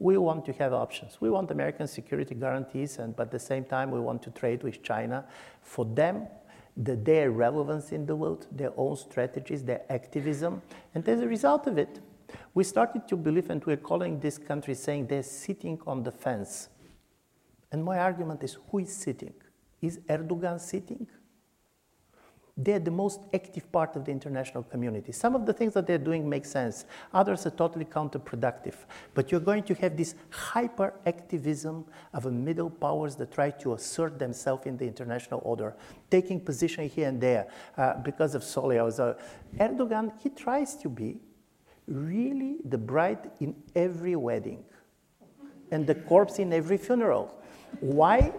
We 0.00 0.18
want 0.18 0.44
to 0.46 0.52
have 0.54 0.72
options. 0.72 1.20
We 1.20 1.30
want 1.30 1.50
American 1.50 1.86
security 1.86 2.34
guarantees, 2.34 2.98
and 2.98 3.16
but 3.16 3.28
at 3.28 3.30
the 3.32 3.38
same 3.38 3.64
time, 3.64 3.90
we 3.90 4.00
want 4.00 4.22
to 4.24 4.30
trade 4.30 4.62
with 4.62 4.82
China. 4.82 5.24
For 5.62 5.84
them, 5.84 6.28
the, 6.76 6.94
their 6.94 7.30
relevance 7.30 7.90
in 7.90 8.06
the 8.06 8.14
world, 8.14 8.46
their 8.52 8.72
own 8.76 8.96
strategies, 8.96 9.64
their 9.64 9.82
activism, 9.88 10.62
and 10.94 11.08
as 11.08 11.20
a 11.20 11.26
result 11.26 11.66
of 11.66 11.78
it, 11.78 12.00
we 12.54 12.62
started 12.62 13.08
to 13.08 13.16
believe, 13.16 13.50
and 13.50 13.64
we're 13.64 13.76
calling 13.76 14.20
this 14.20 14.38
country 14.38 14.74
saying 14.74 15.06
they're 15.06 15.22
sitting 15.22 15.80
on 15.86 16.02
the 16.02 16.12
fence. 16.12 16.68
And 17.72 17.84
my 17.84 17.98
argument 17.98 18.44
is 18.44 18.58
who 18.70 18.78
is 18.78 18.94
sitting? 18.94 19.34
Is 19.80 19.98
Erdogan 20.08 20.60
sitting? 20.60 21.06
They're 22.60 22.80
the 22.80 22.90
most 22.90 23.20
active 23.32 23.70
part 23.70 23.94
of 23.94 24.04
the 24.04 24.10
international 24.10 24.64
community. 24.64 25.12
Some 25.12 25.36
of 25.36 25.46
the 25.46 25.52
things 25.52 25.74
that 25.74 25.86
they're 25.86 25.96
doing 25.96 26.28
make 26.28 26.44
sense, 26.44 26.86
others 27.14 27.46
are 27.46 27.50
totally 27.50 27.84
counterproductive. 27.84 28.74
But 29.14 29.30
you're 29.30 29.40
going 29.40 29.62
to 29.62 29.74
have 29.74 29.96
this 29.96 30.16
hyperactivism 30.30 31.84
of 32.12 32.24
the 32.24 32.32
middle 32.32 32.68
powers 32.68 33.14
that 33.16 33.30
try 33.30 33.50
to 33.50 33.74
assert 33.74 34.18
themselves 34.18 34.66
in 34.66 34.76
the 34.76 34.84
international 34.84 35.40
order, 35.44 35.76
taking 36.10 36.40
position 36.40 36.88
here 36.88 37.08
and 37.08 37.20
there 37.20 37.46
uh, 37.76 37.94
because 38.02 38.34
of 38.34 38.42
Solia. 38.42 38.92
So 38.92 39.16
Erdogan, 39.56 40.12
he 40.20 40.28
tries 40.28 40.74
to 40.76 40.88
be 40.88 41.20
really 41.86 42.56
the 42.64 42.78
bride 42.78 43.30
in 43.40 43.54
every 43.76 44.16
wedding 44.16 44.64
and 45.70 45.86
the 45.86 45.94
corpse 45.94 46.40
in 46.40 46.52
every 46.52 46.76
funeral. 46.76 47.40
Why? 47.80 48.32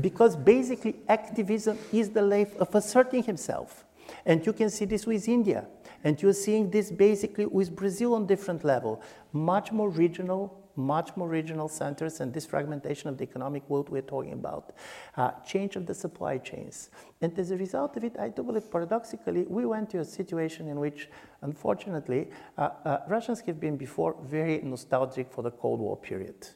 Because 0.00 0.36
basically 0.36 0.96
activism 1.08 1.78
is 1.92 2.10
the 2.10 2.22
life 2.22 2.54
of 2.56 2.74
asserting 2.74 3.22
himself. 3.22 3.84
And 4.24 4.44
you 4.44 4.52
can 4.52 4.70
see 4.70 4.84
this 4.84 5.06
with 5.06 5.28
India. 5.28 5.66
And 6.04 6.20
you're 6.22 6.32
seeing 6.32 6.70
this 6.70 6.90
basically 6.90 7.46
with 7.46 7.74
Brazil 7.74 8.14
on 8.14 8.26
different 8.26 8.64
level, 8.64 9.02
much 9.32 9.72
more 9.72 9.90
regional, 9.90 10.58
much 10.76 11.16
more 11.16 11.28
regional 11.28 11.68
centers 11.68 12.20
and 12.20 12.32
this 12.32 12.46
fragmentation 12.46 13.08
of 13.08 13.18
the 13.18 13.24
economic 13.24 13.68
world 13.68 13.88
we're 13.88 14.00
talking 14.00 14.32
about, 14.32 14.72
uh, 15.16 15.32
change 15.44 15.74
of 15.74 15.86
the 15.86 15.94
supply 15.94 16.38
chains. 16.38 16.90
And 17.20 17.36
as 17.36 17.50
a 17.50 17.56
result 17.56 17.96
of 17.96 18.04
it, 18.04 18.16
I 18.18 18.28
do 18.28 18.44
believe 18.44 18.70
paradoxically, 18.70 19.42
we 19.48 19.66
went 19.66 19.90
to 19.90 19.98
a 19.98 20.04
situation 20.04 20.68
in 20.68 20.78
which, 20.78 21.08
unfortunately, 21.42 22.30
uh, 22.56 22.70
uh, 22.84 22.98
Russians 23.08 23.40
have 23.40 23.58
been 23.58 23.76
before 23.76 24.14
very 24.22 24.60
nostalgic 24.62 25.32
for 25.32 25.42
the 25.42 25.50
Cold 25.50 25.80
War 25.80 25.96
period 25.96 26.48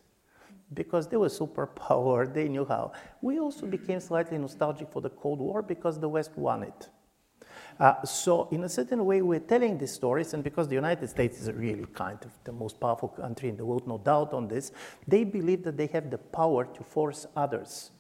because 0.75 1.09
they 1.09 1.16
were 1.16 1.29
superpower, 1.29 2.33
they 2.39 2.49
knew 2.49 2.64
how. 2.64 2.93
We 3.20 3.39
also 3.39 3.66
became 3.66 4.01
slightly 4.01 4.39
nostalgic 4.39 4.91
for 4.91 5.01
the 5.01 5.11
Cold 5.11 5.41
War 5.41 5.62
because 5.62 5.99
the 6.01 6.09
West 6.09 6.33
won 6.37 6.62
it. 6.64 6.89
Uh, 7.79 8.03
so, 8.05 8.49
in 8.51 8.64
a 8.64 8.68
certain 8.68 9.05
way, 9.05 9.23
we're 9.23 9.41
telling 9.41 9.79
these 9.79 9.93
stories, 9.93 10.35
and 10.35 10.45
because 10.45 10.68
the 10.68 10.75
United 10.75 11.09
States 11.09 11.41
is 11.41 11.51
really 11.53 11.87
kind 11.95 12.18
of 12.23 12.31
the 12.45 12.53
most 12.53 12.79
powerful 12.79 13.09
country 13.09 13.49
in 13.49 13.57
the 13.57 13.64
world, 13.64 13.87
no 13.89 13.99
doubt 13.99 14.33
on 14.35 14.47
this, 14.47 14.73
they 15.09 15.25
believe 15.25 15.64
that 15.64 15.77
they 15.77 15.87
have 15.87 16.11
the 16.11 16.18
power 16.18 16.64
to 16.64 16.83
force 16.85 17.27
others 17.35 17.91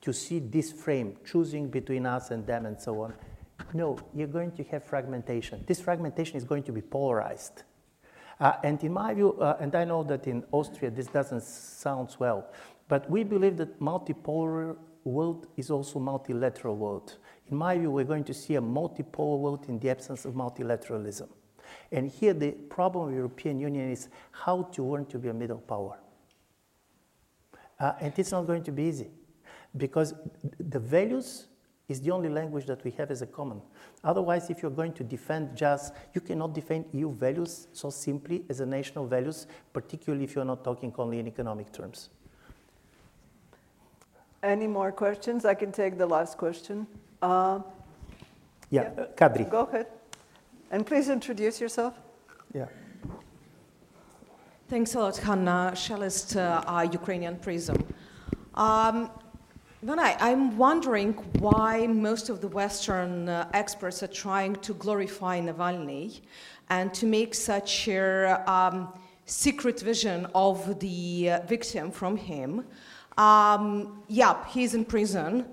to 0.00 0.12
see 0.12 0.38
this 0.38 0.72
frame, 0.72 1.16
choosing 1.24 1.68
between 1.68 2.06
us 2.06 2.30
and 2.30 2.46
them, 2.46 2.66
and 2.66 2.80
so 2.80 3.02
on. 3.02 3.14
No, 3.74 3.98
you're 4.14 4.28
going 4.28 4.52
to 4.52 4.62
have 4.64 4.84
fragmentation. 4.84 5.64
This 5.66 5.80
fragmentation 5.80 6.36
is 6.36 6.44
going 6.44 6.62
to 6.64 6.72
be 6.72 6.80
polarized. 6.80 7.64
Uh, 8.38 8.52
and 8.62 8.82
in 8.84 8.92
my 8.92 9.14
view, 9.14 9.32
uh, 9.40 9.56
and 9.60 9.74
I 9.74 9.84
know 9.84 10.02
that 10.04 10.26
in 10.26 10.44
Austria 10.52 10.90
this 10.90 11.06
doesn't 11.06 11.42
sound 11.42 12.16
well, 12.18 12.46
but 12.88 13.08
we 13.10 13.24
believe 13.24 13.56
that 13.56 13.80
multipolar 13.80 14.76
world 15.04 15.46
is 15.56 15.70
also 15.70 15.98
multilateral 15.98 16.76
world. 16.76 17.16
In 17.48 17.56
my 17.56 17.78
view, 17.78 17.90
we're 17.90 18.04
going 18.04 18.24
to 18.24 18.34
see 18.34 18.56
a 18.56 18.60
multipolar 18.60 19.38
world 19.38 19.66
in 19.68 19.78
the 19.78 19.88
absence 19.88 20.24
of 20.24 20.34
multilateralism. 20.34 21.28
And 21.92 22.10
here 22.10 22.34
the 22.34 22.52
problem 22.52 23.04
of 23.04 23.10
the 23.10 23.16
European 23.16 23.58
Union 23.58 23.90
is 23.90 24.08
how 24.32 24.64
to 24.72 24.84
learn 24.84 25.06
to 25.06 25.18
be 25.18 25.28
a 25.28 25.34
middle 25.34 25.58
power. 25.58 25.98
Uh, 27.78 27.92
and 28.00 28.12
it's 28.18 28.32
not 28.32 28.46
going 28.46 28.62
to 28.64 28.72
be 28.72 28.84
easy 28.84 29.10
because 29.76 30.14
the 30.58 30.78
values 30.78 31.46
is 31.88 32.00
the 32.00 32.10
only 32.10 32.28
language 32.28 32.66
that 32.66 32.82
we 32.84 32.90
have 32.92 33.10
as 33.10 33.22
a 33.22 33.26
common. 33.26 33.60
Otherwise, 34.04 34.50
if 34.50 34.62
you're 34.62 34.70
going 34.70 34.92
to 34.92 35.02
defend 35.02 35.56
just, 35.56 35.92
you 36.14 36.20
cannot 36.20 36.54
defend 36.54 36.84
EU 36.92 37.10
values 37.12 37.68
so 37.72 37.90
simply 37.90 38.44
as 38.48 38.60
a 38.60 38.66
national 38.66 39.06
values, 39.06 39.46
particularly 39.72 40.24
if 40.24 40.34
you're 40.34 40.44
not 40.44 40.62
talking 40.62 40.92
only 40.98 41.18
in 41.18 41.26
economic 41.26 41.72
terms. 41.72 42.10
Any 44.42 44.66
more 44.66 44.92
questions? 44.92 45.44
I 45.44 45.54
can 45.54 45.72
take 45.72 45.98
the 45.98 46.06
last 46.06 46.38
question. 46.38 46.86
Uh, 47.20 47.60
yeah, 48.70 48.92
yeah. 48.96 49.02
Uh, 49.02 49.06
Kadri. 49.16 49.50
Go 49.50 49.62
ahead. 49.64 49.86
And 50.70 50.86
please 50.86 51.08
introduce 51.08 51.60
yourself. 51.60 51.94
Yeah. 52.54 52.66
Thanks 54.68 54.94
a 54.94 54.98
lot, 54.98 55.16
Hanna 55.16 55.72
Shelest, 55.74 56.36
uh, 56.36 56.88
Ukrainian 56.92 57.36
Prism. 57.36 57.84
Um, 58.54 59.10
I, 59.88 60.30
am 60.30 60.56
wondering 60.56 61.12
why 61.38 61.86
most 61.86 62.28
of 62.28 62.40
the 62.40 62.48
Western 62.48 63.28
uh, 63.28 63.48
experts 63.54 64.02
are 64.02 64.08
trying 64.08 64.56
to 64.56 64.74
glorify 64.74 65.40
Navalny 65.40 66.22
and 66.68 66.92
to 66.94 67.06
make 67.06 67.34
such 67.34 67.86
a 67.86 68.42
um, 68.50 68.88
secret 69.26 69.80
vision 69.80 70.26
of 70.34 70.80
the 70.80 71.30
uh, 71.30 71.46
victim 71.46 71.92
from 71.92 72.16
him. 72.16 72.64
Um, 73.16 74.02
yeah, 74.08 74.44
he's 74.48 74.74
in 74.74 74.84
prison. 74.84 75.46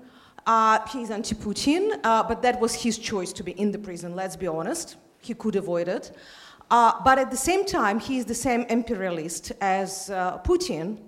Uh, 0.46 0.84
he's 0.88 1.10
anti 1.10 1.36
Putin, 1.36 2.00
uh, 2.02 2.24
but 2.24 2.42
that 2.42 2.60
was 2.60 2.74
his 2.74 2.98
choice 2.98 3.32
to 3.34 3.44
be 3.44 3.52
in 3.52 3.70
the 3.70 3.78
prison, 3.78 4.16
let's 4.16 4.36
be 4.36 4.48
honest. 4.48 4.96
He 5.20 5.34
could 5.34 5.54
avoid 5.54 5.86
it. 5.86 6.10
Uh, 6.72 6.92
but 7.04 7.18
at 7.18 7.30
the 7.30 7.36
same 7.36 7.64
time, 7.64 8.00
he 8.00 8.18
is 8.18 8.24
the 8.24 8.34
same 8.34 8.62
imperialist 8.62 9.52
as 9.60 10.10
uh, 10.10 10.38
Putin 10.38 10.98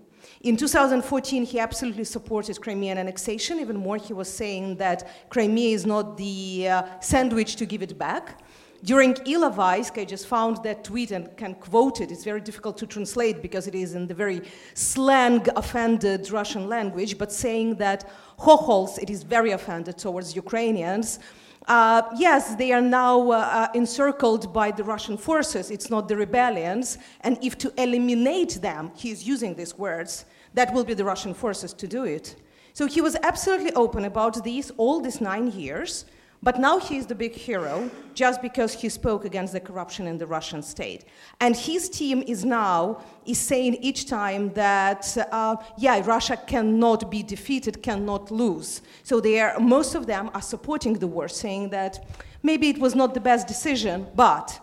in 0.43 0.57
2014, 0.57 1.45
he 1.45 1.59
absolutely 1.59 2.05
supported 2.05 2.61
Crimean 2.61 2.99
annexation. 2.99 3.59
Even 3.59 3.77
more, 3.77 3.97
he 3.97 4.13
was 4.13 4.33
saying 4.33 4.77
that 4.77 5.31
Crimea 5.31 5.75
is 5.75 5.87
not 5.87 6.17
the 6.17 6.69
uh, 6.69 6.83
sandwich 7.01 7.57
to 7.57 7.67
give 7.67 7.83
it 7.83 7.99
back. 7.99 8.41
During 8.85 9.15
Ilovaisk, 9.15 9.99
I 10.01 10.05
just 10.05 10.27
found 10.27 10.63
that 10.63 10.85
tweet 10.85 11.11
and 11.11 11.35
can 11.37 11.55
quote 11.55 12.01
it. 12.01 12.13
It's 12.13 12.25
very 12.25 12.41
difficult 12.41 12.77
to 12.79 12.87
translate 12.87 13.41
because 13.41 13.67
it 13.67 13.75
is 13.75 13.95
in 13.95 14.07
the 14.07 14.15
very 14.15 14.43
slang, 14.75 15.47
offended 15.57 16.31
Russian 16.31 16.69
language, 16.69 17.17
but 17.17 17.33
saying 17.33 17.77
that 17.77 18.09
Hochols, 18.39 18.99
it 18.99 19.09
is 19.09 19.23
very 19.23 19.53
offended 19.53 19.97
towards 19.97 20.37
Ukrainians. 20.37 21.19
Uh, 21.67 22.03
yes, 22.17 22.55
they 22.55 22.71
are 22.71 22.81
now 22.81 23.31
uh, 23.31 23.35
uh, 23.35 23.69
encircled 23.75 24.53
by 24.53 24.71
the 24.71 24.85
Russian 24.85 25.17
forces. 25.17 25.71
It's 25.71 25.91
not 25.91 26.07
the 26.07 26.17
rebellions. 26.17 26.99
And 27.23 27.39
if 27.43 27.59
to 27.59 27.73
eliminate 27.77 28.63
them, 28.63 28.93
he's 28.95 29.27
using 29.27 29.55
these 29.55 29.77
words, 29.77 30.27
that 30.55 30.73
will 30.73 30.85
be 30.85 30.95
the 30.95 31.05
Russian 31.05 31.35
forces 31.35 31.73
to 31.73 31.89
do 31.89 32.05
it. 32.05 32.37
So 32.73 32.87
he 32.87 33.01
was 33.01 33.17
absolutely 33.23 33.73
open 33.73 34.05
about 34.05 34.45
these 34.45 34.71
all 34.77 35.01
these 35.01 35.21
nine 35.21 35.51
years, 35.51 36.05
but 36.43 36.59
now 36.59 36.79
he 36.79 36.97
is 36.97 37.07
the 37.07 37.15
big 37.15 37.33
hero 37.33 37.91
just 38.15 38.41
because 38.41 38.75
he 38.75 38.89
spoke 38.89 39.25
against 39.25 39.53
the 39.53 39.61
corruption 39.61 40.07
in 40.07 40.19
the 40.19 40.27
Russian 40.27 40.63
state. 40.63 41.05
And 41.41 41.57
his 41.57 41.89
team 41.89 42.23
is 42.27 42.45
now 42.45 43.03
is 43.25 43.39
saying 43.39 43.75
each 43.81 44.07
time 44.07 44.53
that 44.55 45.17
uh, 45.33 45.57
yeah, 45.79 46.03
Russia 46.05 46.37
cannot 46.37 47.11
be 47.11 47.23
defeated, 47.23 47.83
cannot 47.83 48.31
lose. 48.31 48.83
So 49.03 49.21
they 49.21 49.41
are 49.41 49.59
most 49.59 49.95
of 49.95 50.07
them 50.07 50.31
are 50.35 50.43
supporting 50.43 50.95
the 50.95 51.07
war, 51.07 51.29
saying 51.29 51.71
that 51.71 52.05
maybe 52.43 52.69
it 52.69 52.79
was 52.79 52.95
not 52.95 53.15
the 53.15 53.21
best 53.21 53.47
decision, 53.47 54.07
but 54.15 54.61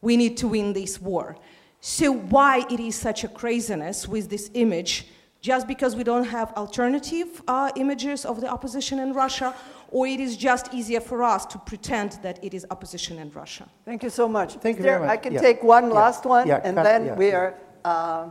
we 0.00 0.16
need 0.16 0.36
to 0.38 0.48
win 0.48 0.72
this 0.72 1.00
war. 1.00 1.36
So 1.80 2.12
why 2.12 2.64
it 2.70 2.80
is 2.80 2.96
such 2.96 3.24
a 3.24 3.28
craziness 3.28 4.08
with 4.08 4.30
this 4.30 4.50
image 4.54 5.06
just 5.40 5.68
because 5.68 5.94
we 5.94 6.02
don't 6.02 6.24
have 6.24 6.52
alternative 6.54 7.40
uh, 7.46 7.70
images 7.76 8.24
of 8.24 8.40
the 8.40 8.48
opposition 8.48 8.98
in 8.98 9.12
Russia, 9.12 9.54
or 9.90 10.06
it 10.06 10.20
is 10.20 10.36
just 10.36 10.72
easier 10.74 11.00
for 11.00 11.22
us 11.22 11.46
to 11.46 11.58
pretend 11.58 12.18
that 12.22 12.42
it 12.42 12.54
is 12.54 12.66
opposition 12.70 13.18
in 13.18 13.30
Russia. 13.30 13.68
Thank 13.84 14.02
you 14.02 14.10
so 14.10 14.28
much. 14.28 14.54
Thank 14.54 14.78
you 14.78 14.82
very 14.82 15.00
much. 15.00 15.10
I 15.10 15.16
can 15.16 15.34
yeah. 15.34 15.40
take 15.40 15.62
one 15.62 15.88
yeah. 15.88 15.94
last 15.94 16.24
one, 16.24 16.48
yeah. 16.48 16.60
and 16.64 16.76
then 16.76 17.16
we 17.16 17.32
are 17.32 17.54
uh, 17.84 18.28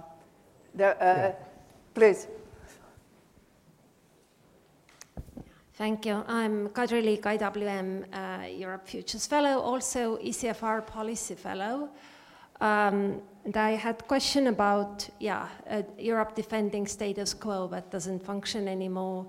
there. 0.74 0.96
Uh, 1.02 1.32
please. 1.94 2.28
Thank 5.78 6.06
you. 6.06 6.24
I'm 6.28 6.70
Kadri 6.70 7.04
Liik, 7.04 7.24
IWM 7.24 8.06
uh, 8.14 8.48
Europe 8.48 8.88
Futures 8.88 9.28
Fellow, 9.28 9.60
also 9.60 10.18
ECFR 10.18 10.88
Policy 10.88 11.36
Fellow. 11.36 11.90
Um, 12.62 13.22
and 13.44 13.58
I 13.58 13.72
had 13.72 14.08
question 14.08 14.48
about, 14.48 15.10
yeah, 15.20 15.50
uh, 15.70 15.82
Europe 16.00 16.34
defending 16.34 16.88
status 16.88 17.34
quo 17.34 17.68
that 17.68 17.92
doesn't 17.92 18.24
function 18.24 18.70
anymore. 18.70 19.28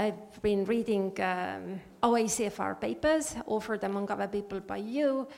I've 0.00 0.40
been 0.40 0.64
reading 0.64 1.12
um, 1.20 1.78
OACFR 2.02 2.80
papers 2.80 3.36
offered 3.44 3.84
among 3.84 4.10
other 4.10 4.28
people 4.28 4.60
by 4.60 4.78
you 4.78 5.28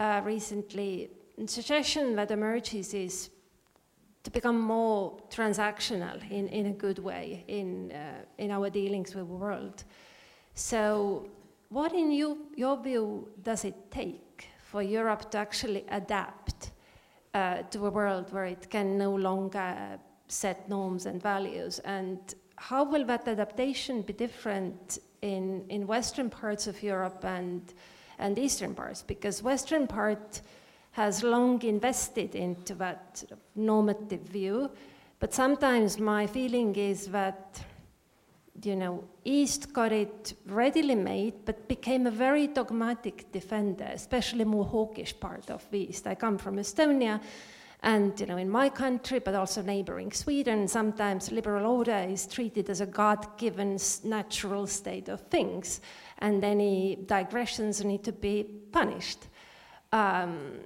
uh, 0.00 0.20
recently. 0.24 1.10
Suggestion 1.46 2.16
that 2.16 2.32
emerges 2.32 2.92
is 2.92 3.30
to 4.24 4.30
become 4.32 4.60
more 4.60 5.16
transactional 5.30 6.28
in, 6.28 6.48
in 6.48 6.66
a 6.66 6.72
good 6.72 6.98
way 6.98 7.44
in, 7.46 7.92
uh, 7.92 8.24
in 8.38 8.50
our 8.50 8.68
dealings 8.68 9.14
with 9.14 9.28
the 9.28 9.32
world. 9.32 9.84
So, 10.54 11.28
what 11.68 11.92
in 11.92 12.10
you, 12.10 12.48
your 12.56 12.82
view 12.82 13.28
does 13.44 13.64
it 13.64 13.92
take 13.92 14.48
for 14.60 14.82
Europe 14.82 15.30
to 15.30 15.38
actually 15.38 15.84
adapt 15.88 16.72
uh, 17.32 17.62
to 17.70 17.86
a 17.86 17.90
world 17.90 18.32
where 18.32 18.46
it 18.46 18.68
can 18.70 18.98
no 18.98 19.14
longer 19.14 20.00
set 20.26 20.68
norms 20.68 21.06
and 21.06 21.22
values? 21.22 21.78
And 21.84 22.18
how 22.60 22.84
will 22.84 23.06
that 23.06 23.26
adaptation 23.26 24.02
be 24.02 24.12
different 24.12 24.98
in, 25.22 25.64
in 25.70 25.86
western 25.86 26.28
parts 26.28 26.66
of 26.66 26.82
Europe 26.82 27.24
and, 27.24 27.72
and 28.18 28.38
eastern 28.38 28.74
parts? 28.74 29.00
Because 29.02 29.42
western 29.42 29.86
part 29.86 30.42
has 30.90 31.22
long 31.22 31.62
invested 31.62 32.34
into 32.34 32.74
that 32.74 33.24
normative 33.54 34.20
view, 34.20 34.70
but 35.20 35.32
sometimes 35.32 35.98
my 35.98 36.26
feeling 36.26 36.76
is 36.76 37.06
that 37.06 37.64
you 38.62 38.76
know, 38.76 39.04
East 39.24 39.72
got 39.72 39.90
it 39.90 40.34
readily 40.44 40.94
made, 40.94 41.46
but 41.46 41.66
became 41.66 42.06
a 42.06 42.10
very 42.10 42.46
dogmatic 42.46 43.32
defender, 43.32 43.88
especially 43.90 44.44
more 44.44 44.66
hawkish 44.66 45.18
part 45.18 45.50
of 45.50 45.64
East. 45.72 46.06
I 46.06 46.14
come 46.14 46.36
from 46.36 46.56
Estonia, 46.56 47.22
and 47.82 48.18
you 48.20 48.26
know, 48.26 48.36
in 48.36 48.50
my 48.50 48.68
country, 48.68 49.18
but 49.18 49.34
also 49.34 49.62
neighboring 49.62 50.12
Sweden, 50.12 50.68
sometimes 50.68 51.32
liberal 51.32 51.66
order 51.66 52.06
is 52.08 52.26
treated 52.26 52.68
as 52.68 52.80
a 52.80 52.86
God-given 52.86 53.78
natural 54.04 54.66
state 54.66 55.08
of 55.08 55.20
things, 55.28 55.80
and 56.18 56.44
any 56.44 56.96
digressions 57.06 57.84
need 57.84 58.04
to 58.04 58.12
be 58.12 58.44
punished. 58.72 59.28
Um, 59.92 60.58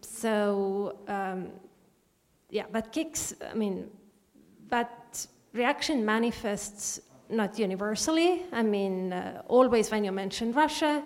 so, 0.00 0.98
um, 1.08 1.48
yeah, 2.50 2.64
but 2.72 2.92
kicks. 2.92 3.34
I 3.48 3.54
mean, 3.54 3.88
but 4.68 5.26
reaction 5.52 6.04
manifests 6.04 7.00
not 7.28 7.58
universally. 7.58 8.42
I 8.52 8.62
mean, 8.62 9.12
uh, 9.12 9.42
always 9.46 9.90
when 9.90 10.04
you 10.04 10.12
mention 10.12 10.52
Russia, 10.52 11.02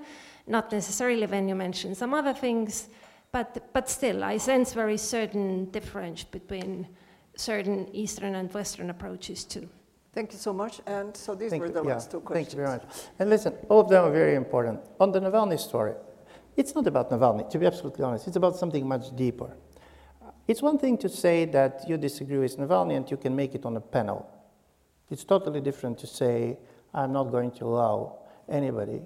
not 0.47 0.72
necessarily 0.72 1.26
when 1.26 1.49
you 1.49 1.55
mention 1.55 1.95
some 1.95 2.14
other 2.14 2.32
things, 2.32 2.88
but, 3.35 3.72
but 3.72 3.91
still, 3.91 4.22
I 4.22 4.37
sense 4.37 4.74
very 4.74 4.97
certain 4.97 5.64
difference 5.72 6.22
between 6.22 6.87
certain 7.35 7.89
Eastern 7.93 8.37
and 8.37 8.55
Western 8.55 8.91
approaches 8.91 9.43
too. 9.43 9.68
Thank 10.12 10.30
you 10.30 10.39
so 10.39 10.53
much. 10.53 10.80
And 10.87 11.16
so 11.16 11.35
these 11.35 11.51
Thank 11.51 11.62
were 11.62 11.66
you. 11.66 11.72
the 11.72 11.82
Yeah, 11.82 11.95
last 11.95 12.12
two 12.12 12.20
questions. 12.20 12.47
Thank 12.47 12.57
you 12.57 12.64
very 12.64 12.78
much. 12.78 12.85
And 13.18 13.28
listen, 13.28 13.55
all 13.68 13.80
of 13.80 13.89
them 13.89 14.05
are 14.05 14.12
very 14.12 14.37
important. 14.37 14.82
On 15.01 15.11
the 15.11 15.18
Navalny 15.18 15.59
story, 15.59 15.95
it's 16.57 16.76
not 16.76 16.87
about 16.87 17.11
Navalny, 17.11 17.51
to 17.51 17.59
be 17.59 17.66
absolutely 17.66 18.05
honest. 18.05 18.28
It's 18.28 18.37
about 18.37 18.55
something 18.55 18.87
much 18.87 19.16
deeper. 19.16 19.57
It's 20.47 20.62
one 20.62 20.78
thing 20.78 20.97
to 20.99 21.09
say 21.09 21.45
that 21.47 21.89
you 21.89 21.97
disagree 21.97 22.39
with 22.39 22.57
Navalny 22.57 22.97
and 22.97 23.11
you 23.11 23.16
can 23.16 23.35
make 23.35 23.57
it 23.57 23.66
on 23.66 23.76
a 23.76 23.80
panel. 23.80 24.30
It's 25.11 25.24
totally 25.24 25.61
different 25.61 25.99
to 25.99 26.07
say, 26.07 26.57
I'm 26.95 27.12
not 27.12 27.32
going 27.32 27.51
to 27.59 27.64
allow 27.64 28.20
anybody 28.49 29.03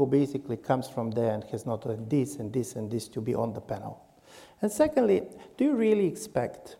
who 0.00 0.06
basically 0.06 0.56
comes 0.56 0.88
from 0.88 1.10
there 1.10 1.34
and 1.34 1.44
has 1.44 1.66
not 1.66 1.82
done 1.82 2.08
this 2.08 2.36
and 2.36 2.50
this 2.50 2.74
and 2.74 2.90
this 2.90 3.06
to 3.06 3.20
be 3.20 3.34
on 3.34 3.52
the 3.52 3.60
panel. 3.60 4.02
And 4.62 4.72
secondly, 4.72 5.24
do 5.58 5.64
you 5.64 5.74
really 5.74 6.06
expect, 6.06 6.76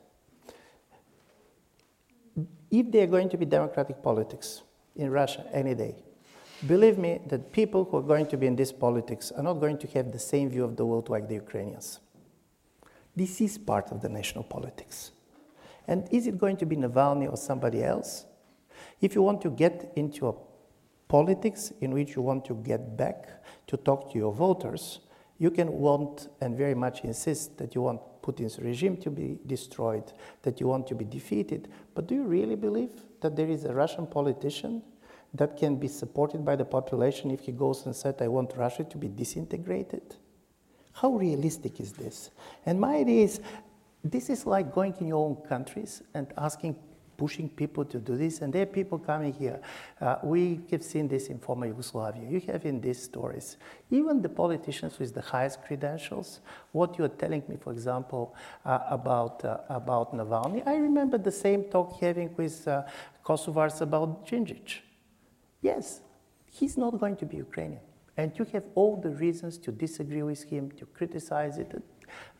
if 2.70 2.90
there 2.90 3.04
are 3.04 3.06
going 3.06 3.28
to 3.28 3.36
be 3.36 3.44
democratic 3.44 4.02
politics 4.02 4.62
in 4.96 5.10
Russia 5.10 5.44
any 5.52 5.74
day, 5.74 5.96
believe 6.66 6.96
me 6.96 7.20
that 7.26 7.52
people 7.52 7.84
who 7.84 7.98
are 7.98 8.02
going 8.02 8.24
to 8.24 8.38
be 8.38 8.46
in 8.46 8.56
this 8.56 8.72
politics 8.72 9.30
are 9.32 9.42
not 9.42 9.60
going 9.60 9.76
to 9.76 9.86
have 9.88 10.12
the 10.12 10.18
same 10.18 10.48
view 10.48 10.64
of 10.64 10.76
the 10.76 10.86
world 10.86 11.10
like 11.10 11.28
the 11.28 11.34
Ukrainians. 11.34 12.00
This 13.14 13.38
is 13.42 13.58
part 13.58 13.92
of 13.92 14.00
the 14.00 14.08
national 14.08 14.44
politics. 14.44 15.10
And 15.86 16.08
is 16.10 16.26
it 16.26 16.38
going 16.38 16.56
to 16.56 16.64
be 16.64 16.74
Navalny 16.74 17.30
or 17.30 17.36
somebody 17.36 17.84
else? 17.84 18.24
If 19.02 19.14
you 19.14 19.20
want 19.20 19.42
to 19.42 19.50
get 19.50 19.92
into 19.94 20.28
a 20.28 20.34
politics 21.10 21.72
in 21.80 21.90
which 21.90 22.14
you 22.14 22.22
want 22.22 22.44
to 22.44 22.54
get 22.54 22.96
back 22.96 23.28
to 23.66 23.76
talk 23.76 24.12
to 24.12 24.16
your 24.16 24.32
voters, 24.32 25.00
you 25.38 25.50
can 25.50 25.72
want 25.72 26.28
and 26.40 26.56
very 26.56 26.74
much 26.74 27.00
insist 27.00 27.58
that 27.58 27.74
you 27.74 27.82
want 27.82 28.00
Putin's 28.22 28.60
regime 28.60 28.96
to 28.98 29.10
be 29.10 29.36
destroyed, 29.46 30.12
that 30.42 30.60
you 30.60 30.68
want 30.68 30.86
to 30.86 30.94
be 30.94 31.04
defeated. 31.04 31.68
But 31.94 32.06
do 32.06 32.14
you 32.14 32.22
really 32.22 32.54
believe 32.54 32.92
that 33.22 33.34
there 33.34 33.48
is 33.48 33.64
a 33.64 33.74
Russian 33.74 34.06
politician 34.06 34.82
that 35.34 35.56
can 35.56 35.76
be 35.76 35.88
supported 35.88 36.44
by 36.44 36.54
the 36.54 36.64
population 36.64 37.32
if 37.32 37.40
he 37.40 37.50
goes 37.50 37.86
and 37.86 37.96
said, 37.96 38.14
I 38.20 38.28
want 38.28 38.52
Russia 38.56 38.84
to 38.84 38.96
be 38.96 39.08
disintegrated? 39.08 40.14
How 40.92 41.10
realistic 41.14 41.80
is 41.80 41.92
this? 41.92 42.30
And 42.66 42.80
my 42.80 42.96
idea 42.96 43.24
is 43.24 43.40
this 44.04 44.30
is 44.30 44.46
like 44.46 44.72
going 44.72 44.94
in 45.00 45.08
your 45.08 45.26
own 45.26 45.36
countries 45.48 46.02
and 46.14 46.32
asking 46.38 46.76
pushing 47.22 47.48
people 47.62 47.84
to 47.84 47.98
do 48.08 48.14
this, 48.24 48.34
and 48.40 48.48
there 48.54 48.64
are 48.66 48.72
people 48.80 48.98
coming 49.10 49.34
here. 49.44 49.58
Uh, 50.00 50.16
we 50.34 50.42
have 50.70 50.82
seen 50.92 51.06
this 51.14 51.24
in 51.32 51.38
former 51.46 51.66
Yugoslavia. 51.72 52.24
You 52.34 52.40
have 52.50 52.62
in 52.72 52.80
these 52.86 53.00
stories, 53.10 53.46
even 53.90 54.22
the 54.26 54.32
politicians 54.42 54.98
with 55.00 55.12
the 55.18 55.24
highest 55.34 55.58
credentials, 55.66 56.28
what 56.78 56.90
you're 56.96 57.16
telling 57.22 57.42
me, 57.50 57.56
for 57.64 57.72
example, 57.76 58.22
uh, 58.64 58.98
about, 58.98 59.44
uh, 59.44 59.80
about 59.80 60.06
Navalny, 60.18 60.60
I 60.66 60.76
remember 60.88 61.18
the 61.18 61.36
same 61.44 61.64
talk 61.74 61.88
having 62.00 62.28
with 62.40 62.56
uh, 62.66 62.84
Kosovars 63.26 63.78
about 63.82 64.08
Djindjic. 64.26 64.68
Yes, 65.60 66.00
he's 66.58 66.76
not 66.82 66.92
going 67.02 67.16
to 67.22 67.26
be 67.26 67.36
Ukrainian. 67.48 67.82
And 68.16 68.28
you 68.38 68.44
have 68.54 68.66
all 68.74 68.94
the 69.06 69.12
reasons 69.24 69.58
to 69.64 69.70
disagree 69.86 70.24
with 70.30 70.42
him, 70.52 70.64
to 70.80 70.84
criticize 70.98 71.58
it. 71.62 71.70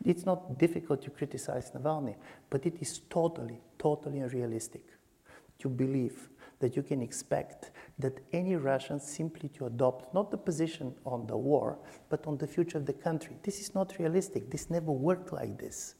It's 0.04 0.26
not 0.26 0.58
difficult 0.58 1.02
to 1.02 1.10
criticize 1.10 1.70
Navalny, 1.72 2.16
but 2.48 2.66
it 2.66 2.74
is 2.80 3.00
totally, 3.10 3.60
totally 3.78 4.20
unrealistic 4.20 4.82
to 5.58 5.68
believe 5.68 6.28
that 6.60 6.76
you 6.76 6.82
can 6.82 7.02
expect 7.02 7.70
that 7.98 8.20
any 8.32 8.54
Russian 8.56 9.00
simply 9.00 9.48
to 9.50 9.66
adopt 9.66 10.14
not 10.14 10.30
the 10.30 10.36
position 10.36 10.94
on 11.04 11.26
the 11.26 11.36
war, 11.36 11.78
but 12.08 12.26
on 12.26 12.36
the 12.36 12.46
future 12.46 12.78
of 12.78 12.86
the 12.86 12.92
country. 12.92 13.36
This 13.42 13.60
is 13.60 13.74
not 13.74 13.98
realistic. 13.98 14.50
This 14.50 14.70
never 14.70 14.92
worked 14.92 15.32
like 15.32 15.58
this. 15.58 15.94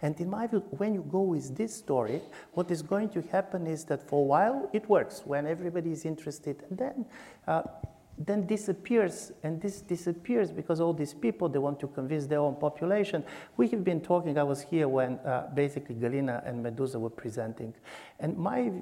And 0.00 0.18
in 0.20 0.30
my 0.30 0.46
view, 0.46 0.60
when 0.70 0.94
you 0.94 1.04
go 1.10 1.20
with 1.20 1.56
this 1.56 1.74
story, 1.74 2.22
what 2.52 2.70
is 2.70 2.82
going 2.82 3.10
to 3.10 3.22
happen 3.22 3.66
is 3.66 3.84
that 3.84 4.08
for 4.08 4.20
a 4.20 4.22
while 4.22 4.70
it 4.72 4.88
works 4.88 5.22
when 5.24 5.46
everybody 5.46 5.92
is 5.92 6.04
interested, 6.04 6.62
and 6.70 6.78
then 6.78 7.06
uh, 7.46 7.62
then 8.18 8.46
disappears, 8.46 9.32
and 9.42 9.60
this 9.60 9.82
disappears 9.82 10.50
because 10.50 10.80
all 10.80 10.94
these 10.94 11.12
people, 11.12 11.48
they 11.48 11.58
want 11.58 11.78
to 11.80 11.86
convince 11.86 12.26
their 12.26 12.40
own 12.40 12.56
population. 12.56 13.22
We 13.56 13.68
have 13.68 13.84
been 13.84 14.00
talking, 14.00 14.38
I 14.38 14.42
was 14.42 14.62
here 14.62 14.88
when 14.88 15.18
uh, 15.18 15.50
basically 15.54 15.96
Galina 15.96 16.46
and 16.48 16.64
Meduza 16.64 16.98
were 16.98 17.10
presenting, 17.10 17.74
and 18.18 18.36
my 18.36 18.72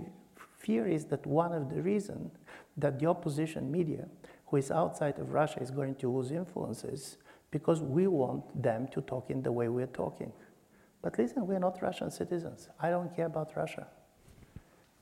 fear 0.59 0.87
is 0.87 1.05
that 1.07 1.27
one 1.27 1.53
of 1.53 1.69
the 1.69 1.83
reasons 1.83 2.33
that 2.77 2.99
the 2.99 3.07
opposition 3.07 3.71
media, 3.71 4.07
who 4.47 4.57
is 4.57 4.71
outside 4.71 5.19
of 5.19 5.33
Russia, 5.33 5.61
is 5.61 5.71
going 5.71 5.97
to 5.97 6.11
lose 6.11 6.31
influences 6.31 7.19
because 7.51 7.83
we 7.83 8.07
want 8.07 8.63
them 8.63 8.89
to 8.89 9.01
talk 9.01 9.31
in 9.31 9.43
the 9.43 9.53
way 9.53 9.69
we're 9.69 9.87
talking. 9.87 10.33
But 11.03 11.19
listen, 11.19 11.47
we're 11.47 11.59
not 11.59 11.83
Russian 11.83 12.11
citizens. 12.11 12.69
I 12.81 12.91
don't 12.91 13.15
care 13.15 13.27
about 13.27 13.55
Russia. 13.57 13.87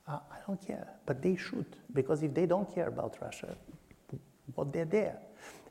Uh, 0.06 0.18
I 0.30 0.38
don't 0.46 0.60
care, 0.66 0.88
but 1.06 1.22
they 1.22 1.36
should, 1.36 1.76
because 1.92 2.22
if 2.22 2.34
they 2.34 2.46
don't 2.46 2.72
care 2.74 2.88
about 2.88 3.18
Russia, 3.22 3.56
but 4.56 4.72
they're 4.72 4.84
there. 4.84 5.18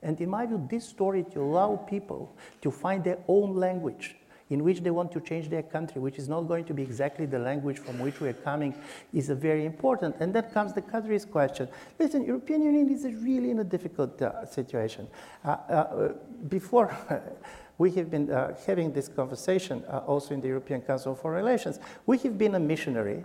And 0.04 0.20
in 0.20 0.30
my 0.30 0.46
view, 0.46 0.68
this 0.70 0.88
story 0.88 1.24
to 1.32 1.42
allow 1.42 1.76
people 1.76 2.36
to 2.62 2.72
find 2.72 3.04
their 3.04 3.20
own 3.28 3.56
language 3.56 4.16
in 4.52 4.64
which 4.64 4.82
they 4.82 4.92
want 4.92 5.12
to 5.14 5.22
change 5.22 5.50
their 5.50 5.64
country, 5.64 6.02
which 6.02 6.18
is 6.18 6.28
not 6.28 6.42
going 6.42 6.66
to 6.66 6.74
be 6.74 6.84
exactly 6.84 7.26
the 7.26 7.40
language 7.40 7.80
from 7.80 7.98
which 8.00 8.20
we 8.20 8.28
are 8.28 8.34
coming, 8.34 8.76
is 9.14 9.30
a 9.30 9.36
very 9.36 9.66
important. 9.66 10.14
And 10.20 10.34
then 10.34 10.44
comes 10.52 10.74
the 10.74 10.82
Kadri's 10.82 11.24
question. 11.24 11.70
Listen, 11.98 12.26
European 12.26 12.62
Union 12.62 12.90
is 12.90 13.06
really 13.24 13.52
in 13.52 13.60
a 13.60 13.64
difficult 13.64 14.22
uh, 14.22 14.46
situation. 14.46 15.08
Uh, 15.46 15.48
uh, 15.48 16.14
before 16.50 16.94
we 17.78 17.92
have 17.92 18.12
been 18.12 18.30
uh, 18.30 18.54
having 18.68 18.92
this 18.92 19.08
conversation 19.08 19.84
uh, 19.88 20.00
also 20.00 20.34
in 20.34 20.42
the 20.42 20.50
European 20.50 20.82
Council 20.82 21.16
for 21.16 21.32
Relations, 21.32 21.80
we 22.06 22.18
have 22.18 22.38
been 22.38 22.56
a 22.56 22.60
missionary 22.60 23.24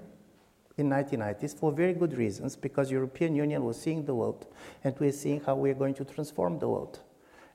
in 0.77 0.91
1990s 0.91 1.59
for 1.59 1.72
very 1.72 1.95
good 1.95 2.16
reasons 2.16 2.55
because 2.55 2.91
European 2.91 3.35
Union 3.35 3.64
was 3.64 3.81
seeing 3.81 4.05
the 4.05 4.15
world 4.15 4.47
and 4.85 4.94
we 4.98 5.09
are 5.09 5.12
seeing 5.12 5.40
how 5.40 5.55
we 5.55 5.70
are 5.70 5.74
going 5.74 5.94
to 5.94 6.05
transform 6.05 6.59
the 6.59 6.69
world. 6.69 7.01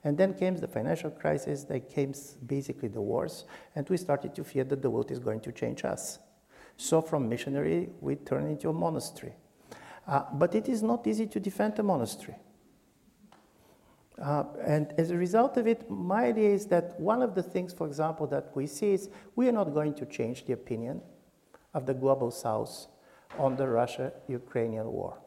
And 0.04 0.18
then 0.18 0.34
came 0.34 0.58
the 0.58 0.68
financial 0.68 1.12
crisis, 1.12 1.64
then 1.64 1.82
came 1.82 2.14
basically 2.48 2.90
the 2.90 3.02
wars, 3.02 3.46
and 3.76 3.88
we 3.88 3.98
started 3.98 4.34
to 4.34 4.44
fear 4.44 4.64
that 4.64 4.82
the 4.82 4.90
world 4.90 5.12
is 5.12 5.20
going 5.20 5.42
to 5.42 5.52
change 5.52 5.86
us. 5.86 6.18
So 6.76 7.02
from 7.02 7.30
missionary, 7.30 7.90
we 8.00 8.16
turned 8.16 8.48
into 8.48 8.70
a 8.70 8.74
monastery. 8.74 9.36
Uh, 10.08 10.24
but 10.34 10.56
it 10.56 10.68
is 10.68 10.82
not 10.82 11.06
easy 11.06 11.28
to 11.28 11.40
defend 11.40 11.78
a 11.78 11.84
monastery. 11.84 12.36
Uh, 14.20 14.46
and 14.66 14.94
as 14.98 15.12
a 15.12 15.18
result 15.18 15.58
of 15.58 15.68
it, 15.68 15.88
my 15.90 16.26
idea 16.26 16.50
is 16.50 16.66
that 16.68 17.00
one 17.00 17.22
of 17.22 17.36
the 17.36 17.44
things, 17.44 17.72
for 17.72 17.86
example, 17.86 18.26
that 18.26 18.50
we 18.56 18.66
see 18.66 18.94
is 18.94 19.10
we 19.36 19.48
are 19.48 19.52
not 19.52 19.72
going 19.72 19.94
to 19.94 20.06
change 20.08 20.46
the 20.46 20.54
opinion 20.54 21.00
of 21.76 21.86
the 21.86 21.94
global 21.94 22.32
south 22.32 22.88
on 23.38 23.56
the 23.56 23.68
Russia 23.68 24.12
Ukrainian 24.28 24.88
war. 24.92 25.18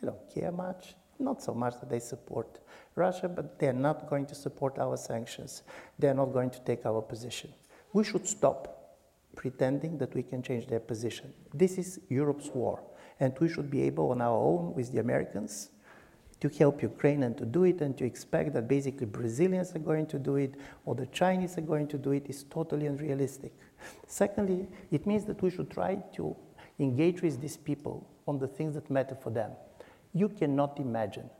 They 0.00 0.06
don't 0.08 0.34
care 0.34 0.52
much, 0.52 0.94
not 1.18 1.42
so 1.42 1.54
much 1.54 1.74
that 1.80 1.90
they 1.90 2.00
support 2.00 2.60
Russia, 2.94 3.28
but 3.28 3.58
they're 3.58 3.72
not 3.72 4.08
going 4.08 4.26
to 4.26 4.34
support 4.34 4.78
our 4.78 4.96
sanctions. 4.96 5.62
They're 5.98 6.14
not 6.14 6.32
going 6.32 6.50
to 6.50 6.60
take 6.60 6.84
our 6.86 7.00
position. 7.00 7.50
We 7.92 8.04
should 8.04 8.26
stop 8.26 8.98
pretending 9.34 9.98
that 9.98 10.14
we 10.14 10.22
can 10.22 10.42
change 10.42 10.66
their 10.66 10.80
position. 10.80 11.32
This 11.54 11.78
is 11.78 12.00
Europe's 12.08 12.50
war, 12.50 12.82
and 13.20 13.36
we 13.38 13.48
should 13.48 13.70
be 13.70 13.82
able 13.82 14.10
on 14.10 14.20
our 14.20 14.36
own 14.36 14.74
with 14.74 14.92
the 14.92 15.00
Americans 15.00 15.70
to 16.40 16.48
help 16.48 16.82
Ukraine 16.82 17.22
and 17.22 17.38
to 17.38 17.46
do 17.46 17.62
it, 17.64 17.80
and 17.80 17.96
to 17.96 18.04
expect 18.04 18.52
that 18.54 18.66
basically 18.66 19.06
Brazilians 19.06 19.74
are 19.76 19.78
going 19.78 20.06
to 20.06 20.18
do 20.18 20.36
it 20.36 20.56
or 20.84 20.94
the 20.96 21.06
Chinese 21.06 21.56
are 21.56 21.62
going 21.62 21.86
to 21.86 21.96
do 21.96 22.10
it 22.10 22.26
is 22.28 22.42
totally 22.42 22.86
unrealistic. 22.86 23.52
Secondly, 24.06 24.66
it 24.90 25.06
means 25.06 25.24
that 25.26 25.40
we 25.40 25.50
should 25.50 25.70
try 25.70 26.02
to 26.16 26.36
engage 26.78 27.22
with 27.22 27.40
these 27.40 27.56
people 27.56 28.08
on 28.26 28.38
the 28.38 28.48
things 28.48 28.74
that 28.74 28.90
matter 28.90 29.14
for 29.14 29.30
them. 29.30 29.52
You 30.12 30.28
cannot 30.28 30.78
imagine 30.78 31.30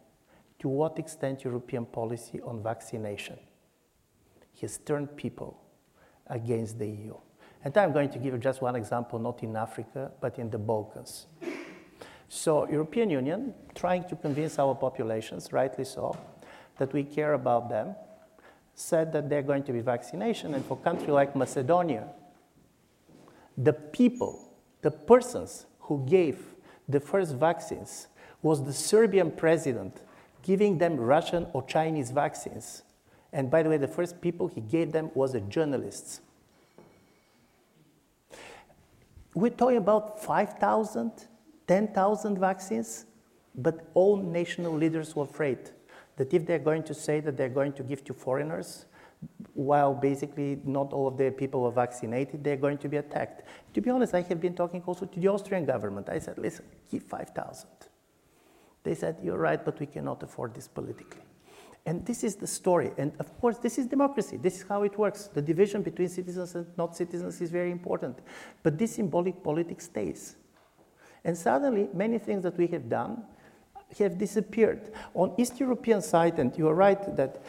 to 0.58 0.68
what 0.68 0.98
extent 0.98 1.44
European 1.44 1.84
policy 1.84 2.40
on 2.40 2.62
vaccination 2.62 3.38
has 4.60 4.78
turned 4.78 5.16
people 5.16 5.60
against 6.28 6.78
the 6.78 6.86
EU. 6.86 7.14
And 7.64 7.76
I'm 7.76 7.92
going 7.92 8.10
to 8.10 8.18
give 8.18 8.32
you 8.32 8.38
just 8.38 8.62
one 8.62 8.76
example, 8.76 9.18
not 9.18 9.42
in 9.42 9.56
Africa, 9.56 10.12
but 10.20 10.38
in 10.38 10.50
the 10.50 10.58
Balkans. 10.58 11.26
So 12.28 12.68
European 12.68 13.10
Union, 13.10 13.54
trying 13.74 14.04
to 14.04 14.16
convince 14.16 14.58
our 14.58 14.74
populations, 14.74 15.52
rightly 15.52 15.84
so, 15.84 16.16
that 16.78 16.92
we 16.92 17.04
care 17.04 17.34
about 17.34 17.68
them, 17.68 17.94
said 18.74 19.12
that 19.12 19.28
they're 19.28 19.42
going 19.42 19.62
to 19.64 19.72
be 19.72 19.80
vaccination. 19.80 20.54
And 20.54 20.64
for 20.64 20.78
a 20.78 20.82
country 20.82 21.08
like 21.12 21.36
Macedonia, 21.36 22.08
the 23.56 23.72
people, 23.72 24.51
the 24.82 24.90
persons 24.90 25.66
who 25.80 26.04
gave 26.06 26.54
the 26.88 27.00
first 27.00 27.34
vaccines 27.34 28.08
was 28.42 28.64
the 28.64 28.72
Serbian 28.72 29.30
president 29.30 30.02
giving 30.42 30.78
them 30.78 30.96
Russian 30.96 31.46
or 31.52 31.64
Chinese 31.64 32.10
vaccines. 32.10 32.82
And 33.32 33.50
by 33.50 33.62
the 33.62 33.70
way, 33.70 33.78
the 33.78 33.88
first 33.88 34.20
people 34.20 34.48
he 34.48 34.60
gave 34.60 34.92
them 34.92 35.10
was 35.14 35.32
the 35.32 35.40
journalists. 35.40 36.20
We're 39.34 39.50
talking 39.50 39.78
about 39.78 40.22
5,000, 40.22 41.12
10,000 41.66 42.38
vaccines, 42.38 43.06
but 43.54 43.86
all 43.94 44.16
national 44.16 44.74
leaders 44.74 45.16
were 45.16 45.24
afraid 45.24 45.70
that 46.16 46.34
if 46.34 46.44
they're 46.44 46.58
going 46.58 46.82
to 46.82 46.92
say 46.92 47.20
that 47.20 47.36
they're 47.36 47.48
going 47.48 47.72
to 47.74 47.82
give 47.82 48.04
to 48.04 48.12
foreigners, 48.12 48.84
while 49.54 49.94
basically 49.94 50.60
not 50.64 50.92
all 50.92 51.06
of 51.06 51.16
the 51.16 51.30
people 51.30 51.64
are 51.66 51.72
vaccinated, 51.72 52.42
they're 52.42 52.56
going 52.56 52.78
to 52.78 52.88
be 52.88 52.96
attacked. 52.96 53.42
To 53.74 53.80
be 53.80 53.90
honest, 53.90 54.14
I 54.14 54.22
have 54.22 54.40
been 54.40 54.54
talking 54.54 54.82
also 54.86 55.06
to 55.06 55.20
the 55.20 55.28
Austrian 55.28 55.64
government. 55.64 56.08
I 56.08 56.18
said, 56.18 56.38
listen, 56.38 56.64
give 56.90 57.02
5,000. 57.02 57.68
They 58.82 58.94
said, 58.94 59.18
you're 59.22 59.38
right, 59.38 59.64
but 59.64 59.78
we 59.78 59.86
cannot 59.86 60.22
afford 60.22 60.54
this 60.54 60.68
politically. 60.68 61.22
And 61.84 62.06
this 62.06 62.22
is 62.22 62.36
the 62.36 62.46
story. 62.46 62.92
And 62.96 63.12
of 63.18 63.38
course, 63.40 63.58
this 63.58 63.76
is 63.76 63.86
democracy. 63.86 64.36
This 64.36 64.58
is 64.58 64.64
how 64.68 64.84
it 64.84 64.96
works. 64.98 65.26
The 65.26 65.42
division 65.42 65.82
between 65.82 66.08
citizens 66.08 66.54
and 66.54 66.66
not 66.78 66.96
citizens 66.96 67.40
is 67.40 67.50
very 67.50 67.72
important. 67.72 68.20
But 68.62 68.78
this 68.78 68.94
symbolic 68.94 69.42
politics 69.42 69.86
stays. 69.86 70.36
And 71.24 71.36
suddenly, 71.36 71.88
many 71.92 72.18
things 72.18 72.44
that 72.44 72.56
we 72.56 72.68
have 72.68 72.88
done 72.88 73.24
have 73.98 74.16
disappeared. 74.16 74.92
On 75.14 75.34
East 75.36 75.60
European 75.60 76.02
side, 76.02 76.38
and 76.38 76.56
you 76.56 76.68
are 76.68 76.74
right 76.74 77.16
that 77.16 77.42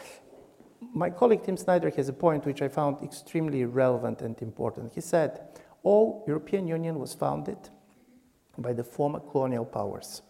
my 0.92 1.10
colleague 1.10 1.44
Tim 1.44 1.56
Snyder 1.56 1.90
has 1.90 2.08
a 2.08 2.12
point 2.12 2.46
which 2.46 2.62
I 2.62 2.68
found 2.68 3.02
extremely 3.02 3.64
relevant 3.64 4.22
and 4.22 4.40
important. 4.42 4.92
He 4.94 5.00
said, 5.00 5.40
all 5.82 6.24
European 6.26 6.66
Union 6.66 6.98
was 6.98 7.14
founded 7.14 7.58
by 8.58 8.72
the 8.72 8.84
former 8.84 9.20
colonial 9.20 9.64
powers. 9.64 10.22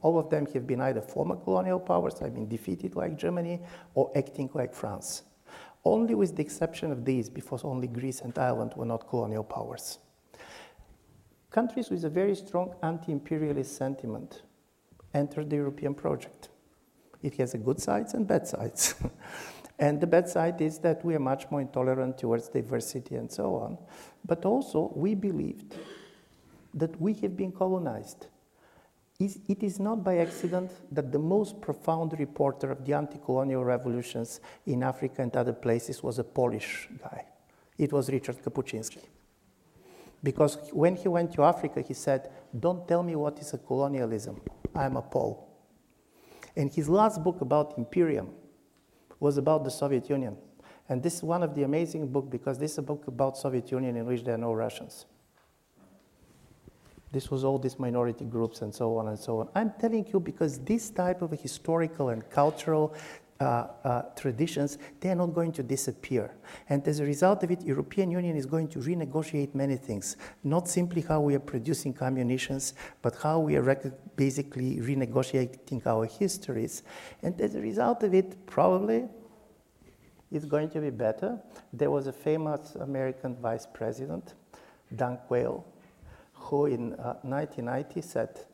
All 0.00 0.18
of 0.18 0.30
them 0.30 0.46
have 0.46 0.66
been 0.66 0.80
either 0.80 1.00
former 1.00 1.36
colonial 1.36 1.78
powers, 1.78 2.20
I 2.22 2.28
mean 2.28 2.48
defeated 2.48 2.96
like 2.96 3.16
Germany, 3.16 3.60
or 3.94 4.10
acting 4.16 4.50
like 4.54 4.74
France. 4.74 5.22
Only 5.84 6.14
with 6.14 6.36
the 6.36 6.42
exception 6.42 6.92
of 6.92 7.04
these, 7.04 7.28
because 7.28 7.64
only 7.64 7.88
Greece 7.88 8.20
and 8.20 8.36
Ireland 8.38 8.72
were 8.76 8.84
not 8.84 9.08
colonial 9.08 9.44
powers. 9.44 9.98
Countries 11.50 11.90
with 11.90 12.04
a 12.04 12.10
very 12.10 12.34
strong 12.34 12.74
anti-imperialist 12.82 13.76
sentiment 13.76 14.42
entered 15.12 15.50
the 15.50 15.56
European 15.56 15.94
project. 15.94 16.48
It 17.22 17.34
has 17.34 17.54
a 17.54 17.58
good 17.58 17.80
sides 17.80 18.14
and 18.14 18.26
bad 18.26 18.46
sides. 18.48 18.94
and 19.82 20.00
the 20.00 20.06
bad 20.06 20.28
side 20.28 20.60
is 20.60 20.78
that 20.78 21.04
we 21.04 21.14
are 21.14 21.24
much 21.32 21.50
more 21.50 21.60
intolerant 21.60 22.16
towards 22.16 22.48
diversity 22.48 23.16
and 23.16 23.30
so 23.30 23.56
on. 23.56 23.76
But 24.24 24.44
also, 24.44 24.92
we 24.94 25.14
believed 25.14 25.74
that 26.74 26.98
we 27.00 27.14
have 27.14 27.36
been 27.36 27.52
colonized 27.52 28.28
it 29.48 29.62
is 29.62 29.78
not 29.78 30.02
by 30.02 30.18
accident 30.18 30.70
that 30.90 31.12
the 31.12 31.18
most 31.18 31.60
profound 31.60 32.18
reporter 32.18 32.70
of 32.70 32.84
the 32.84 32.92
anti 32.92 33.18
colonial 33.18 33.64
revolutions 33.64 34.40
in 34.66 34.82
Africa 34.82 35.22
and 35.22 35.36
other 35.36 35.52
places 35.52 36.02
was 36.02 36.18
a 36.18 36.24
Polish 36.24 36.88
guy. 37.00 37.26
It 37.78 37.92
was 37.92 38.08
Ryszard 38.08 38.42
Kapuscinski. 38.42 38.98
Because 40.22 40.58
when 40.72 40.96
he 40.96 41.08
went 41.08 41.32
to 41.34 41.44
Africa, 41.44 41.82
he 41.82 41.94
said, 41.94 42.30
Don't 42.58 42.86
tell 42.88 43.02
me 43.02 43.14
what 43.16 43.38
is 43.38 43.54
a 43.54 43.58
colonialism. 43.58 44.40
I'm 44.74 44.96
a 44.96 45.02
Pole. 45.02 45.48
And 46.56 46.72
his 46.72 46.88
last 46.88 47.22
book 47.22 47.40
about 47.40 47.78
imperium 47.78 48.30
was 49.22 49.38
about 49.38 49.62
the 49.62 49.70
Soviet 49.70 50.10
Union. 50.10 50.36
And 50.88 51.00
this 51.00 51.14
is 51.14 51.22
one 51.22 51.44
of 51.44 51.54
the 51.54 51.62
amazing 51.62 52.08
books 52.08 52.28
because 52.28 52.58
this 52.58 52.72
is 52.72 52.78
a 52.78 52.82
book 52.82 53.06
about 53.06 53.38
Soviet 53.38 53.70
Union 53.70 53.96
in 53.96 54.04
which 54.04 54.24
there 54.24 54.34
are 54.34 54.38
no 54.38 54.52
Russians. 54.52 55.06
This 57.12 57.30
was 57.30 57.44
all 57.44 57.56
these 57.56 57.78
minority 57.78 58.24
groups 58.24 58.62
and 58.62 58.74
so 58.74 58.96
on 58.96 59.06
and 59.06 59.18
so 59.18 59.38
on. 59.38 59.48
I'm 59.54 59.72
telling 59.78 60.04
you 60.12 60.18
because 60.18 60.58
this 60.58 60.90
type 60.90 61.22
of 61.22 61.30
historical 61.30 62.08
and 62.08 62.28
cultural 62.30 62.94
uh, 63.42 63.66
uh, 63.84 64.02
traditions, 64.14 64.78
they 65.00 65.10
are 65.10 65.16
not 65.16 65.34
going 65.34 65.50
to 65.52 65.62
disappear. 65.62 66.32
And 66.68 66.86
as 66.86 67.00
a 67.00 67.04
result 67.04 67.42
of 67.42 67.50
it, 67.50 67.62
European 67.62 68.10
Union 68.10 68.36
is 68.36 68.46
going 68.46 68.68
to 68.68 68.78
renegotiate 68.78 69.52
many 69.54 69.76
things, 69.76 70.16
not 70.44 70.68
simply 70.68 71.02
how 71.02 71.20
we 71.20 71.34
are 71.34 71.40
producing 71.40 71.96
ammunitions, 72.00 72.74
but 73.02 73.16
how 73.16 73.40
we 73.40 73.56
are 73.56 73.62
rec- 73.62 74.16
basically 74.16 74.76
renegotiating 74.76 75.84
our 75.86 76.06
histories. 76.06 76.84
And 77.22 77.40
as 77.40 77.56
a 77.56 77.60
result 77.60 78.04
of 78.04 78.14
it, 78.14 78.46
probably 78.46 79.08
it's 80.30 80.44
going 80.44 80.70
to 80.70 80.80
be 80.80 80.90
better. 80.90 81.40
There 81.72 81.90
was 81.90 82.06
a 82.06 82.12
famous 82.12 82.76
American 82.76 83.34
vice 83.36 83.66
president, 83.66 84.34
Dan 84.94 85.18
Quayle, 85.26 85.66
who 86.34 86.66
in 86.66 86.92
uh, 86.94 87.18
1990 87.22 88.00
said, 88.02 88.46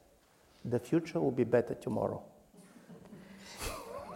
the 0.64 0.78
future 0.78 1.20
will 1.20 1.30
be 1.30 1.44
better 1.44 1.74
tomorrow. 1.74 2.22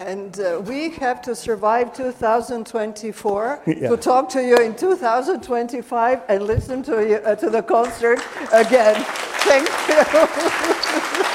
And 0.07 0.41
uh, 0.41 0.61
we 0.67 0.91
have 0.91 1.23
to 1.23 1.35
survive 1.37 1.95
2024 1.95 3.63
yeah. 3.67 3.89
to 3.89 3.97
talk 3.97 4.29
to 4.31 4.43
you 4.43 4.57
in 4.57 4.75
2025 4.75 6.23
and 6.29 6.43
listen 6.43 6.83
to, 6.83 7.09
you, 7.09 7.17
uh, 7.17 7.37
to 7.37 7.49
the 7.49 7.63
concert 7.63 8.19
again. 8.53 9.05
Thank 9.45 9.69
you. 9.89 11.25